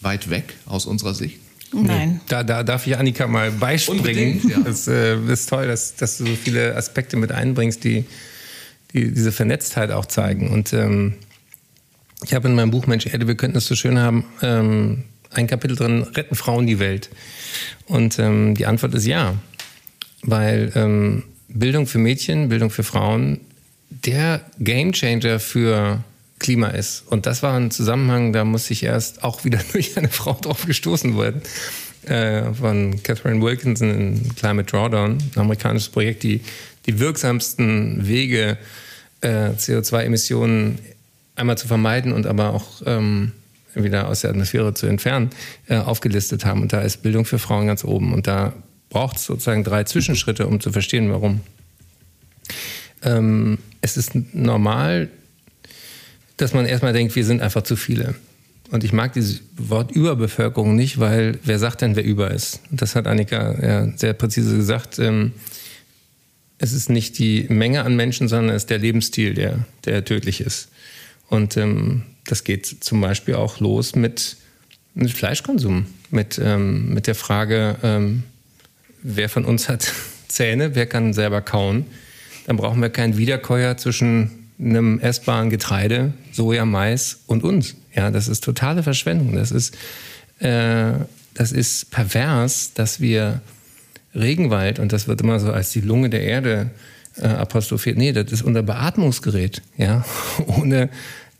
weit 0.00 0.30
weg 0.30 0.54
aus 0.66 0.86
unserer 0.86 1.14
Sicht? 1.14 1.38
Nein. 1.72 2.20
Da, 2.28 2.42
da 2.42 2.62
darf 2.62 2.86
ich 2.86 2.96
Annika 2.96 3.26
mal 3.26 3.50
beispringen. 3.50 4.40
Ja. 4.48 4.60
Das 4.60 4.86
äh, 4.88 5.16
ist 5.30 5.48
toll, 5.48 5.66
dass, 5.66 5.96
dass, 5.96 6.18
du 6.18 6.26
so 6.26 6.36
viele 6.36 6.76
Aspekte 6.76 7.16
mit 7.16 7.32
einbringst, 7.32 7.82
die, 7.84 8.04
die 8.92 9.10
diese 9.12 9.32
Vernetztheit 9.32 9.90
auch 9.90 10.06
zeigen. 10.06 10.48
Und 10.50 10.72
ähm, 10.72 11.14
ich 12.24 12.34
habe 12.34 12.48
in 12.48 12.54
meinem 12.54 12.70
Buch 12.70 12.86
Mensch 12.86 13.06
Erde, 13.06 13.26
wir 13.26 13.34
könnten 13.34 13.58
es 13.58 13.66
so 13.66 13.74
schön 13.74 13.98
haben, 13.98 14.24
ähm, 14.42 15.04
ein 15.32 15.48
Kapitel 15.48 15.76
drin, 15.76 16.02
retten 16.02 16.36
Frauen 16.36 16.66
die 16.66 16.78
Welt? 16.78 17.10
Und 17.86 18.18
ähm, 18.18 18.54
die 18.54 18.66
Antwort 18.66 18.94
ist 18.94 19.04
ja. 19.04 19.34
Weil 20.22 20.72
ähm, 20.76 21.24
Bildung 21.48 21.86
für 21.86 21.98
Mädchen, 21.98 22.48
Bildung 22.48 22.70
für 22.70 22.84
Frauen 22.84 23.40
der 23.90 24.40
Gamechanger 24.58 25.38
für 25.38 26.02
Klima 26.38 26.68
ist. 26.68 27.04
Und 27.06 27.26
das 27.26 27.42
war 27.42 27.56
ein 27.56 27.70
Zusammenhang, 27.70 28.32
da 28.32 28.44
muss 28.44 28.70
ich 28.70 28.82
erst 28.82 29.24
auch 29.24 29.44
wieder 29.44 29.60
durch 29.72 29.96
eine 29.96 30.08
Frau 30.08 30.34
drauf 30.34 30.66
gestoßen 30.66 31.18
werden. 31.18 31.42
Äh, 32.04 32.54
von 32.54 33.02
Catherine 33.02 33.42
Wilkinson 33.42 33.90
in 33.90 34.34
Climate 34.36 34.70
Drawdown, 34.70 35.18
ein 35.18 35.40
amerikanisches 35.40 35.88
Projekt, 35.88 36.22
die 36.22 36.40
die 36.86 37.00
wirksamsten 37.00 38.06
Wege, 38.06 38.58
äh, 39.22 39.48
CO2-Emissionen 39.50 40.78
einmal 41.34 41.58
zu 41.58 41.66
vermeiden 41.66 42.12
und 42.12 42.26
aber 42.26 42.54
auch 42.54 42.82
ähm, 42.86 43.32
wieder 43.74 44.08
aus 44.08 44.20
der 44.20 44.30
Atmosphäre 44.30 44.72
zu 44.74 44.86
entfernen, 44.86 45.30
äh, 45.66 45.78
aufgelistet 45.78 46.44
haben. 46.44 46.62
Und 46.62 46.72
da 46.72 46.80
ist 46.80 47.02
Bildung 47.02 47.24
für 47.24 47.38
Frauen 47.38 47.66
ganz 47.66 47.84
oben. 47.84 48.12
Und 48.12 48.26
da 48.26 48.52
braucht 48.88 49.16
es 49.16 49.24
sozusagen 49.24 49.64
drei 49.64 49.84
Zwischenschritte, 49.84 50.46
um 50.46 50.60
zu 50.60 50.72
verstehen, 50.72 51.10
warum. 51.10 51.40
Ähm, 53.02 53.58
es 53.80 53.96
ist 53.96 54.14
normal, 54.34 55.08
dass 56.36 56.52
man 56.52 56.66
erstmal 56.66 56.92
denkt, 56.92 57.16
wir 57.16 57.24
sind 57.24 57.40
einfach 57.40 57.62
zu 57.62 57.76
viele. 57.76 58.14
Und 58.70 58.82
ich 58.84 58.92
mag 58.92 59.12
dieses 59.12 59.42
Wort 59.56 59.92
Überbevölkerung 59.92 60.74
nicht, 60.74 60.98
weil 60.98 61.38
wer 61.44 61.58
sagt 61.58 61.82
denn, 61.82 61.96
wer 61.96 62.04
über 62.04 62.32
ist? 62.32 62.60
Das 62.70 62.94
hat 62.94 63.06
Annika 63.06 63.62
ja 63.62 63.92
sehr 63.96 64.12
präzise 64.12 64.56
gesagt. 64.56 64.98
Ähm, 64.98 65.32
es 66.58 66.72
ist 66.72 66.88
nicht 66.88 67.18
die 67.18 67.46
Menge 67.48 67.84
an 67.84 67.96
Menschen, 67.96 68.28
sondern 68.28 68.54
es 68.54 68.64
ist 68.64 68.70
der 68.70 68.78
Lebensstil, 68.78 69.34
der, 69.34 69.66
der 69.84 70.04
tödlich 70.04 70.40
ist. 70.40 70.68
Und 71.28 71.56
ähm, 71.56 72.02
das 72.24 72.44
geht 72.44 72.66
zum 72.66 73.00
Beispiel 73.00 73.34
auch 73.34 73.60
los 73.60 73.94
mit, 73.94 74.36
mit 74.94 75.12
Fleischkonsum, 75.12 75.86
mit, 76.10 76.40
ähm, 76.42 76.92
mit 76.92 77.06
der 77.06 77.14
Frage, 77.14 77.76
ähm, 77.82 78.24
wer 79.02 79.28
von 79.28 79.44
uns 79.44 79.68
hat 79.68 79.92
Zähne, 80.28 80.74
wer 80.74 80.86
kann 80.86 81.12
selber 81.12 81.40
kauen 81.40 81.86
dann 82.46 82.56
brauchen 82.56 82.80
wir 82.80 82.90
keinen 82.90 83.18
Wiederkäuer 83.18 83.76
zwischen 83.76 84.30
einem 84.58 85.00
essbaren 85.00 85.50
Getreide, 85.50 86.12
Soja, 86.32 86.64
Mais 86.64 87.18
und 87.26 87.42
uns. 87.42 87.74
Ja, 87.94 88.10
das 88.10 88.28
ist 88.28 88.44
totale 88.44 88.82
Verschwendung. 88.82 89.34
Das 89.34 89.50
ist, 89.50 89.76
äh, 90.38 90.92
das 91.34 91.52
ist 91.52 91.90
pervers, 91.90 92.72
dass 92.72 93.00
wir 93.00 93.40
Regenwald, 94.14 94.78
und 94.78 94.92
das 94.92 95.08
wird 95.08 95.20
immer 95.20 95.40
so 95.40 95.52
als 95.52 95.70
die 95.70 95.80
Lunge 95.80 96.08
der 96.08 96.22
Erde 96.22 96.70
äh, 97.16 97.26
apostrophiert, 97.26 97.98
nee, 97.98 98.12
das 98.12 98.30
ist 98.30 98.42
unser 98.42 98.62
Beatmungsgerät. 98.62 99.60
Ja? 99.76 100.04
Ohne 100.46 100.88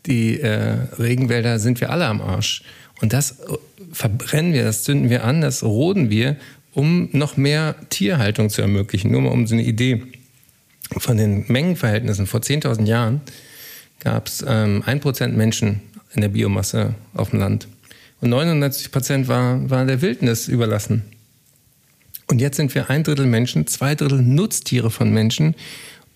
die 0.05 0.39
äh, 0.41 0.75
Regenwälder 0.99 1.59
sind 1.59 1.79
wir 1.79 1.89
alle 1.89 2.05
am 2.05 2.21
Arsch. 2.21 2.63
Und 3.01 3.13
das 3.13 3.39
äh, 3.39 3.57
verbrennen 3.93 4.53
wir, 4.53 4.65
das 4.65 4.83
zünden 4.83 5.09
wir 5.09 5.23
an, 5.23 5.39
das 5.39 5.63
roden 5.63 6.09
wir, 6.09 6.35
um 6.73 7.09
noch 7.13 7.37
mehr 7.37 7.75
Tierhaltung 7.89 8.49
zu 8.49 8.61
ermöglichen. 8.61 9.11
Nur 9.11 9.21
mal 9.21 9.31
um 9.31 9.47
so 9.47 9.55
eine 9.55 9.63
Idee 9.63 10.03
von 10.97 11.17
den 11.17 11.45
Mengenverhältnissen 11.47 12.27
vor 12.27 12.39
10.000 12.39 12.85
Jahren 12.85 13.21
gab 13.99 14.27
es 14.27 14.43
ähm, 14.47 14.83
1% 14.85 15.29
Menschen 15.29 15.81
in 16.13 16.21
der 16.21 16.29
Biomasse 16.29 16.95
auf 17.13 17.31
dem 17.31 17.39
Land. 17.39 17.67
Und 18.21 18.33
99% 18.33 19.27
war, 19.27 19.69
war 19.69 19.85
der 19.85 20.01
Wildnis 20.01 20.47
überlassen. 20.47 21.03
Und 22.27 22.39
jetzt 22.39 22.57
sind 22.57 22.73
wir 22.75 22.89
ein 22.89 23.03
Drittel 23.03 23.25
Menschen, 23.25 23.67
zwei 23.67 23.95
Drittel 23.95 24.21
Nutztiere 24.21 24.91
von 24.91 25.11
Menschen. 25.11 25.55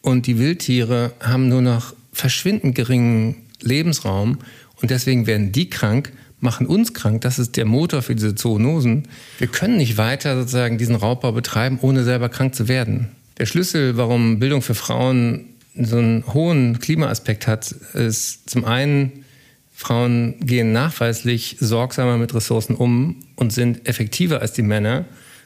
Und 0.02 0.28
die 0.28 0.40
Wildtiere 0.40 1.14
haben 1.20 1.48
nur 1.48 1.62
noch 1.62 1.94
verschwindend 2.12 2.76
geringen 2.76 3.36
Lebensraum. 3.62 4.40
Und 4.82 4.92
deswegen 4.92 5.28
werden 5.28 5.52
die 5.52 5.70
krank, 5.70 6.12
machen 6.40 6.66
uns 6.66 6.94
krank. 6.94 7.22
Das 7.22 7.40
ist 7.40 7.56
der 7.56 7.66
Motor 7.66 8.02
für 8.02 8.16
diese 8.16 8.36
Zoonosen. 8.36 9.08
Wir 9.38 9.48
können 9.48 9.78
nicht 9.78 9.98
weiter 9.98 10.36
sozusagen 10.36 10.78
diesen 10.78 10.96
Raubbau 10.96 11.32
betreiben, 11.32 11.78
ohne 11.82 12.04
selber 12.04 12.30
krank 12.30 12.56
zu 12.56 12.68
werden. 12.68 13.10
Der 13.38 13.46
Schlüssel, 13.46 13.98
warum 13.98 14.40
Bildung 14.40 14.62
für 14.62 14.76
Frauen 14.76 15.46
so 15.76 15.98
einen 15.98 16.26
hohen 16.34 16.80
Klimaaspekt 16.80 17.48
hat, 17.48 17.72
ist 17.94 18.50
zum 18.50 18.66
einen, 18.66 19.26
Frauen 19.74 20.36
gehen 20.42 20.74
nachweislich 20.74 21.58
sorgsamer 21.60 22.18
mit 22.18 22.36
Ressourcen 22.36 22.76
um 22.76 23.16
und 23.36 23.52
sind 23.52 23.88
effektiver 23.88 24.42
als 24.42 24.54
die 24.54 24.62
Männer. 24.62 25.06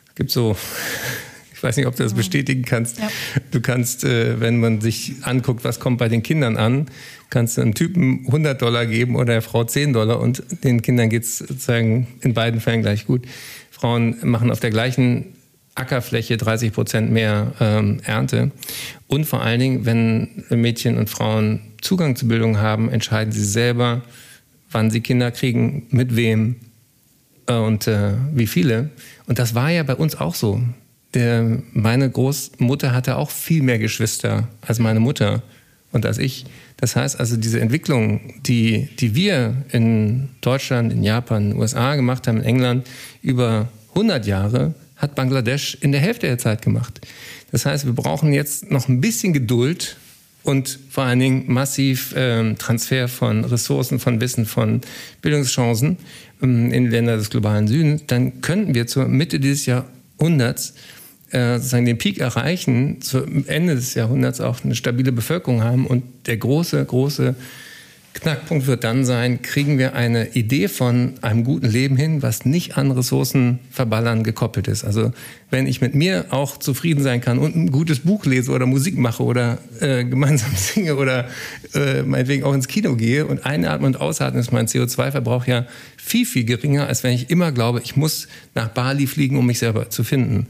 Es 0.09 0.15
gibt 0.15 0.31
so, 0.31 0.57
ich 1.53 1.63
weiß 1.63 1.77
nicht, 1.77 1.85
ob 1.85 1.95
du 1.95 2.03
das 2.03 2.13
bestätigen 2.13 2.65
kannst. 2.65 2.99
Ja. 2.99 3.07
Du 3.51 3.61
kannst, 3.61 4.03
äh, 4.03 4.41
wenn 4.41 4.59
man 4.59 4.81
sich 4.81 5.13
anguckt, 5.21 5.63
was 5.63 5.79
kommt 5.79 5.99
bei 5.99 6.09
den 6.09 6.21
Kindern 6.21 6.57
an, 6.57 6.87
kannst 7.29 7.57
du 7.57 7.61
einem 7.61 7.75
Typen 7.75 8.25
100 8.25 8.61
Dollar 8.61 8.85
geben 8.85 9.15
oder 9.15 9.33
der 9.33 9.41
Frau 9.41 9.63
10 9.63 9.93
Dollar 9.93 10.19
und 10.19 10.43
den 10.63 10.81
Kindern 10.81 11.09
geht 11.09 11.23
es 11.23 11.37
sozusagen 11.37 12.07
in 12.21 12.33
beiden 12.33 12.59
Fällen 12.59 12.81
gleich 12.81 13.05
gut. 13.05 13.25
Frauen 13.71 14.17
machen 14.23 14.51
auf 14.51 14.59
der 14.59 14.71
gleichen 14.71 15.34
Ackerfläche 15.75 16.37
30 16.37 16.71
Prozent 16.71 17.11
mehr 17.11 17.51
ähm, 17.59 17.99
Ernte. 18.05 18.51
Und 19.07 19.25
vor 19.25 19.41
allen 19.41 19.59
Dingen, 19.59 19.85
wenn 19.85 20.43
Mädchen 20.49 20.97
und 20.97 21.09
Frauen 21.09 21.59
Zugang 21.81 22.15
zu 22.15 22.27
Bildung 22.27 22.57
haben, 22.57 22.89
entscheiden 22.89 23.31
sie 23.31 23.43
selber, 23.43 24.01
wann 24.71 24.89
sie 24.89 25.01
Kinder 25.01 25.31
kriegen, 25.31 25.85
mit 25.89 26.15
wem 26.15 26.55
äh, 27.47 27.53
und 27.53 27.87
äh, 27.87 28.13
wie 28.33 28.47
viele. 28.47 28.89
Und 29.27 29.37
das 29.37 29.53
war 29.53 29.69
ja 29.69 29.83
bei 29.83 29.95
uns 29.95 30.15
auch 30.15 30.33
so. 30.33 30.61
Der, 31.13 31.61
meine 31.73 32.09
Großmutter 32.09 32.93
hatte 32.93 33.17
auch 33.17 33.29
viel 33.29 33.61
mehr 33.61 33.79
Geschwister 33.79 34.47
als 34.61 34.79
meine 34.79 34.99
Mutter. 34.99 35.43
und 35.91 36.05
als 36.05 36.17
ich. 36.17 36.45
Das 36.77 36.95
heißt 36.97 37.19
also, 37.19 37.37
diese 37.37 37.61
Entwicklung, 37.61 38.33
die, 38.43 38.89
die 38.99 39.15
wir 39.15 39.63
in 39.71 40.29
Deutschland, 40.41 40.91
in 40.91 41.03
Japan, 41.03 41.51
in 41.51 41.57
USA 41.57 41.95
gemacht 41.95 42.27
haben, 42.27 42.39
in 42.39 42.43
England, 42.43 42.87
über 43.21 43.69
100 43.91 44.25
Jahre, 44.27 44.73
hat 44.95 45.15
Bangladesch 45.15 45.77
in 45.81 45.91
der 45.91 46.01
Hälfte 46.01 46.27
der 46.27 46.37
Zeit 46.37 46.61
gemacht. 46.61 47.01
Das 47.51 47.65
heißt, 47.65 47.85
wir 47.85 47.93
brauchen 47.93 48.33
jetzt 48.33 48.71
noch 48.71 48.87
ein 48.87 49.01
bisschen 49.01 49.33
Geduld 49.33 49.97
und 50.43 50.79
vor 50.89 51.05
allen 51.05 51.19
Dingen 51.19 51.43
massiv 51.47 52.13
ähm, 52.15 52.57
Transfer 52.57 53.07
von 53.07 53.43
Ressourcen, 53.45 53.99
von 53.99 54.21
Wissen, 54.21 54.45
von 54.45 54.81
Bildungschancen 55.21 55.97
ähm, 56.41 56.71
in 56.71 56.89
Länder 56.89 57.17
des 57.17 57.29
globalen 57.29 57.67
Südens. 57.67 58.03
Dann 58.07 58.41
könnten 58.41 58.75
wir 58.75 58.87
zur 58.87 59.07
Mitte 59.07 59.39
dieses 59.39 59.65
Jahrhunderts 59.65 60.75
äh, 61.31 61.57
sozusagen 61.57 61.85
den 61.85 61.97
Peak 61.97 62.19
erreichen, 62.19 63.01
zum 63.01 63.47
Ende 63.47 63.75
des 63.75 63.95
Jahrhunderts 63.95 64.39
auch 64.39 64.63
eine 64.63 64.75
stabile 64.75 65.11
Bevölkerung 65.11 65.63
haben 65.63 65.87
und 65.87 66.03
der 66.27 66.37
große, 66.37 66.85
große 66.85 67.35
Knackpunkt 68.15 68.65
wird 68.65 68.85
dann 68.85 69.03
sein, 69.03 69.41
kriegen 69.41 69.77
wir 69.77 69.93
eine 69.93 70.35
Idee 70.35 70.69
von 70.69 71.15
einem 71.21 71.43
guten 71.43 71.67
Leben 71.67 71.97
hin, 71.97 72.21
was 72.21 72.45
nicht 72.45 72.77
an 72.77 72.91
Ressourcen 72.91 73.59
verballern 73.71 74.23
gekoppelt 74.23 74.69
ist. 74.69 74.85
Also 74.85 75.11
wenn 75.51 75.67
ich 75.67 75.81
mit 75.81 75.95
mir 75.95 76.27
auch 76.29 76.57
zufrieden 76.57 77.03
sein 77.03 77.19
kann 77.19 77.37
und 77.37 77.57
ein 77.57 77.71
gutes 77.71 77.99
Buch 77.99 78.25
lese 78.25 78.51
oder 78.51 78.65
Musik 78.65 78.97
mache 78.97 79.21
oder 79.21 79.57
äh, 79.81 80.05
gemeinsam 80.05 80.51
singe 80.55 80.95
oder 80.95 81.27
äh, 81.73 82.03
meinetwegen 82.03 82.45
auch 82.45 82.53
ins 82.53 82.69
Kino 82.69 82.95
gehe 82.95 83.25
und 83.25 83.45
einatmen 83.45 83.93
und 83.93 84.01
ausatmen, 84.01 84.39
ist 84.39 84.53
mein 84.53 84.67
CO2-Verbrauch 84.67 85.45
ja 85.45 85.65
viel, 85.97 86.25
viel 86.25 86.45
geringer, 86.45 86.87
als 86.87 87.03
wenn 87.03 87.13
ich 87.13 87.29
immer 87.29 87.51
glaube, 87.51 87.81
ich 87.83 87.97
muss 87.97 88.29
nach 88.53 88.69
Bali 88.69 89.07
fliegen, 89.07 89.37
um 89.37 89.45
mich 89.45 89.59
selber 89.59 89.89
zu 89.89 90.05
finden 90.05 90.47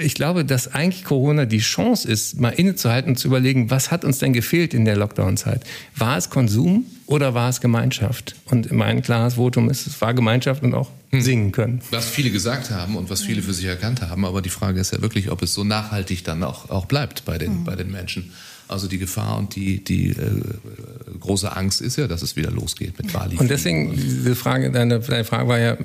ich 0.00 0.14
glaube, 0.14 0.44
dass 0.44 0.74
eigentlich 0.74 1.04
Corona 1.04 1.44
die 1.44 1.58
Chance 1.58 2.08
ist, 2.08 2.40
mal 2.40 2.50
innezuhalten 2.50 3.10
und 3.10 3.16
zu 3.16 3.28
überlegen, 3.28 3.70
was 3.70 3.90
hat 3.90 4.04
uns 4.04 4.18
denn 4.18 4.32
gefehlt 4.32 4.74
in 4.74 4.84
der 4.84 4.96
Lockdown-Zeit? 4.96 5.62
War 5.96 6.16
es 6.16 6.30
Konsum 6.30 6.86
oder 7.06 7.34
war 7.34 7.48
es 7.48 7.60
Gemeinschaft? 7.60 8.34
Und 8.46 8.72
mein 8.72 9.02
klares 9.02 9.34
Votum 9.34 9.70
ist, 9.70 9.86
es 9.86 10.00
war 10.00 10.14
Gemeinschaft 10.14 10.62
und 10.62 10.74
auch 10.74 10.90
hm. 11.10 11.20
singen 11.20 11.52
können. 11.52 11.80
Was 11.90 12.08
viele 12.08 12.30
gesagt 12.30 12.70
haben 12.70 12.96
und 12.96 13.10
was 13.10 13.22
viele 13.22 13.42
für 13.42 13.54
sich 13.54 13.66
erkannt 13.66 14.02
haben, 14.02 14.24
aber 14.24 14.42
die 14.42 14.50
Frage 14.50 14.80
ist 14.80 14.92
ja 14.92 15.00
wirklich, 15.02 15.30
ob 15.30 15.42
es 15.42 15.54
so 15.54 15.64
nachhaltig 15.64 16.24
dann 16.24 16.42
auch, 16.42 16.70
auch 16.70 16.86
bleibt 16.86 17.24
bei 17.24 17.38
den, 17.38 17.60
mhm. 17.60 17.64
bei 17.64 17.76
den 17.76 17.90
Menschen. 17.90 18.32
Also 18.68 18.86
die 18.86 18.98
Gefahr 18.98 19.38
und 19.38 19.56
die, 19.56 19.82
die 19.82 20.10
äh, 20.10 20.42
große 21.18 21.56
Angst 21.56 21.80
ist 21.80 21.96
ja, 21.96 22.06
dass 22.06 22.20
es 22.20 22.36
wieder 22.36 22.50
losgeht 22.50 22.98
mit 22.98 23.10
Bali. 23.14 23.36
Und 23.36 23.50
deswegen, 23.50 23.94
diese 23.96 24.36
Frage, 24.36 24.70
deine, 24.70 25.00
deine 25.00 25.24
Frage 25.24 25.48
war 25.48 25.58
ja, 25.58 25.78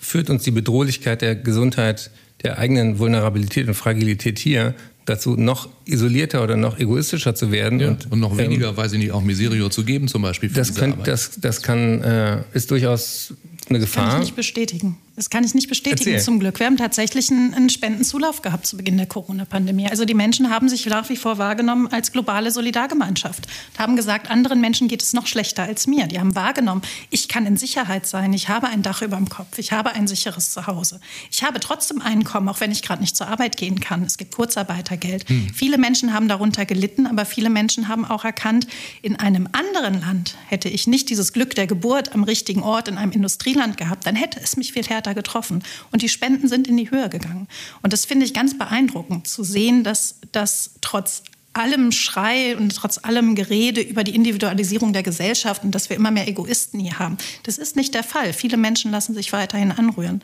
führt 0.00 0.30
uns 0.30 0.42
die 0.42 0.50
Bedrohlichkeit 0.50 1.22
der 1.22 1.36
Gesundheit 1.36 2.10
der 2.44 2.58
eigenen 2.58 2.98
Vulnerabilität 2.98 3.66
und 3.66 3.74
Fragilität 3.74 4.38
hier 4.38 4.74
dazu, 5.06 5.36
noch 5.36 5.68
isolierter 5.84 6.42
oder 6.42 6.56
noch 6.56 6.78
egoistischer 6.78 7.34
zu 7.34 7.50
werden. 7.50 7.80
Ja, 7.80 7.88
und, 7.88 8.12
und, 8.12 8.20
noch 8.20 8.36
weniger, 8.36 8.70
ähm, 8.70 8.76
weiß 8.76 8.92
ich 8.92 8.98
nicht, 8.98 9.12
auch 9.12 9.22
Miserio 9.22 9.68
zu 9.68 9.84
geben 9.84 10.08
zum 10.08 10.22
Beispiel. 10.22 10.50
das, 10.50 10.74
könnt, 10.74 11.06
das, 11.06 11.32
das 11.40 11.62
kann, 11.62 12.02
äh, 12.02 12.42
ist 12.52 12.70
durchaus 12.70 13.34
eine 13.68 13.80
Gefahr. 13.80 14.04
Das 14.04 14.12
kann 14.12 14.22
ich 14.22 14.28
nicht 14.28 14.36
bestätigen. 14.36 14.96
Das 15.16 15.30
kann 15.30 15.44
ich 15.44 15.54
nicht 15.54 15.68
bestätigen, 15.68 16.10
Erzähl. 16.10 16.24
zum 16.24 16.40
Glück. 16.40 16.58
Wir 16.58 16.66
haben 16.66 16.76
tatsächlich 16.76 17.30
einen, 17.30 17.54
einen 17.54 17.70
Spendenzulauf 17.70 18.42
gehabt 18.42 18.66
zu 18.66 18.76
Beginn 18.76 18.96
der 18.96 19.06
Corona-Pandemie. 19.06 19.86
Also 19.86 20.04
die 20.04 20.14
Menschen 20.14 20.50
haben 20.50 20.68
sich 20.68 20.86
nach 20.86 21.08
wie 21.08 21.16
vor 21.16 21.38
wahrgenommen 21.38 21.86
als 21.86 22.10
globale 22.10 22.50
Solidargemeinschaft. 22.50 23.46
Und 23.46 23.78
haben 23.78 23.94
gesagt, 23.94 24.28
anderen 24.28 24.60
Menschen 24.60 24.88
geht 24.88 25.02
es 25.02 25.12
noch 25.12 25.28
schlechter 25.28 25.62
als 25.62 25.86
mir. 25.86 26.08
Die 26.08 26.18
haben 26.18 26.34
wahrgenommen, 26.34 26.82
ich 27.10 27.28
kann 27.28 27.46
in 27.46 27.56
Sicherheit 27.56 28.06
sein, 28.06 28.32
ich 28.32 28.48
habe 28.48 28.66
ein 28.66 28.82
Dach 28.82 29.02
über 29.02 29.16
dem 29.16 29.28
Kopf, 29.28 29.58
ich 29.58 29.70
habe 29.70 29.92
ein 29.92 30.08
sicheres 30.08 30.50
Zuhause. 30.50 31.00
Ich 31.30 31.44
habe 31.44 31.60
trotzdem 31.60 32.02
Einkommen, 32.02 32.48
auch 32.48 32.58
wenn 32.58 32.72
ich 32.72 32.82
gerade 32.82 33.00
nicht 33.00 33.16
zur 33.16 33.28
Arbeit 33.28 33.56
gehen 33.56 33.78
kann. 33.78 34.02
Es 34.02 34.18
gibt 34.18 34.34
Kurzarbeitergeld. 34.34 35.28
Hm. 35.28 35.54
Viele 35.54 35.78
Menschen 35.78 36.12
haben 36.12 36.26
darunter 36.26 36.66
gelitten, 36.66 37.06
aber 37.06 37.24
viele 37.24 37.50
Menschen 37.50 37.86
haben 37.86 38.04
auch 38.04 38.24
erkannt, 38.24 38.66
in 39.00 39.14
einem 39.14 39.48
anderen 39.52 40.00
Land 40.00 40.36
hätte 40.48 40.68
ich 40.68 40.88
nicht 40.88 41.08
dieses 41.08 41.32
Glück 41.32 41.54
der 41.54 41.68
Geburt 41.68 42.14
am 42.14 42.24
richtigen 42.24 42.64
Ort 42.64 42.88
in 42.88 42.98
einem 42.98 43.12
Industrieland 43.12 43.76
gehabt, 43.76 44.08
dann 44.08 44.16
hätte 44.16 44.40
es 44.42 44.56
mich 44.56 44.72
viel 44.72 44.84
härter 44.84 45.03
härter 45.04 45.14
getroffen. 45.14 45.62
Und 45.92 46.02
die 46.02 46.08
Spenden 46.08 46.48
sind 46.48 46.66
in 46.66 46.76
die 46.76 46.90
Höhe 46.90 47.08
gegangen. 47.08 47.48
Und 47.82 47.92
das 47.92 48.04
finde 48.04 48.24
ich 48.24 48.34
ganz 48.34 48.56
beeindruckend 48.56 49.28
zu 49.28 49.44
sehen, 49.44 49.84
dass 49.84 50.16
das 50.32 50.70
trotz 50.80 51.22
allem 51.52 51.92
Schrei 51.92 52.56
und 52.56 52.74
trotz 52.74 52.98
allem 52.98 53.36
Gerede 53.36 53.80
über 53.80 54.02
die 54.02 54.14
Individualisierung 54.14 54.92
der 54.92 55.04
Gesellschaft 55.04 55.62
und 55.62 55.72
dass 55.72 55.88
wir 55.88 55.96
immer 55.96 56.10
mehr 56.10 56.26
Egoisten 56.26 56.80
hier 56.80 56.98
haben. 56.98 57.16
Das 57.44 57.58
ist 57.58 57.76
nicht 57.76 57.94
der 57.94 58.02
Fall. 58.02 58.32
Viele 58.32 58.56
Menschen 58.56 58.90
lassen 58.90 59.14
sich 59.14 59.32
weiterhin 59.32 59.70
anrühren. 59.70 60.22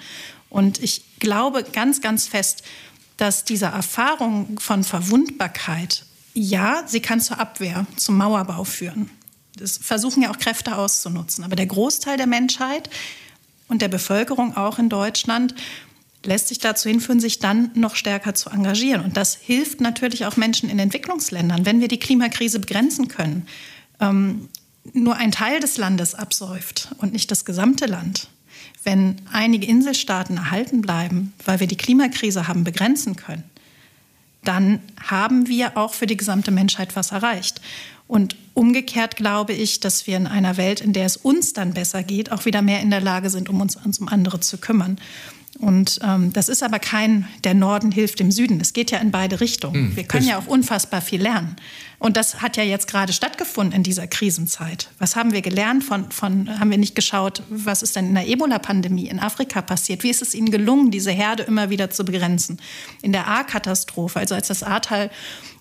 Und 0.49 0.83
ich 0.83 1.05
glaube 1.21 1.63
ganz, 1.63 2.01
ganz 2.01 2.27
fest, 2.27 2.65
dass 3.17 3.45
diese 3.45 3.67
Erfahrung 3.67 4.59
von 4.59 4.83
Verwundbarkeit, 4.83 6.05
ja, 6.35 6.83
sie 6.87 7.01
kann 7.01 7.21
zur 7.21 7.39
Abwehr, 7.39 7.87
zum 7.97 8.17
Mauerbau 8.17 8.65
führen. 8.65 9.11
Das 9.57 9.79
versuchen 9.79 10.23
ja 10.23 10.31
auch 10.33 10.39
Kräfte 10.39 10.77
auszunutzen. 10.77 11.45
Aber 11.45 11.55
der 11.55 11.67
Großteil 11.67 12.17
der 12.17 12.27
Menschheit 12.27 12.91
und 13.71 13.83
der 13.83 13.89
Bevölkerung 13.89 14.57
auch 14.57 14.79
in 14.79 14.89
Deutschland 14.89 15.55
lässt 16.25 16.49
sich 16.49 16.59
dazu 16.59 16.89
hinführen, 16.89 17.21
sich 17.21 17.39
dann 17.39 17.71
noch 17.75 17.97
stärker 17.97 18.35
zu 18.35 18.51
engagieren. 18.51 19.03
Und 19.03 19.17
das 19.17 19.35
hilft 19.35 19.81
natürlich 19.81 20.27
auch 20.27 20.37
Menschen 20.37 20.69
in 20.69 20.79
Entwicklungsländern, 20.79 21.65
wenn 21.65 21.81
wir 21.81 21.89
die 21.89 21.99
Klimakrise 21.99 22.61
begrenzen 22.61 23.09
können. 23.09 23.47
Ähm, 24.01 24.49
nur 24.93 25.17
ein 25.17 25.33
Teil 25.33 25.61
des 25.61 25.77
Landes 25.77 26.15
absäuft 26.15 26.89
und 26.99 27.13
nicht 27.13 27.31
das 27.31 27.45
gesamte 27.45 27.87
Land. 27.87 28.29
Wenn 28.83 29.17
einige 29.33 29.67
Inselstaaten 29.67 30.37
erhalten 30.37 30.81
bleiben, 30.81 31.33
weil 31.45 31.61
wir 31.61 31.67
die 31.67 31.77
Klimakrise 31.77 32.49
haben 32.49 32.65
begrenzen 32.65 33.17
können, 33.17 33.45
dann 34.43 34.81
haben 35.03 35.49
wir 35.49 35.77
auch 35.77 35.93
für 35.93 36.07
die 36.07 36.17
gesamte 36.17 36.51
Menschheit 36.51 36.97
was 36.97 37.13
erreicht. 37.13 37.61
Und 38.11 38.35
umgekehrt 38.55 39.15
glaube 39.15 39.53
ich, 39.53 39.79
dass 39.79 40.09
wir 40.09 40.17
in 40.17 40.27
einer 40.27 40.57
Welt, 40.57 40.81
in 40.81 40.93
der 40.93 41.07
es 41.07 41.17
uns 41.17 41.53
dann 41.53 41.75
besser 41.75 42.03
geht, 42.03 42.33
auch 42.33 42.45
wieder 42.45 42.61
mehr 42.61 42.81
in 42.81 42.91
der 42.91 43.01
Lage 43.01 43.31
sind, 43.31 43.49
um 43.49 43.61
uns, 43.61 43.77
uns 43.77 44.01
um 44.01 44.09
andere 44.09 44.41
zu 44.41 44.59
kümmern. 44.59 44.99
Und 45.61 45.99
ähm, 46.03 46.33
das 46.33 46.49
ist 46.49 46.63
aber 46.63 46.79
kein, 46.79 47.29
der 47.45 47.53
Norden 47.53 47.93
hilft 47.93 48.19
dem 48.19 48.31
Süden. 48.31 48.61
Es 48.63 48.73
geht 48.73 48.91
ja 48.91 48.99
in 48.99 49.11
beide 49.11 49.41
Richtungen. 49.41 49.75
Hm, 49.75 49.97
Wir 49.97 50.05
können 50.05 50.27
ja 50.27 50.39
auch 50.39 50.47
unfassbar 50.47 51.03
viel 51.03 51.21
lernen. 51.21 51.57
Und 51.99 52.17
das 52.17 52.41
hat 52.41 52.57
ja 52.57 52.63
jetzt 52.63 52.87
gerade 52.87 53.13
stattgefunden 53.13 53.75
in 53.77 53.83
dieser 53.83 54.07
Krisenzeit. 54.07 54.89
Was 54.99 55.17
haben 55.17 55.33
wir 55.33 55.43
gelernt 55.43 55.85
von, 55.85 56.11
von, 56.11 56.59
haben 56.59 56.71
wir 56.71 56.79
nicht 56.79 56.95
geschaut, 56.95 57.43
was 57.51 57.83
ist 57.83 57.95
denn 57.95 58.07
in 58.07 58.15
der 58.15 58.27
Ebola-Pandemie 58.27 59.07
in 59.09 59.21
Afrika 59.21 59.61
passiert? 59.61 60.03
Wie 60.03 60.09
ist 60.09 60.23
es 60.23 60.35
ihnen 60.35 60.51
gelungen, 60.51 60.91
diese 60.91 61.11
Herde 61.11 61.43
immer 61.43 61.69
wieder 61.69 61.91
zu 61.91 62.07
begrenzen? 62.07 62.59
In 63.03 63.13
der 63.13 63.29
A-Katastrophe, 63.29 64.19
also 64.19 64.35
als 64.35 64.49
das 64.49 64.63
Ahrtal 64.63 65.11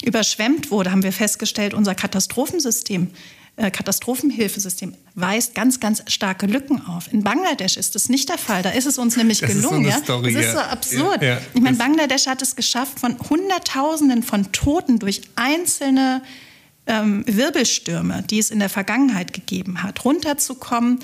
überschwemmt 0.01 0.71
wurde, 0.71 0.91
haben 0.91 1.03
wir 1.03 1.11
festgestellt, 1.11 1.73
unser 1.73 1.93
Katastrophensystem 1.93 3.09
Katastrophenhilfesystem 3.59 4.95
weist 5.15 5.53
ganz, 5.53 5.79
ganz 5.79 6.03
starke 6.07 6.45
Lücken 6.45 6.85
auf. 6.85 7.11
In 7.11 7.23
Bangladesch 7.23 7.75
ist 7.75 7.95
das 7.95 8.07
nicht 8.07 8.29
der 8.29 8.37
Fall. 8.37 8.61
Da 8.61 8.69
ist 8.69 8.85
es 8.85 8.97
uns 8.97 9.17
nämlich 9.17 9.39
das 9.41 9.51
gelungen. 9.51 9.85
Ist 9.85 9.91
so 9.91 9.97
ja? 9.97 10.03
Story, 10.03 10.33
das 10.33 10.45
ist 10.45 10.51
so 10.53 10.59
absurd. 10.59 11.21
Ja, 11.21 11.27
ja. 11.27 11.41
Ich 11.53 11.61
meine, 11.61 11.77
Bangladesch 11.77 12.27
hat 12.27 12.41
es 12.41 12.55
geschafft, 12.55 12.99
von 12.99 13.17
Hunderttausenden 13.29 14.23
von 14.23 14.51
Toten 14.51 14.99
durch 14.99 15.21
einzelne 15.35 16.21
ähm, 16.87 17.23
Wirbelstürme, 17.27 18.23
die 18.29 18.39
es 18.39 18.49
in 18.49 18.59
der 18.59 18.69
Vergangenheit 18.69 19.33
gegeben 19.33 19.83
hat, 19.83 20.05
runterzukommen 20.05 20.99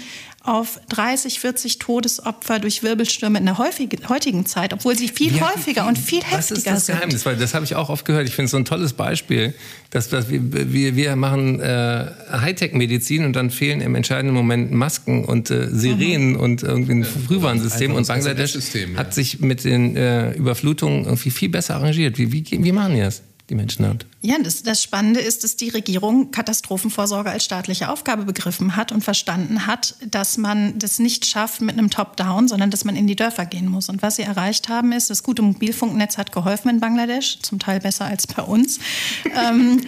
auf 0.45 0.79
30, 0.89 1.39
40 1.39 1.79
Todesopfer 1.79 2.59
durch 2.59 2.83
Wirbelstürme 2.83 3.39
in 3.39 3.45
der 3.45 3.57
heutigen 3.57 4.45
Zeit, 4.45 4.73
obwohl 4.73 4.95
sie 4.95 5.07
viel 5.07 5.35
ja, 5.35 5.53
häufiger 5.53 5.83
wie, 5.83 5.87
und 5.89 5.97
viel 5.97 6.23
heftiger 6.23 6.41
sind. 6.41 6.67
Das 6.67 6.77
ist 6.77 6.89
das 6.89 6.95
Geheimnis, 6.95 7.25
weil 7.25 7.35
das 7.35 7.53
habe 7.53 7.65
ich 7.65 7.75
auch 7.75 7.89
oft 7.89 8.05
gehört. 8.05 8.27
Ich 8.27 8.35
finde 8.35 8.45
es 8.45 8.51
so 8.51 8.57
ein 8.57 8.65
tolles 8.65 8.93
Beispiel, 8.93 9.53
dass, 9.89 10.09
dass 10.09 10.29
wir, 10.29 10.41
wir, 10.73 10.95
wir 10.95 11.15
machen 11.15 11.59
äh, 11.59 12.05
Hightech-Medizin 12.31 13.25
und 13.25 13.33
dann 13.33 13.49
fehlen 13.49 13.81
im 13.81 13.95
entscheidenden 13.95 14.35
Moment 14.35 14.71
Masken 14.71 15.25
und 15.25 15.49
äh, 15.49 15.67
Sirenen 15.69 16.33
mhm. 16.33 16.39
und 16.39 16.63
irgendwie 16.63 16.93
ein 16.93 17.03
Frühwarnsystem. 17.03 17.93
Und 17.93 18.07
Bangladesch 18.07 18.55
ja. 18.73 18.97
hat 18.97 19.13
sich 19.13 19.39
mit 19.39 19.63
den 19.63 19.95
äh, 19.95 20.31
Überflutungen 20.33 21.05
irgendwie 21.05 21.31
viel 21.31 21.49
besser 21.49 21.75
arrangiert. 21.75 22.17
Wie, 22.17 22.31
wie, 22.31 22.45
wie 22.51 22.71
machen 22.71 22.95
die 22.95 23.01
das? 23.01 23.21
Die 23.49 23.55
Menschen 23.55 23.85
hat. 23.85 24.05
Ja, 24.21 24.35
das, 24.41 24.63
das 24.63 24.81
Spannende 24.81 25.19
ist, 25.19 25.43
dass 25.43 25.55
die 25.55 25.69
Regierung 25.69 26.31
Katastrophenvorsorge 26.31 27.29
als 27.29 27.45
staatliche 27.45 27.89
Aufgabe 27.89 28.25
begriffen 28.25 28.75
hat 28.75 28.91
und 28.91 29.03
verstanden 29.03 29.67
hat, 29.67 29.95
dass 30.09 30.37
man 30.37 30.79
das 30.79 30.97
nicht 30.97 31.25
schafft 31.25 31.61
mit 31.61 31.77
einem 31.77 31.89
Top-Down, 31.89 32.47
sondern 32.47 32.71
dass 32.71 32.85
man 32.85 32.95
in 32.95 33.05
die 33.05 33.15
Dörfer 33.15 33.45
gehen 33.45 33.67
muss. 33.67 33.87
Und 33.89 34.01
was 34.01 34.15
sie 34.15 34.23
erreicht 34.23 34.67
haben, 34.67 34.91
ist, 34.91 35.09
das 35.09 35.21
gute 35.21 35.43
Mobilfunknetz 35.43 36.17
hat 36.17 36.31
geholfen 36.31 36.69
in 36.69 36.79
Bangladesch, 36.79 37.39
zum 37.41 37.59
Teil 37.59 37.79
besser 37.79 38.05
als 38.05 38.25
bei 38.25 38.41
uns. 38.41 38.79
ähm, 39.25 39.81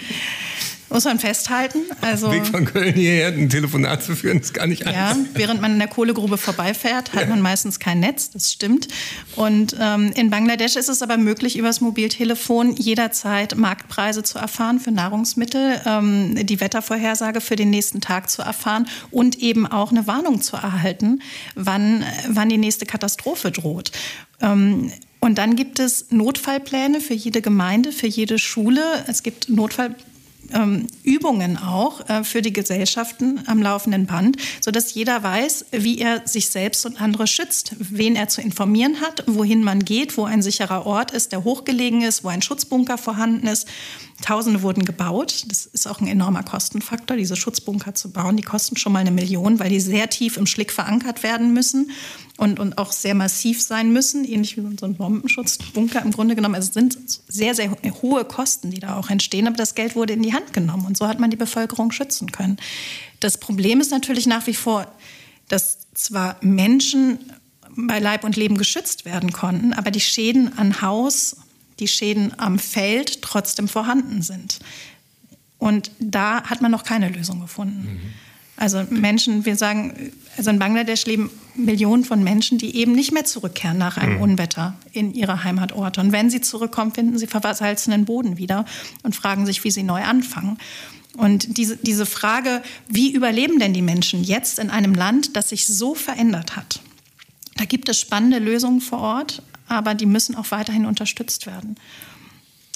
muss 0.89 1.05
man 1.05 1.19
festhalten. 1.19 1.79
Also, 2.01 2.31
Weg 2.31 2.45
von 2.45 2.65
Köln 2.65 2.93
hierher 2.93 3.27
ein 3.27 3.49
Telefonat 3.49 4.03
zu 4.03 4.15
führen, 4.15 4.39
ist 4.39 4.53
gar 4.53 4.67
nicht 4.67 4.85
einfach. 4.85 5.15
Ja, 5.15 5.25
während 5.33 5.61
man 5.61 5.73
in 5.73 5.79
der 5.79 5.87
Kohlegrube 5.87 6.37
vorbeifährt, 6.37 7.13
hat 7.13 7.23
ja. 7.23 7.27
man 7.27 7.41
meistens 7.41 7.79
kein 7.79 7.99
Netz, 7.99 8.31
das 8.31 8.51
stimmt. 8.51 8.87
Und 9.35 9.75
ähm, 9.79 10.11
in 10.15 10.29
Bangladesch 10.29 10.75
ist 10.75 10.89
es 10.89 11.01
aber 11.01 11.17
möglich, 11.17 11.57
übers 11.57 11.81
Mobiltelefon 11.81 12.75
jederzeit 12.75 13.55
Marktpreise 13.57 14.23
zu 14.23 14.37
erfahren 14.37 14.79
für 14.79 14.91
Nahrungsmittel, 14.91 15.81
ähm, 15.85 16.45
die 16.45 16.59
Wettervorhersage 16.59 17.41
für 17.41 17.55
den 17.55 17.69
nächsten 17.69 18.01
Tag 18.01 18.29
zu 18.29 18.41
erfahren 18.41 18.87
und 19.11 19.39
eben 19.39 19.67
auch 19.67 19.91
eine 19.91 20.07
Warnung 20.07 20.41
zu 20.41 20.55
erhalten, 20.55 21.21
wann, 21.55 22.03
wann 22.29 22.49
die 22.49 22.57
nächste 22.57 22.85
Katastrophe 22.85 23.51
droht. 23.51 23.91
Ähm, 24.41 24.91
und 25.19 25.39
dann 25.39 25.55
gibt 25.55 25.79
es 25.79 26.11
Notfallpläne 26.11 27.01
für 27.01 27.15
jede 27.15 27.41
Gemeinde, 27.41 27.91
für 27.91 28.07
jede 28.07 28.37
Schule. 28.37 28.81
Es 29.07 29.23
gibt 29.23 29.49
Notfallpläne 29.49 30.16
ähm, 30.53 30.87
Übungen 31.03 31.57
auch 31.57 32.07
äh, 32.09 32.23
für 32.23 32.41
die 32.41 32.53
Gesellschaften 32.53 33.41
am 33.47 33.61
laufenden 33.61 34.05
Band, 34.05 34.37
sodass 34.61 34.93
jeder 34.93 35.23
weiß, 35.23 35.65
wie 35.71 35.99
er 35.99 36.27
sich 36.27 36.49
selbst 36.49 36.85
und 36.85 37.01
andere 37.01 37.27
schützt, 37.27 37.75
wen 37.79 38.15
er 38.15 38.27
zu 38.27 38.41
informieren 38.41 39.01
hat, 39.01 39.23
wohin 39.27 39.63
man 39.63 39.83
geht, 39.83 40.17
wo 40.17 40.25
ein 40.25 40.41
sicherer 40.41 40.85
Ort 40.85 41.11
ist, 41.11 41.31
der 41.31 41.43
hochgelegen 41.43 42.01
ist, 42.01 42.23
wo 42.23 42.29
ein 42.29 42.41
Schutzbunker 42.41 42.97
vorhanden 42.97 43.47
ist. 43.47 43.67
Tausende 44.21 44.63
wurden 44.63 44.83
gebaut. 44.83 45.43
Das 45.47 45.67
ist 45.67 45.87
auch 45.87 46.01
ein 46.01 46.07
enormer 46.07 46.41
Kostenfaktor, 46.41 47.17
diese 47.17 47.35
Schutzbunker 47.35 47.93
zu 47.93 48.11
bauen. 48.11 48.35
Die 48.35 48.43
kosten 48.43 48.75
schon 48.75 48.91
mal 48.91 48.99
eine 48.99 49.11
Million, 49.11 49.59
weil 49.59 49.69
die 49.69 49.79
sehr 49.79 50.09
tief 50.09 50.37
im 50.37 50.47
Schlick 50.47 50.71
verankert 50.71 51.21
werden 51.21 51.53
müssen 51.53 51.91
und, 52.37 52.59
und 52.59 52.79
auch 52.79 52.91
sehr 52.91 53.13
massiv 53.13 53.61
sein 53.61 53.93
müssen, 53.93 54.25
ähnlich 54.25 54.57
wie 54.57 54.77
so 54.79 54.87
ein 54.87 54.95
Bombenschutzbunker 54.95 56.01
im 56.01 56.11
Grunde 56.11 56.35
genommen. 56.35 56.55
Also 56.55 56.69
es 56.69 56.73
sind 56.73 56.97
sehr, 57.27 57.53
sehr 57.53 57.71
hohe 58.01 58.25
Kosten, 58.25 58.71
die 58.71 58.79
da 58.79 58.95
auch 58.97 59.11
entstehen, 59.11 59.47
aber 59.47 59.55
das 59.55 59.75
Geld 59.75 59.95
wurde 59.95 60.13
in 60.13 60.23
die 60.23 60.33
Hand 60.33 60.51
genommen 60.51 60.87
und 60.87 60.97
so 60.97 61.07
hat 61.07 61.19
man 61.19 61.29
die 61.29 61.37
Bevölkerung 61.37 61.91
schützen 61.91 62.31
können. 62.31 62.57
Das 63.19 63.37
Problem 63.37 63.81
ist 63.81 63.91
natürlich 63.91 64.25
nach 64.25 64.47
wie 64.47 64.55
vor, 64.55 64.91
dass 65.47 65.79
zwar 65.93 66.37
Menschen 66.41 67.19
bei 67.75 67.99
Leib 67.99 68.23
und 68.23 68.35
Leben 68.35 68.57
geschützt 68.57 69.05
werden 69.05 69.31
konnten, 69.31 69.73
aber 69.73 69.91
die 69.91 69.99
Schäden 69.99 70.57
an 70.57 70.81
Haus, 70.81 71.37
die 71.79 71.87
Schäden 71.87 72.33
am 72.37 72.59
Feld 72.59 73.21
trotzdem 73.21 73.67
vorhanden 73.67 74.21
sind. 74.21 74.59
Und 75.57 75.91
da 75.99 76.43
hat 76.43 76.61
man 76.61 76.71
noch 76.71 76.83
keine 76.83 77.09
Lösung 77.09 77.39
gefunden. 77.39 77.81
Mhm. 77.81 78.13
Also 78.57 78.83
Menschen, 78.89 79.45
wir 79.45 79.55
sagen, 79.55 80.11
also 80.35 80.49
in 80.49 80.57
Bangladesch 80.57 81.05
leben 81.05 81.29
Millionen 81.55 82.03
von 82.03 82.23
Menschen, 82.23 82.57
die 82.57 82.75
eben 82.75 82.93
nicht 82.93 83.11
mehr 83.11 83.23
zurückkehren 83.23 83.77
nach 83.77 83.97
einem 83.97 84.15
mhm. 84.15 84.21
Unwetter 84.21 84.75
in 84.91 85.13
ihre 85.13 85.43
Heimatorte. 85.43 86.01
Und 86.01 86.11
wenn 86.11 86.31
sie 86.31 86.41
zurückkommen, 86.41 86.91
finden 86.91 87.19
sie 87.19 87.27
versalzenen 87.27 88.05
Boden 88.05 88.37
wieder 88.37 88.65
und 89.03 89.15
fragen 89.15 89.45
sich, 89.45 89.63
wie 89.63 89.71
sie 89.71 89.83
neu 89.83 90.03
anfangen. 90.03 90.57
Und 91.15 91.57
diese, 91.57 91.77
diese 91.77 92.07
Frage, 92.07 92.63
wie 92.87 93.11
überleben 93.11 93.59
denn 93.59 93.73
die 93.73 93.81
Menschen 93.81 94.23
jetzt 94.23 94.57
in 94.59 94.71
einem 94.71 94.93
Land, 94.93 95.35
das 95.35 95.49
sich 95.49 95.67
so 95.67 95.93
verändert 95.93 96.55
hat? 96.55 96.81
Da 97.57 97.65
gibt 97.65 97.89
es 97.89 97.99
spannende 97.99 98.39
Lösungen 98.39 98.81
vor 98.81 98.99
Ort, 98.99 99.41
aber 99.67 99.95
die 99.95 100.05
müssen 100.05 100.35
auch 100.35 100.51
weiterhin 100.51 100.85
unterstützt 100.85 101.45
werden. 101.45 101.75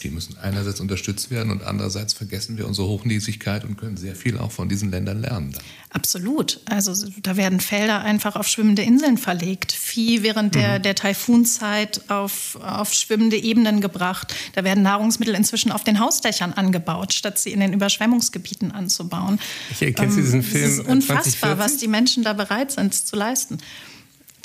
Die 0.04 0.10
müssen 0.10 0.38
einerseits 0.38 0.80
unterstützt 0.80 1.30
werden 1.30 1.52
und 1.52 1.64
andererseits 1.64 2.14
vergessen 2.14 2.58
wir 2.58 2.68
unsere 2.68 2.88
Hochnäsigkeit 2.88 3.64
und 3.64 3.78
können 3.78 3.98
sehr 3.98 4.16
viel 4.16 4.38
auch 4.38 4.52
von 4.52 4.68
diesen 4.68 4.90
Ländern 4.90 5.22
lernen. 5.22 5.52
Dann. 5.52 5.64
Absolut. 5.92 6.60
Also 6.66 6.94
da 7.22 7.38
werden 7.38 7.60
Felder 7.60 8.02
einfach 8.02 8.36
auf 8.36 8.48
schwimmende 8.48 8.82
Inseln 8.82 9.18
verlegt. 9.18 9.72
Vieh 9.72 10.24
während 10.24 10.56
der, 10.56 10.80
mhm. 10.80 10.84
der 10.84 10.96
Taifunzeit 10.96 12.10
auf, 12.10 12.58
auf 12.62 12.94
schwimmende 12.94 13.38
Ebenen 13.38 13.82
gebracht. 13.82 14.34
Da 14.54 14.64
werden 14.64 14.84
Nahrungsmittel 14.84 15.36
inzwischen 15.36 15.72
auf 15.72 15.84
den 15.84 16.00
Hausdächern 16.00 16.54
angebaut, 16.54 17.14
statt 17.14 17.38
sie 17.38 17.52
in 17.52 17.60
den 17.60 17.74
Überschwemmungsgebieten 17.74 18.72
anzubauen. 18.72 19.40
Ich 19.70 19.82
erkenne 19.82 20.12
ähm, 20.12 20.16
diesen 20.16 20.44
Film. 20.44 20.66
Es 20.66 20.72
ist 20.80 20.88
unfassbar, 20.88 21.56
2040? 21.56 21.60
was 21.60 21.78
die 21.78 21.88
Menschen 21.88 22.24
da 22.24 22.34
bereit 22.34 22.72
sind 22.72 22.94
zu 22.94 23.16
leisten. 23.16 23.60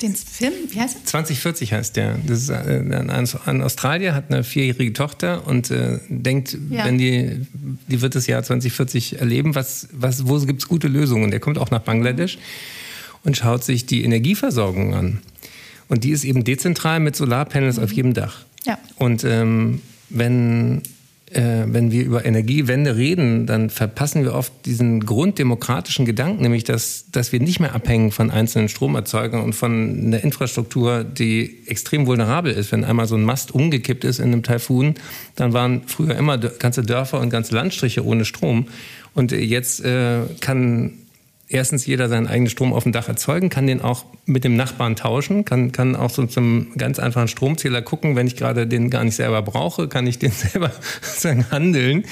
Den 0.01 0.15
Film, 0.15 0.53
wie 0.69 0.79
heißt 0.79 0.97
er? 0.97 1.05
2040 1.05 1.73
heißt 1.73 1.95
der. 1.95 2.19
Das 2.27 2.41
ist 2.41 2.49
äh, 2.49 2.53
ein, 3.45 3.61
Australier, 3.61 4.13
hat 4.13 4.31
eine 4.31 4.43
vierjährige 4.43 4.93
Tochter 4.93 5.47
und 5.47 5.71
äh, 5.71 5.99
denkt, 6.07 6.55
ja. 6.69 6.85
wenn 6.85 6.99
die, 6.99 7.47
die 7.87 8.01
wird 8.01 8.13
das 8.13 8.27
Jahr 8.27 8.43
2040 8.43 9.19
erleben, 9.19 9.55
was, 9.55 9.87
was, 9.91 10.27
wo 10.27 10.39
gibt 10.39 10.61
es 10.61 10.67
gute 10.67 10.87
Lösungen? 10.87 11.31
Der 11.31 11.39
kommt 11.39 11.57
auch 11.57 11.71
nach 11.71 11.81
Bangladesch 11.81 12.37
und 13.23 13.37
schaut 13.37 13.63
sich 13.63 13.87
die 13.87 14.03
Energieversorgung 14.03 14.93
an. 14.93 15.19
Und 15.87 16.03
die 16.03 16.11
ist 16.11 16.25
eben 16.25 16.43
dezentral 16.43 16.99
mit 16.99 17.15
Solarpanels 17.15 17.77
mhm. 17.77 17.83
auf 17.83 17.91
jedem 17.91 18.13
Dach. 18.13 18.45
Ja. 18.65 18.77
Und 18.97 19.23
ähm, 19.23 19.81
wenn 20.09 20.83
äh, 21.31 21.65
wenn 21.65 21.91
wir 21.91 22.05
über 22.05 22.25
Energiewende 22.25 22.95
reden, 22.95 23.47
dann 23.47 23.69
verpassen 23.69 24.23
wir 24.23 24.33
oft 24.33 24.53
diesen 24.65 25.05
grunddemokratischen 25.05 26.05
Gedanken, 26.05 26.41
nämlich 26.41 26.63
dass, 26.63 27.05
dass 27.11 27.33
wir 27.33 27.41
nicht 27.41 27.59
mehr 27.59 27.75
abhängen 27.75 28.11
von 28.11 28.31
einzelnen 28.31 28.69
Stromerzeugern 28.69 29.41
und 29.41 29.53
von 29.53 30.05
einer 30.05 30.23
Infrastruktur, 30.23 31.03
die 31.03 31.67
extrem 31.67 32.07
vulnerabel 32.07 32.53
ist. 32.53 32.71
Wenn 32.71 32.85
einmal 32.85 33.07
so 33.07 33.15
ein 33.15 33.23
Mast 33.23 33.53
umgekippt 33.53 34.05
ist 34.05 34.19
in 34.19 34.25
einem 34.25 34.43
Taifun, 34.43 34.95
dann 35.35 35.51
waren 35.51 35.81
früher 35.85 36.15
immer 36.15 36.37
ganze 36.37 36.81
Dörfer 36.83 37.19
und 37.19 37.29
ganze 37.29 37.55
Landstriche 37.55 38.05
ohne 38.05 38.23
Strom. 38.23 38.67
Und 39.13 39.31
jetzt 39.33 39.83
äh, 39.83 40.21
kann 40.39 40.93
erstens 41.49 41.85
jeder 41.85 42.09
seinen 42.09 42.27
eigenen 42.27 42.49
Strom 42.49 42.73
auf 42.73 42.83
dem 42.83 42.91
Dach 42.91 43.07
erzeugen, 43.07 43.49
kann 43.49 43.67
den 43.67 43.81
auch 43.81 44.05
mit 44.25 44.43
dem 44.43 44.55
Nachbarn 44.55 44.95
tauschen, 44.95 45.45
kann, 45.45 45.71
kann 45.71 45.95
auch 45.95 46.09
so 46.09 46.25
zum 46.25 46.73
ganz 46.77 46.99
einfachen 46.99 47.27
Stromzähler 47.27 47.81
gucken, 47.81 48.15
wenn 48.15 48.27
ich 48.27 48.35
gerade 48.35 48.67
den 48.67 48.89
gar 48.89 49.03
nicht 49.03 49.15
selber 49.15 49.41
brauche, 49.41 49.87
kann 49.87 50.07
ich 50.07 50.19
den 50.19 50.31
selber 50.31 50.71
sozusagen 51.01 51.49
handeln. 51.51 52.03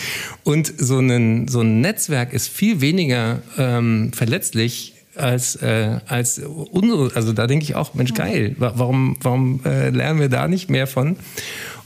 Und 0.44 0.74
so 0.78 1.00
ein, 1.00 1.48
so 1.48 1.62
ein 1.62 1.82
Netzwerk 1.82 2.34
ist 2.34 2.48
viel 2.48 2.82
weniger 2.82 3.42
ähm, 3.58 4.12
verletzlich 4.14 4.94
als, 5.16 5.56
äh, 5.58 6.00
als 6.08 6.40
unsere. 6.40 7.16
Also 7.16 7.34
da 7.34 7.48
denke 7.48 7.64
ich 7.64 7.76
auch, 7.76 7.94
Mensch, 7.94 8.14
geil, 8.14 8.56
warum, 8.58 9.18
warum 9.22 9.62
äh, 9.66 9.90
lernen 9.90 10.20
wir 10.20 10.30
da 10.30 10.48
nicht 10.48 10.70
mehr 10.70 10.88
von? 10.88 11.18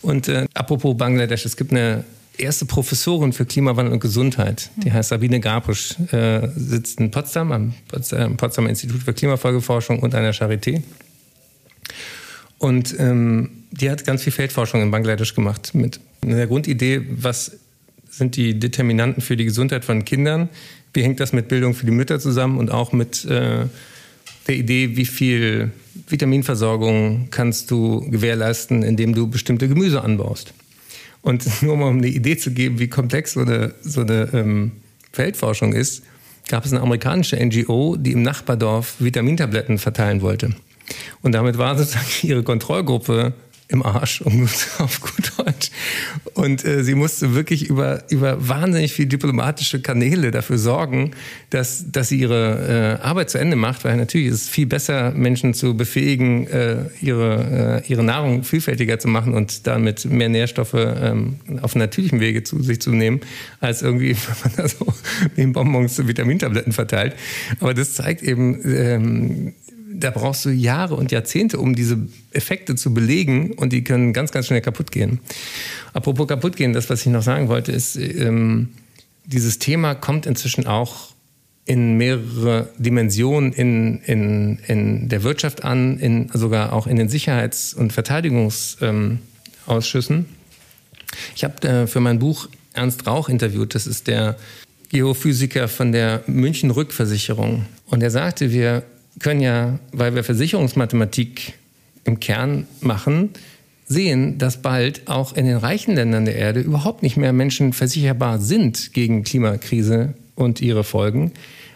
Und 0.02 0.28
äh, 0.28 0.46
apropos 0.54 0.98
Bangladesch, 0.98 1.46
es 1.46 1.58
gibt 1.58 1.72
eine 1.72 2.04
erste 2.40 2.66
Professorin 2.66 3.34
für 3.34 3.46
Klimawandel 3.46 3.94
und 3.94 4.00
Gesundheit. 4.00 4.72
Die 4.78 4.92
heißt 4.92 5.10
Sabine 5.10 5.40
Gabrisch, 5.40 5.96
äh, 6.12 6.48
sitzt 6.56 7.00
in 7.00 7.12
Potsdam 7.12 7.52
am 7.52 7.74
Potsdamer 8.38 8.70
Institut 8.70 9.04
für 9.04 9.14
Klimafolgeforschung 9.14 10.00
und 10.00 10.16
an 10.16 10.24
der 10.24 10.34
Charité. 10.34 10.82
Und 12.58 12.96
ähm, 13.00 13.50
die 13.72 13.90
hat 13.90 14.06
ganz 14.06 14.24
viel 14.24 14.34
Feldforschung 14.34 14.82
in 14.82 14.92
Bangladesch 14.92 15.34
gemacht 15.34 15.74
mit 15.74 16.00
einer 16.22 16.48
Grundidee, 16.48 17.02
was 17.10 17.58
sind 18.10 18.36
die 18.36 18.60
Determinanten 18.60 19.22
für 19.22 19.38
die 19.38 19.46
Gesundheit 19.46 19.86
von 19.86 20.04
Kindern, 20.04 20.50
wie 20.94 21.04
hängt 21.04 21.20
das 21.20 21.34
mit 21.34 21.48
Bildung 21.48 21.74
für 21.74 21.86
die 21.86 21.92
Mütter 21.92 22.20
zusammen 22.20 22.58
und 22.58 22.72
auch 22.72 22.92
mit 22.92 23.24
äh, 23.26 23.66
der 24.48 24.56
Idee, 24.56 24.98
wie 24.98 25.06
viel 25.06 25.72
Vitaminversorgung 26.08 27.28
kannst 27.30 27.70
du 27.72 28.10
gewährleisten, 28.10 28.84
indem 28.84 29.14
du 29.14 29.28
bestimmte 29.28 29.68
Gemüse 29.68 30.02
anbaust. 30.02 30.54
Und 31.22 31.48
nur 31.62 31.78
mal 31.78 31.90
um 31.90 31.98
eine 31.98 32.08
Idee 32.08 32.38
zu 32.38 32.52
geben, 32.52 32.80
wie 32.80 32.88
komplex 32.88 33.34
so 33.34 33.42
eine, 33.42 33.74
so 33.82 34.02
eine 34.02 34.30
ähm, 34.34 34.72
Feldforschung 35.12 35.74
ist, 35.74 36.04
gab 36.48 36.66
es 36.66 36.72
eine 36.72 36.82
amerikanische 36.82 37.38
NGO, 37.38 37.96
die 37.98 38.14
im 38.14 38.24
Nachbardorf 38.24 38.96
Vitamintabletten 39.00 39.78
verteilen 39.78 40.22
wollte. 40.22 40.56
Und 41.22 41.34
damit 41.34 41.58
war 41.58 41.78
sozusagen 41.78 42.08
ihre 42.24 42.44
Kontrollgruppe 42.44 43.34
im 43.70 43.84
Arsch, 43.84 44.22
um 44.22 44.50
auf 44.80 45.00
gut 45.00 45.32
Deutsch. 45.38 45.70
Und 46.34 46.66
äh, 46.66 46.84
sie 46.84 46.96
musste 46.96 47.36
wirklich 47.36 47.70
über, 47.70 48.04
über 48.10 48.48
wahnsinnig 48.48 48.94
viele 48.94 49.08
diplomatische 49.08 49.80
Kanäle 49.80 50.32
dafür 50.32 50.58
sorgen, 50.58 51.12
dass, 51.52 51.86
dass 51.92 52.10
sie 52.10 52.20
ihre 52.20 52.98
äh, 53.00 53.06
Arbeit 53.06 53.30
zu 53.30 53.38
Ende 53.38 53.56
macht, 53.56 53.86
weil 53.86 53.96
natürlich 53.96 54.28
ist 54.28 54.34
es 54.34 54.50
viel 54.50 54.66
besser, 54.66 55.12
Menschen 55.12 55.54
zu 55.54 55.78
befähigen, 55.78 56.48
äh, 56.48 56.86
ihre, 57.00 57.84
äh, 57.86 57.92
ihre 57.92 58.04
Nahrung 58.04 58.44
vielfältiger 58.44 58.98
zu 58.98 59.08
machen 59.08 59.36
und 59.36 59.68
damit 59.68 60.04
mehr 60.06 60.30
Nährstoffe 60.30 60.74
ähm, 60.74 61.40
auf 61.62 61.76
natürlichem 61.76 62.20
Wege 62.20 62.44
zu 62.44 62.64
sich 62.64 62.82
zu 62.82 62.92
nehmen, 62.92 63.22
als 63.60 63.84
irgendwie, 63.84 64.16
wenn 64.44 64.52
man 64.52 64.54
da 64.58 64.68
so 64.68 64.88
wie 65.36 65.46
Bonbons 65.46 66.08
Vitamintabletten 66.08 66.74
verteilt. 66.74 67.16
Aber 67.60 67.76
das 67.76 67.94
zeigt 67.94 68.24
eben, 68.24 68.60
ähm, 68.66 69.54
da 70.00 70.12
brauchst 70.12 70.46
du 70.46 70.50
Jahre 70.50 70.96
und 70.96 71.12
Jahrzehnte, 71.12 71.60
um 71.60 71.76
diese 71.76 71.98
Effekte 72.32 72.76
zu 72.76 72.94
belegen 72.94 73.52
und 73.54 73.74
die 73.74 73.84
können 73.84 74.14
ganz, 74.14 74.32
ganz 74.32 74.46
schnell 74.48 74.62
kaputt 74.62 74.92
gehen. 74.92 75.20
Apropos 75.94 76.28
kaputt 76.28 76.56
gehen, 76.56 76.74
das, 76.74 76.90
was 76.90 77.02
ich 77.02 77.08
noch 77.08 77.24
sagen 77.24 77.48
wollte, 77.48 77.72
ist, 77.72 77.96
ähm, 77.96 78.70
dieses 79.26 79.60
Thema 79.60 79.94
kommt 79.96 80.26
inzwischen 80.26 80.66
auch 80.66 81.10
in 81.66 81.98
mehrere 81.98 82.70
Dimensionen 82.80 83.54
in, 83.54 84.00
in, 84.02 84.58
in 84.68 85.08
der 85.08 85.22
Wirtschaft 85.24 85.64
an, 85.64 86.00
in, 86.00 86.30
sogar 86.34 86.74
auch 86.74 86.88
in 86.88 86.98
den 86.98 87.10
Sicherheits- 87.10 87.76
und 87.76 87.94
Verteidigungsausschüssen. 87.94 90.18
Ähm, 90.18 90.26
ich 91.36 91.44
habe 91.44 91.68
äh, 91.68 91.86
für 91.86 92.00
mein 92.00 92.18
Buch 92.18 92.50
Ernst 92.74 93.06
Rauch 93.06 93.30
interviewt, 93.30 93.76
das 93.76 93.86
ist 93.86 94.08
der 94.08 94.36
Geophysiker 94.90 95.68
von 95.68 95.92
der 95.92 96.24
München 96.26 96.72
Rückversicherung. 96.72 97.68
Und 97.86 98.02
er 98.02 98.10
sagte, 98.10 98.52
wir 98.52 98.82
können 99.20 99.42
ja, 99.42 99.80
weil 99.92 100.16
wir 100.16 100.24
Versicherungsmathematik 100.24 101.54
im 102.04 102.20
Kern 102.20 102.68
machen, 102.82 103.32
sehen, 103.86 104.38
dass 104.38 104.62
bald 104.62 105.08
auch 105.08 105.36
in 105.36 105.46
den 105.46 105.58
reichen 105.58 105.96
Ländern 105.96 106.26
der 106.26 106.36
Erde 106.36 106.62
überhaupt 106.62 107.02
nicht 107.02 107.18
mehr 107.18 107.34
Menschen 107.34 107.74
versicherbar 107.74 108.40
sind 108.40 108.94
gegen 108.94 109.24
Klimakrise 109.24 110.14
und 110.36 110.62
ihre 110.62 110.84
Folgen, 110.84 111.32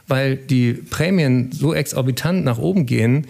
weil 0.08 0.38
die 0.38 0.74
Prämien 0.74 1.52
so 1.52 1.74
exorbitant 1.74 2.46
nach 2.46 2.60
oben 2.60 2.86
gehen, 2.86 3.26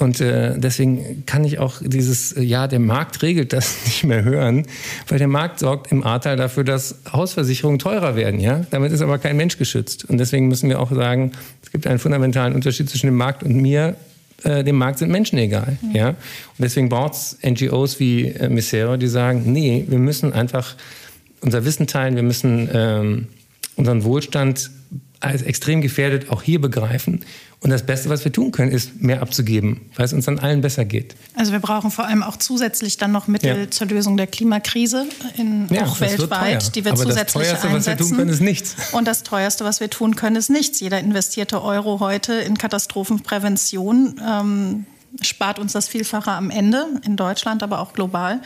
und 0.00 0.18
äh, 0.22 0.58
deswegen 0.58 1.24
kann 1.26 1.44
ich 1.44 1.58
auch 1.58 1.82
dieses, 1.84 2.32
äh, 2.32 2.40
ja, 2.40 2.66
der 2.66 2.80
Markt 2.80 3.20
regelt 3.20 3.52
das 3.52 3.76
nicht 3.84 4.04
mehr 4.04 4.24
hören, 4.24 4.66
weil 5.08 5.18
der 5.18 5.28
Markt 5.28 5.58
sorgt 5.58 5.92
im 5.92 6.02
Ahrtal 6.02 6.38
dafür, 6.38 6.64
dass 6.64 6.96
Hausversicherungen 7.12 7.78
teurer 7.78 8.16
werden. 8.16 8.40
Ja? 8.40 8.64
Damit 8.70 8.92
ist 8.92 9.02
aber 9.02 9.18
kein 9.18 9.36
Mensch 9.36 9.58
geschützt. 9.58 10.06
Und 10.06 10.16
deswegen 10.16 10.48
müssen 10.48 10.70
wir 10.70 10.80
auch 10.80 10.90
sagen, 10.90 11.32
es 11.62 11.70
gibt 11.70 11.86
einen 11.86 11.98
fundamentalen 11.98 12.54
Unterschied 12.54 12.88
zwischen 12.88 13.08
dem 13.08 13.16
Markt 13.16 13.42
und 13.42 13.54
mir. 13.54 13.94
Äh, 14.42 14.64
dem 14.64 14.76
Markt 14.76 15.00
sind 15.00 15.10
Menschen 15.10 15.38
egal. 15.38 15.76
Mhm. 15.82 15.94
Ja? 15.94 16.08
Und 16.08 16.16
deswegen 16.58 16.88
braucht 16.88 17.12
es 17.12 17.38
NGOs 17.44 18.00
wie 18.00 18.28
äh, 18.28 18.48
Misero, 18.48 18.96
die 18.96 19.06
sagen, 19.06 19.52
nee, 19.52 19.84
wir 19.86 19.98
müssen 19.98 20.32
einfach 20.32 20.76
unser 21.42 21.66
Wissen 21.66 21.86
teilen, 21.86 22.16
wir 22.16 22.22
müssen 22.22 22.70
ähm, 22.72 23.26
unseren 23.76 24.02
Wohlstand 24.04 24.70
als 25.20 25.42
extrem 25.42 25.82
gefährdet 25.82 26.30
auch 26.30 26.42
hier 26.42 26.60
begreifen. 26.60 27.24
Und 27.62 27.68
das 27.68 27.84
Beste, 27.84 28.08
was 28.08 28.24
wir 28.24 28.32
tun 28.32 28.52
können, 28.52 28.72
ist 28.72 29.02
mehr 29.02 29.20
abzugeben, 29.20 29.82
weil 29.94 30.06
es 30.06 30.14
uns 30.14 30.26
an 30.28 30.38
allen 30.38 30.62
besser 30.62 30.86
geht. 30.86 31.14
Also 31.34 31.52
wir 31.52 31.58
brauchen 31.58 31.90
vor 31.90 32.06
allem 32.06 32.22
auch 32.22 32.36
zusätzlich 32.36 32.96
dann 32.96 33.12
noch 33.12 33.28
Mittel 33.28 33.64
ja. 33.64 33.70
zur 33.70 33.86
Lösung 33.88 34.16
der 34.16 34.26
Klimakrise, 34.26 35.06
in, 35.36 35.68
ja, 35.68 35.84
auch 35.84 36.00
weltweit, 36.00 36.74
die 36.74 36.86
wir 36.86 36.92
Aber 36.92 37.02
zusätzlich 37.02 37.48
das 37.48 37.60
teuerste, 37.60 37.68
einsetzen. 37.68 37.74
was 37.74 37.86
wir 37.86 38.06
tun 38.06 38.16
können, 38.16 38.30
ist 38.30 38.40
nichts. 38.40 38.76
Und 38.92 39.06
das 39.06 39.22
teuerste, 39.22 39.64
was 39.66 39.80
wir 39.80 39.90
tun 39.90 40.16
können, 40.16 40.36
ist 40.36 40.48
nichts. 40.48 40.80
Jeder 40.80 40.98
investierte 40.98 41.62
Euro 41.62 42.00
heute 42.00 42.32
in 42.32 42.56
Katastrophenprävention 42.56 44.18
ähm, 44.26 44.86
spart 45.20 45.58
uns 45.58 45.72
das 45.72 45.86
Vielfache 45.86 46.30
am 46.30 46.48
Ende 46.48 46.86
in 47.04 47.16
Deutschland, 47.16 47.62
aber 47.62 47.80
auch 47.80 47.92
global. 47.92 48.40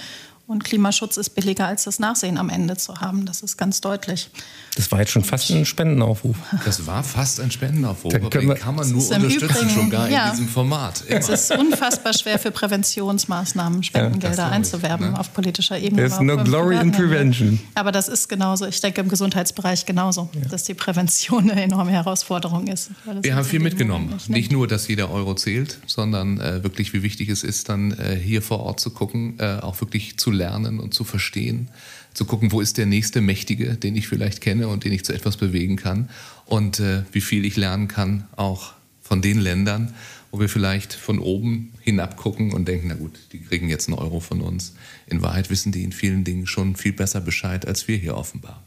Und 0.47 0.62
Klimaschutz 0.62 1.16
ist 1.16 1.30
billiger 1.30 1.66
als 1.66 1.84
das 1.84 1.99
Nachsehen 1.99 2.36
am 2.36 2.51
Ende 2.51 2.76
zu 2.76 3.01
haben. 3.01 3.24
Das 3.24 3.42
ist 3.42 3.57
ganz 3.57 3.80
deutlich. 3.80 4.28
Das 4.76 4.92
war 4.92 5.01
jetzt 5.01 5.12
schon 5.12 5.24
fast 5.24 5.51
ein 5.51 5.64
Spendenaufruf. 5.64 6.36
Das 6.66 6.86
war 6.86 7.03
fast 7.03 7.40
ein 7.40 7.51
Spendenaufruf. 7.51 8.12
Da 8.12 8.18
aber 8.18 8.28
den 8.28 8.55
kann 8.55 8.74
man 8.74 8.90
nur 8.90 9.03
unterstützen, 9.03 9.45
Übrigen, 9.47 9.70
schon 9.70 9.90
gar 9.90 10.11
ja, 10.11 10.26
in 10.26 10.30
diesem 10.32 10.49
Format. 10.49 11.03
Immer. 11.07 11.18
Es 11.18 11.30
ist 11.30 11.51
unfassbar 11.57 12.12
schwer 12.12 12.38
für 12.38 12.51
Präventionsmaßnahmen 12.51 13.82
Spendengelder 13.82 14.36
ja, 14.36 14.49
einzuwerben 14.51 15.12
ne? 15.12 15.18
auf 15.18 15.32
politischer 15.32 15.78
Ebene. 15.78 16.09
There's 16.09 16.20
no 16.20 16.36
glory 16.36 16.76
in 16.78 16.92
prevention. 16.92 17.59
Aber 17.74 17.90
das 17.90 18.09
ist 18.09 18.28
genauso. 18.28 18.66
Ich 18.66 18.82
denke 18.82 19.01
im 19.01 19.09
Gesundheitsbereich 19.09 19.86
genauso, 19.86 20.28
ja. 20.34 20.49
dass 20.51 20.64
die 20.64 20.74
Prävention 20.74 21.51
eine 21.51 21.62
enorme 21.62 21.92
Herausforderung 21.92 22.66
ist. 22.66 22.90
Wir 23.22 23.34
haben 23.34 23.45
viel 23.45 23.61
mitgenommen. 23.61 24.11
Nicht, 24.11 24.28
nicht, 24.28 24.53
nur, 24.53 24.68
dass 24.68 24.88
jeder 24.88 25.11
Euro 25.11 25.34
zählt, 25.36 25.78
sondern 25.86 26.38
äh, 26.38 26.62
wirklich, 26.62 26.92
wie 26.92 27.03
wichtig 27.03 27.30
es 27.30 27.45
ist, 27.45 27.70
dann 27.70 27.92
äh, 27.92 28.14
hier 28.16 28.42
vor 28.42 28.61
Ort 28.61 28.80
zu 28.80 28.90
gucken, 28.90 29.38
äh, 29.38 29.61
auch 29.61 29.80
wirklich 29.80 30.18
zu 30.18 30.34
lernen 30.35 30.80
und 30.80 30.93
zu 30.93 31.05
verstehen, 31.05 31.68
zu 32.12 32.24
gucken, 32.24 32.53
wo 32.53 32.61
ist 32.61 32.78
der 32.78 32.87
nächste 32.87 33.20
Mächtige, 33.20 33.76
den 33.76 33.97
ich 33.97 34.09
vielleicht 34.09 34.41
kenne 34.41 34.68
und 34.68 34.85
den 34.85 34.93
ich 34.93 35.05
zu 35.05 35.12
etwas 35.12 35.37
bewegen 35.37 35.76
kann 35.76 36.11
und 36.47 36.80
äh, 36.80 37.03
wie 37.12 37.20
viel 37.20 37.45
ich 37.45 37.57
lernen 37.57 37.89
kann, 37.89 38.24
auch 38.37 38.74
von 39.03 39.22
den 39.22 39.39
Ländern, 39.39 39.95
wo 40.30 40.41
wir 40.41 40.49
vielleicht 40.49 40.95
von 40.95 41.18
oben 41.18 41.72
hinab 41.80 42.16
gucken 42.16 42.53
und 42.53 42.66
denken, 42.66 42.89
na 42.89 42.95
gut, 42.95 43.18
die 43.32 43.41
kriegen 43.41 43.68
jetzt 43.68 43.89
einen 43.89 43.99
Euro 43.99 44.20
von 44.20 44.41
uns. 44.41 44.74
In 45.07 45.22
Wahrheit 45.22 45.51
wissen 45.51 45.70
die 45.70 45.85
in 45.85 45.93
vielen 45.93 46.24
Dingen 46.24 46.47
schon 46.47 46.76
viel 46.76 46.93
besser 46.93 47.20
Bescheid 47.20 47.66
als 47.66 47.87
wir 47.87 47.97
hier 47.97 48.16
offenbar. 48.16 48.62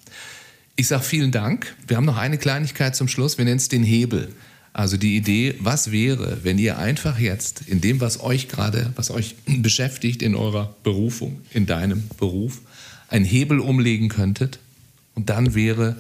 Ich 0.76 0.88
sage 0.88 1.04
vielen 1.04 1.32
Dank. 1.32 1.76
Wir 1.88 1.98
haben 1.98 2.06
noch 2.06 2.18
eine 2.18 2.38
Kleinigkeit 2.38 2.96
zum 2.96 3.08
Schluss. 3.08 3.38
Wir 3.38 3.46
nennen 3.46 3.58
es 3.58 3.68
den 3.68 3.84
Hebel. 3.84 4.32
Also 4.78 4.96
die 4.96 5.18
Idee, 5.18 5.56
was 5.60 5.92
wäre, 5.92 6.44
wenn 6.44 6.60
ihr 6.60 6.78
einfach 6.78 7.18
jetzt 7.18 7.64
in 7.66 7.82
dem, 7.82 8.00
was 8.00 8.22
euch 8.22 8.48
gerade, 8.48 8.94
was 8.96 9.10
euch 9.10 9.36
beschäftigt 9.48 10.22
in 10.22 10.36
eurer 10.36 10.76
Berufung, 10.84 11.42
in 11.52 11.66
deinem 11.66 12.04
Beruf, 12.20 12.62
einen 13.08 13.26
Hebel 13.26 13.60
umlegen 13.60 14.08
könntet 14.08 14.60
und 15.16 15.32
dann 15.32 15.56
wäre, 15.56 15.98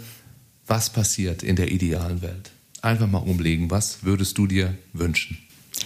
was 0.68 0.92
passiert 0.92 1.42
in 1.42 1.56
der 1.56 1.72
idealen 1.72 2.22
Welt? 2.22 2.52
Einfach 2.84 3.08
mal 3.08 3.18
umlegen, 3.18 3.72
was 3.72 4.04
würdest 4.04 4.38
du 4.38 4.46
dir 4.46 4.78
wünschen? 4.94 5.40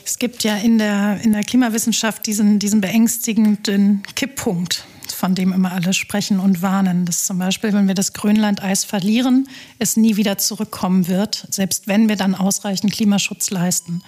Es 0.03 0.19
gibt 0.19 0.43
ja 0.43 0.57
in 0.57 0.77
der, 0.77 1.21
in 1.23 1.31
der 1.31 1.43
Klimawissenschaft 1.43 2.27
diesen, 2.27 2.59
diesen 2.59 2.81
beängstigenden 2.81 4.03
Kipppunkt 4.17 4.85
von 5.21 5.35
dem 5.35 5.53
immer 5.53 5.71
alle 5.71 5.93
sprechen 5.93 6.39
und 6.39 6.63
warnen. 6.63 7.05
Dass 7.05 7.27
zum 7.27 7.37
Beispiel, 7.37 7.73
wenn 7.73 7.87
wir 7.87 7.93
das 7.93 8.13
Grönlandeis 8.13 8.83
verlieren, 8.85 9.47
es 9.77 9.95
nie 9.95 10.15
wieder 10.15 10.39
zurückkommen 10.39 11.07
wird, 11.07 11.45
selbst 11.51 11.87
wenn 11.87 12.09
wir 12.09 12.15
dann 12.15 12.33
ausreichend 12.33 12.91
Klimaschutz 12.91 13.51
leisten. 13.51 14.01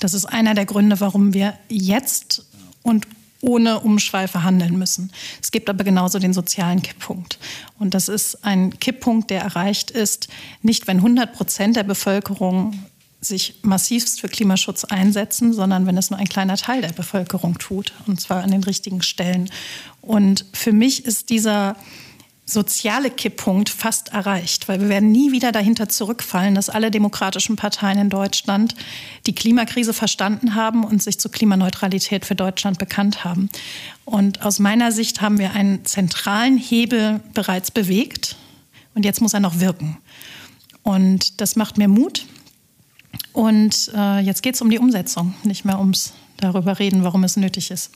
Das 0.00 0.12
ist 0.12 0.26
einer 0.26 0.54
der 0.54 0.66
Gründe, 0.66 0.98
warum 0.98 1.32
wir 1.34 1.54
jetzt 1.68 2.46
und 2.82 3.06
ohne 3.40 3.78
Umschweife 3.78 4.42
handeln 4.42 4.76
müssen. 4.76 5.12
Es 5.40 5.52
gibt 5.52 5.70
aber 5.70 5.84
genauso 5.84 6.18
den 6.18 6.32
sozialen 6.32 6.82
Kipppunkt. 6.82 7.38
Und 7.78 7.94
das 7.94 8.08
ist 8.08 8.44
ein 8.44 8.76
Kipppunkt, 8.80 9.30
der 9.30 9.42
erreicht 9.42 9.92
ist, 9.92 10.26
nicht 10.62 10.88
wenn 10.88 10.96
100 10.96 11.32
Prozent 11.32 11.76
der 11.76 11.84
Bevölkerung 11.84 12.72
sich 13.20 13.60
massivst 13.62 14.20
für 14.20 14.28
Klimaschutz 14.28 14.84
einsetzen, 14.84 15.52
sondern 15.52 15.86
wenn 15.86 15.96
es 15.96 16.10
nur 16.10 16.18
ein 16.18 16.28
kleiner 16.28 16.56
Teil 16.56 16.82
der 16.82 16.92
Bevölkerung 16.92 17.58
tut, 17.58 17.92
und 18.06 18.20
zwar 18.20 18.42
an 18.42 18.50
den 18.50 18.62
richtigen 18.62 19.02
Stellen. 19.02 19.50
Und 20.00 20.44
für 20.52 20.72
mich 20.72 21.04
ist 21.04 21.30
dieser 21.30 21.76
soziale 22.48 23.10
Kipppunkt 23.10 23.68
fast 23.68 24.10
erreicht, 24.10 24.68
weil 24.68 24.80
wir 24.80 24.88
werden 24.88 25.10
nie 25.10 25.32
wieder 25.32 25.50
dahinter 25.50 25.88
zurückfallen, 25.88 26.54
dass 26.54 26.70
alle 26.70 26.92
demokratischen 26.92 27.56
Parteien 27.56 27.98
in 27.98 28.08
Deutschland 28.08 28.76
die 29.26 29.34
Klimakrise 29.34 29.92
verstanden 29.92 30.54
haben 30.54 30.84
und 30.84 31.02
sich 31.02 31.18
zur 31.18 31.32
Klimaneutralität 31.32 32.24
für 32.24 32.36
Deutschland 32.36 32.78
bekannt 32.78 33.24
haben. 33.24 33.48
Und 34.04 34.42
aus 34.42 34.60
meiner 34.60 34.92
Sicht 34.92 35.20
haben 35.20 35.38
wir 35.38 35.54
einen 35.54 35.84
zentralen 35.84 36.56
Hebel 36.56 37.20
bereits 37.34 37.72
bewegt 37.72 38.36
und 38.94 39.04
jetzt 39.04 39.20
muss 39.20 39.34
er 39.34 39.40
noch 39.40 39.58
wirken. 39.58 39.98
Und 40.84 41.40
das 41.40 41.56
macht 41.56 41.78
mir 41.78 41.88
Mut, 41.88 42.26
und 43.32 43.90
äh, 43.94 44.20
jetzt 44.20 44.42
geht 44.42 44.54
es 44.54 44.62
um 44.62 44.70
die 44.70 44.78
Umsetzung, 44.78 45.34
nicht 45.44 45.64
mehr 45.64 45.78
ums 45.78 46.12
darüber 46.36 46.78
reden, 46.78 47.04
warum 47.04 47.24
es 47.24 47.36
nötig 47.36 47.70
ist. 47.70 47.90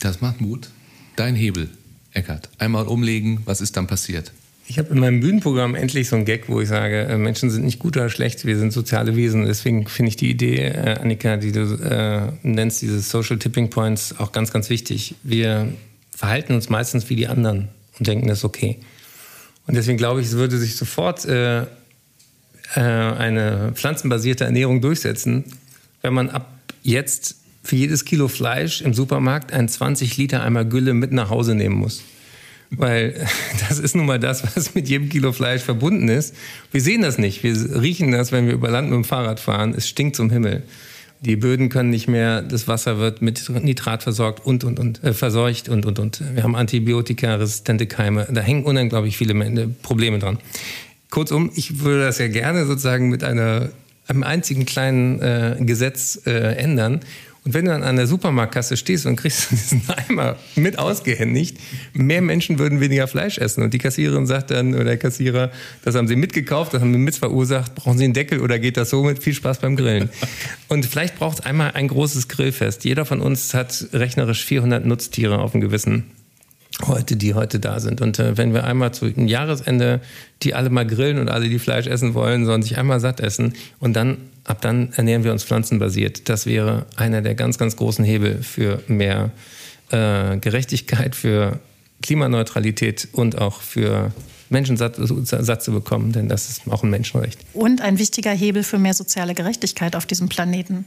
Das 0.00 0.20
macht 0.20 0.40
Mut. 0.40 0.70
Dein 1.16 1.34
Hebel, 1.34 1.68
Eckert. 2.12 2.48
Einmal 2.58 2.86
umlegen, 2.86 3.42
was 3.44 3.60
ist 3.60 3.76
dann 3.76 3.86
passiert? 3.86 4.32
Ich 4.66 4.78
habe 4.78 4.90
in 4.90 5.00
meinem 5.00 5.18
Bühnenprogramm 5.20 5.74
endlich 5.74 6.08
so 6.08 6.14
einen 6.14 6.24
Gag, 6.24 6.48
wo 6.48 6.60
ich 6.60 6.68
sage, 6.68 7.02
äh, 7.02 7.18
Menschen 7.18 7.50
sind 7.50 7.64
nicht 7.64 7.80
gut 7.80 7.96
oder 7.96 8.08
schlecht, 8.08 8.44
wir 8.44 8.56
sind 8.56 8.72
soziale 8.72 9.16
Wesen. 9.16 9.44
Deswegen 9.44 9.86
finde 9.88 10.10
ich 10.10 10.16
die 10.16 10.30
Idee, 10.30 10.58
äh, 10.58 10.98
Annika, 11.00 11.36
die 11.36 11.50
du 11.50 11.74
äh, 11.74 12.32
nennst, 12.42 12.80
diese 12.80 13.00
Social 13.00 13.38
Tipping 13.38 13.70
Points, 13.70 14.14
auch 14.18 14.30
ganz, 14.30 14.52
ganz 14.52 14.70
wichtig. 14.70 15.16
Wir 15.24 15.72
verhalten 16.16 16.54
uns 16.54 16.68
meistens 16.68 17.10
wie 17.10 17.16
die 17.16 17.26
anderen 17.26 17.68
und 17.98 18.06
denken, 18.06 18.28
das 18.28 18.38
ist 18.38 18.44
okay. 18.44 18.78
Und 19.66 19.76
deswegen 19.76 19.98
glaube 19.98 20.20
ich, 20.20 20.28
es 20.28 20.34
würde 20.34 20.56
sich 20.56 20.76
sofort 20.76 21.24
äh, 21.24 21.66
äh, 22.74 22.80
eine 22.80 23.72
pflanzenbasierte 23.74 24.44
Ernährung 24.44 24.80
durchsetzen, 24.80 25.44
wenn 26.02 26.14
man 26.14 26.30
ab 26.30 26.48
jetzt 26.82 27.36
für 27.62 27.76
jedes 27.76 28.04
Kilo 28.04 28.28
Fleisch 28.28 28.80
im 28.80 28.94
Supermarkt 28.94 29.52
einen 29.52 29.68
20 29.68 30.16
Liter 30.16 30.42
Eimer 30.42 30.64
Gülle 30.64 30.94
mit 30.94 31.12
nach 31.12 31.30
Hause 31.30 31.54
nehmen 31.54 31.76
muss. 31.76 32.02
Weil 32.70 33.26
das 33.68 33.78
ist 33.78 33.94
nun 33.94 34.06
mal 34.06 34.18
das, 34.18 34.44
was 34.56 34.74
mit 34.74 34.88
jedem 34.88 35.08
Kilo 35.08 35.32
Fleisch 35.32 35.62
verbunden 35.62 36.08
ist. 36.08 36.34
Wir 36.70 36.80
sehen 36.80 37.02
das 37.02 37.18
nicht. 37.18 37.42
Wir 37.42 37.54
riechen 37.80 38.12
das, 38.12 38.32
wenn 38.32 38.46
wir 38.46 38.54
über 38.54 38.70
Land 38.70 38.88
mit 38.88 38.96
dem 38.96 39.04
Fahrrad 39.04 39.40
fahren. 39.40 39.74
Es 39.76 39.88
stinkt 39.88 40.16
zum 40.16 40.30
Himmel. 40.30 40.62
Die 41.22 41.36
Böden 41.36 41.68
können 41.68 41.90
nicht 41.90 42.08
mehr, 42.08 42.40
das 42.40 42.66
Wasser 42.66 42.98
wird 42.98 43.20
mit 43.20 43.46
Nitrat 43.62 44.02
versorgt 44.02 44.46
und, 44.46 44.64
und, 44.64 44.80
und, 44.80 45.04
äh, 45.04 45.12
verseucht 45.12 45.68
und, 45.68 45.84
und, 45.84 45.98
und. 45.98 46.22
Wir 46.34 46.44
haben 46.44 46.56
antibiotikaresistente 46.56 47.86
Keime. 47.86 48.26
Da 48.30 48.40
hängen 48.40 48.64
unglaublich 48.64 49.18
viele 49.18 49.34
Probleme 49.82 50.18
dran. 50.18 50.38
Kurzum, 51.10 51.50
ich 51.54 51.80
würde 51.80 52.04
das 52.04 52.18
ja 52.18 52.28
gerne 52.28 52.66
sozusagen 52.66 53.08
mit 53.08 53.24
einer, 53.24 53.70
einem 54.06 54.22
einzigen 54.22 54.64
kleinen 54.64 55.20
äh, 55.20 55.56
Gesetz 55.60 56.22
äh, 56.26 56.56
ändern. 56.56 57.00
Und 57.44 57.54
wenn 57.54 57.64
du 57.64 57.70
dann 57.70 57.82
an 57.82 57.96
der 57.96 58.06
Supermarktkasse 58.06 58.76
stehst 58.76 59.06
und 59.06 59.16
kriegst 59.16 59.50
diesen 59.50 59.82
Eimer 59.88 60.36
mit 60.56 60.78
ausgehändigt, 60.78 61.56
mehr 61.94 62.20
Menschen 62.20 62.58
würden 62.58 62.80
weniger 62.80 63.08
Fleisch 63.08 63.38
essen. 63.38 63.62
Und 63.64 63.72
die 63.72 63.78
Kassiererin 63.78 64.26
sagt 64.26 64.50
dann, 64.50 64.74
oder 64.74 64.84
der 64.84 64.98
Kassierer, 64.98 65.50
das 65.82 65.94
haben 65.94 66.06
sie 66.06 66.16
mitgekauft, 66.16 66.74
das 66.74 66.82
haben 66.82 66.92
sie 66.92 66.98
mit 66.98 67.16
verursacht, 67.16 67.74
brauchen 67.74 67.98
sie 67.98 68.04
einen 68.04 68.14
Deckel 68.14 68.40
oder 68.40 68.58
geht 68.58 68.76
das 68.76 68.90
so 68.90 69.02
mit? 69.02 69.22
Viel 69.22 69.34
Spaß 69.34 69.58
beim 69.60 69.76
Grillen. 69.76 70.10
Und 70.68 70.84
vielleicht 70.86 71.18
braucht 71.18 71.40
es 71.40 71.44
einmal 71.44 71.72
ein 71.72 71.88
großes 71.88 72.28
Grillfest. 72.28 72.84
Jeder 72.84 73.04
von 73.04 73.20
uns 73.20 73.54
hat 73.54 73.86
rechnerisch 73.92 74.44
400 74.44 74.84
Nutztiere 74.84 75.38
auf 75.38 75.52
dem 75.52 75.60
Gewissen 75.60 76.04
heute, 76.86 77.16
die 77.16 77.34
heute 77.34 77.60
da 77.60 77.80
sind. 77.80 78.00
Und 78.00 78.18
äh, 78.18 78.36
wenn 78.36 78.54
wir 78.54 78.64
einmal 78.64 78.92
zu 78.92 79.06
einem 79.06 79.28
Jahresende 79.28 80.00
die 80.42 80.54
alle 80.54 80.70
mal 80.70 80.86
grillen 80.86 81.18
und 81.18 81.28
alle, 81.28 81.48
die 81.48 81.58
Fleisch 81.58 81.86
essen 81.86 82.14
wollen, 82.14 82.46
sollen 82.46 82.62
sich 82.62 82.78
einmal 82.78 83.00
satt 83.00 83.20
essen 83.20 83.54
und 83.78 83.94
dann 83.94 84.16
ab 84.44 84.60
dann 84.62 84.92
ernähren 84.94 85.24
wir 85.24 85.32
uns 85.32 85.44
pflanzenbasiert. 85.44 86.28
Das 86.28 86.46
wäre 86.46 86.86
einer 86.96 87.22
der 87.22 87.34
ganz, 87.34 87.58
ganz 87.58 87.76
großen 87.76 88.04
Hebel 88.04 88.42
für 88.42 88.82
mehr 88.88 89.30
äh, 89.90 90.38
Gerechtigkeit, 90.38 91.14
für 91.14 91.60
Klimaneutralität 92.02 93.08
und 93.12 93.38
auch 93.38 93.60
für 93.60 94.12
Menschen 94.50 94.76
satt, 94.76 94.96
satt, 94.98 95.62
zu 95.62 95.72
bekommen, 95.72 96.12
denn 96.12 96.28
das 96.28 96.48
ist 96.48 96.70
auch 96.70 96.82
ein 96.82 96.90
Menschenrecht. 96.90 97.38
Und 97.54 97.80
ein 97.80 97.98
wichtiger 97.98 98.32
Hebel 98.32 98.62
für 98.62 98.78
mehr 98.78 98.94
soziale 98.94 99.34
Gerechtigkeit 99.34 99.96
auf 99.96 100.06
diesem 100.06 100.28
Planeten 100.28 100.84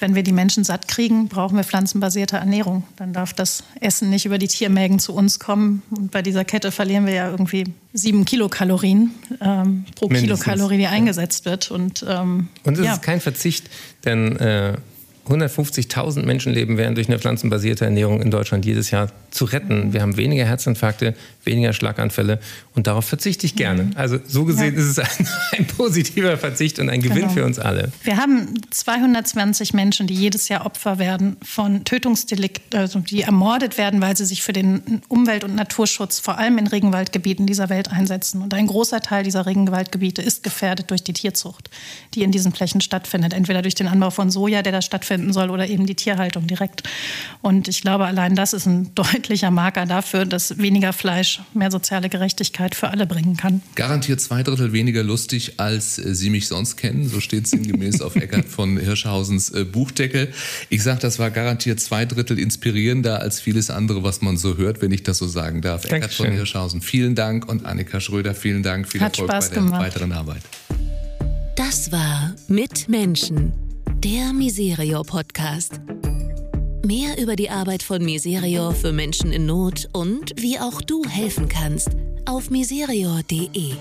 wenn 0.00 0.14
wir 0.14 0.22
die 0.22 0.32
Menschen 0.32 0.64
satt 0.64 0.88
kriegen, 0.88 1.28
brauchen 1.28 1.56
wir 1.56 1.64
pflanzenbasierte 1.64 2.36
Ernährung. 2.36 2.84
Dann 2.96 3.12
darf 3.12 3.32
das 3.32 3.62
Essen 3.80 4.10
nicht 4.10 4.26
über 4.26 4.38
die 4.38 4.48
Tiermägen 4.48 4.98
zu 4.98 5.14
uns 5.14 5.38
kommen. 5.38 5.82
Und 5.90 6.10
bei 6.10 6.20
dieser 6.20 6.44
Kette 6.44 6.72
verlieren 6.72 7.06
wir 7.06 7.14
ja 7.14 7.30
irgendwie 7.30 7.64
sieben 7.92 8.24
Kilokalorien 8.24 9.12
ähm, 9.40 9.84
pro 9.94 10.08
Mindestens. 10.08 10.42
Kilokalorie, 10.42 10.78
die 10.78 10.86
eingesetzt 10.88 11.44
wird. 11.44 11.70
Und, 11.70 12.04
ähm, 12.08 12.48
Und 12.64 12.78
es 12.78 12.84
ja. 12.84 12.94
ist 12.94 13.02
kein 13.02 13.20
Verzicht, 13.20 13.70
denn 14.04 14.36
äh, 14.36 14.74
150.000 15.28 16.24
Menschenleben 16.24 16.76
wären 16.76 16.94
durch 16.94 17.08
eine 17.08 17.18
pflanzenbasierte 17.18 17.84
Ernährung 17.84 18.20
in 18.20 18.30
Deutschland 18.30 18.66
jedes 18.66 18.90
Jahr 18.90 19.10
zu 19.30 19.46
retten. 19.46 19.92
Wir 19.92 20.02
haben 20.02 20.16
weniger 20.16 20.44
Herzinfarkte, 20.44 21.14
weniger 21.44 21.72
Schlaganfälle 21.72 22.38
und 22.74 22.86
darauf 22.86 23.06
verzichte 23.06 23.46
ich 23.46 23.56
gerne. 23.56 23.84
Mhm. 23.84 23.92
Also 23.94 24.18
so 24.26 24.44
gesehen 24.44 24.74
ja. 24.74 24.80
ist 24.80 24.86
es 24.86 24.98
ein, 24.98 25.28
ein, 25.58 25.66
positiver 25.66 26.36
Verzicht 26.36 26.78
und 26.78 26.90
ein 26.90 27.00
Gewinn 27.00 27.22
genau. 27.22 27.32
für 27.32 27.44
uns 27.44 27.58
alle. 27.58 27.90
Wir 28.02 28.18
haben 28.18 28.54
220 28.70 29.72
Menschen, 29.72 30.06
die 30.06 30.14
jedes 30.14 30.48
Jahr 30.48 30.66
Opfer 30.66 30.98
werden 30.98 31.36
von 31.42 31.84
Tötungsdelikten, 31.84 32.78
also 32.78 32.98
die 33.00 33.22
ermordet 33.22 33.78
werden, 33.78 34.00
weil 34.00 34.16
sie 34.16 34.26
sich 34.26 34.42
für 34.42 34.52
den 34.52 35.02
Umwelt- 35.08 35.44
und 35.44 35.54
Naturschutz 35.54 36.20
vor 36.20 36.38
allem 36.38 36.58
in 36.58 36.66
Regenwaldgebieten 36.66 37.46
dieser 37.46 37.70
Welt 37.70 37.90
einsetzen. 37.90 38.42
Und 38.42 38.52
ein 38.52 38.66
großer 38.66 39.00
Teil 39.00 39.24
dieser 39.24 39.46
Regenwaldgebiete 39.46 40.20
ist 40.20 40.42
gefährdet 40.42 40.90
durch 40.90 41.02
die 41.02 41.12
Tierzucht, 41.12 41.70
die 42.14 42.22
in 42.22 42.30
diesen 42.30 42.52
Flächen 42.52 42.80
stattfindet. 42.80 43.32
Entweder 43.32 43.62
durch 43.62 43.74
den 43.74 43.88
Anbau 43.88 44.10
von 44.10 44.30
Soja, 44.30 44.62
der 44.62 44.72
da 44.72 44.82
stattfinden 45.14 45.32
soll, 45.32 45.50
oder 45.50 45.68
eben 45.68 45.86
die 45.86 45.94
Tierhaltung 45.94 46.46
direkt. 46.46 46.82
Und 47.40 47.68
ich 47.68 47.82
glaube, 47.82 48.04
allein 48.06 48.34
das 48.34 48.52
ist 48.52 48.66
ein 48.66 48.92
deutlicher 48.94 49.50
Marker 49.50 49.86
dafür, 49.86 50.24
dass 50.26 50.58
weniger 50.58 50.92
Fleisch 50.92 51.40
mehr 51.54 51.70
soziale 51.70 52.08
Gerechtigkeit 52.08 52.74
für 52.74 52.88
alle 52.88 53.06
bringen 53.06 53.36
kann. 53.36 53.62
Garantiert 53.74 54.20
zwei 54.20 54.42
Drittel 54.42 54.72
weniger 54.72 55.02
lustig, 55.02 55.54
als 55.58 55.98
äh, 55.98 56.14
Sie 56.14 56.30
mich 56.30 56.48
sonst 56.48 56.76
kennen. 56.76 57.08
So 57.08 57.20
steht 57.20 57.44
es 57.44 57.50
sinngemäß 57.50 58.00
auf 58.00 58.16
Eckart 58.24 58.46
von 58.46 58.78
Hirschhausens 58.78 59.50
äh, 59.50 59.64
Buchdeckel. 59.64 60.32
Ich 60.68 60.82
sage, 60.82 61.00
das 61.00 61.18
war 61.18 61.30
garantiert 61.30 61.80
zwei 61.80 62.04
Drittel 62.04 62.38
inspirierender 62.38 63.20
als 63.20 63.40
vieles 63.40 63.70
andere, 63.70 64.02
was 64.02 64.20
man 64.20 64.36
so 64.36 64.56
hört, 64.56 64.82
wenn 64.82 64.92
ich 64.92 65.02
das 65.02 65.18
so 65.18 65.28
sagen 65.28 65.62
darf. 65.62 65.82
Dankeschön. 65.82 65.96
Eckart 65.96 66.14
von 66.14 66.32
Hirschhausen, 66.32 66.80
vielen 66.80 67.14
Dank 67.14 67.48
und 67.48 67.64
Annika 67.64 68.00
Schröder, 68.00 68.34
vielen 68.34 68.62
Dank. 68.62 68.88
Viel 68.88 69.00
Hat 69.00 69.18
Erfolg 69.18 69.30
Spaß 69.30 69.48
bei 69.48 69.54
der 69.54 69.64
gemacht. 69.64 69.82
weiteren 69.82 70.12
Arbeit. 70.12 70.42
Das 71.56 71.92
war 71.92 72.34
Mit 72.48 72.88
Menschen, 72.88 73.52
der 73.92 74.32
Miserio 74.32 75.02
Podcast. 75.02 75.80
Mehr 76.84 77.18
über 77.18 77.36
die 77.36 77.50
Arbeit 77.50 77.82
von 77.82 78.04
Miserio 78.04 78.72
für 78.72 78.92
Menschen 78.92 79.32
in 79.32 79.46
Not 79.46 79.88
und 79.92 80.32
wie 80.36 80.58
auch 80.58 80.80
du 80.82 81.04
helfen 81.04 81.48
kannst 81.48 81.90
auf 82.26 82.50
miserio.de. 82.50 83.72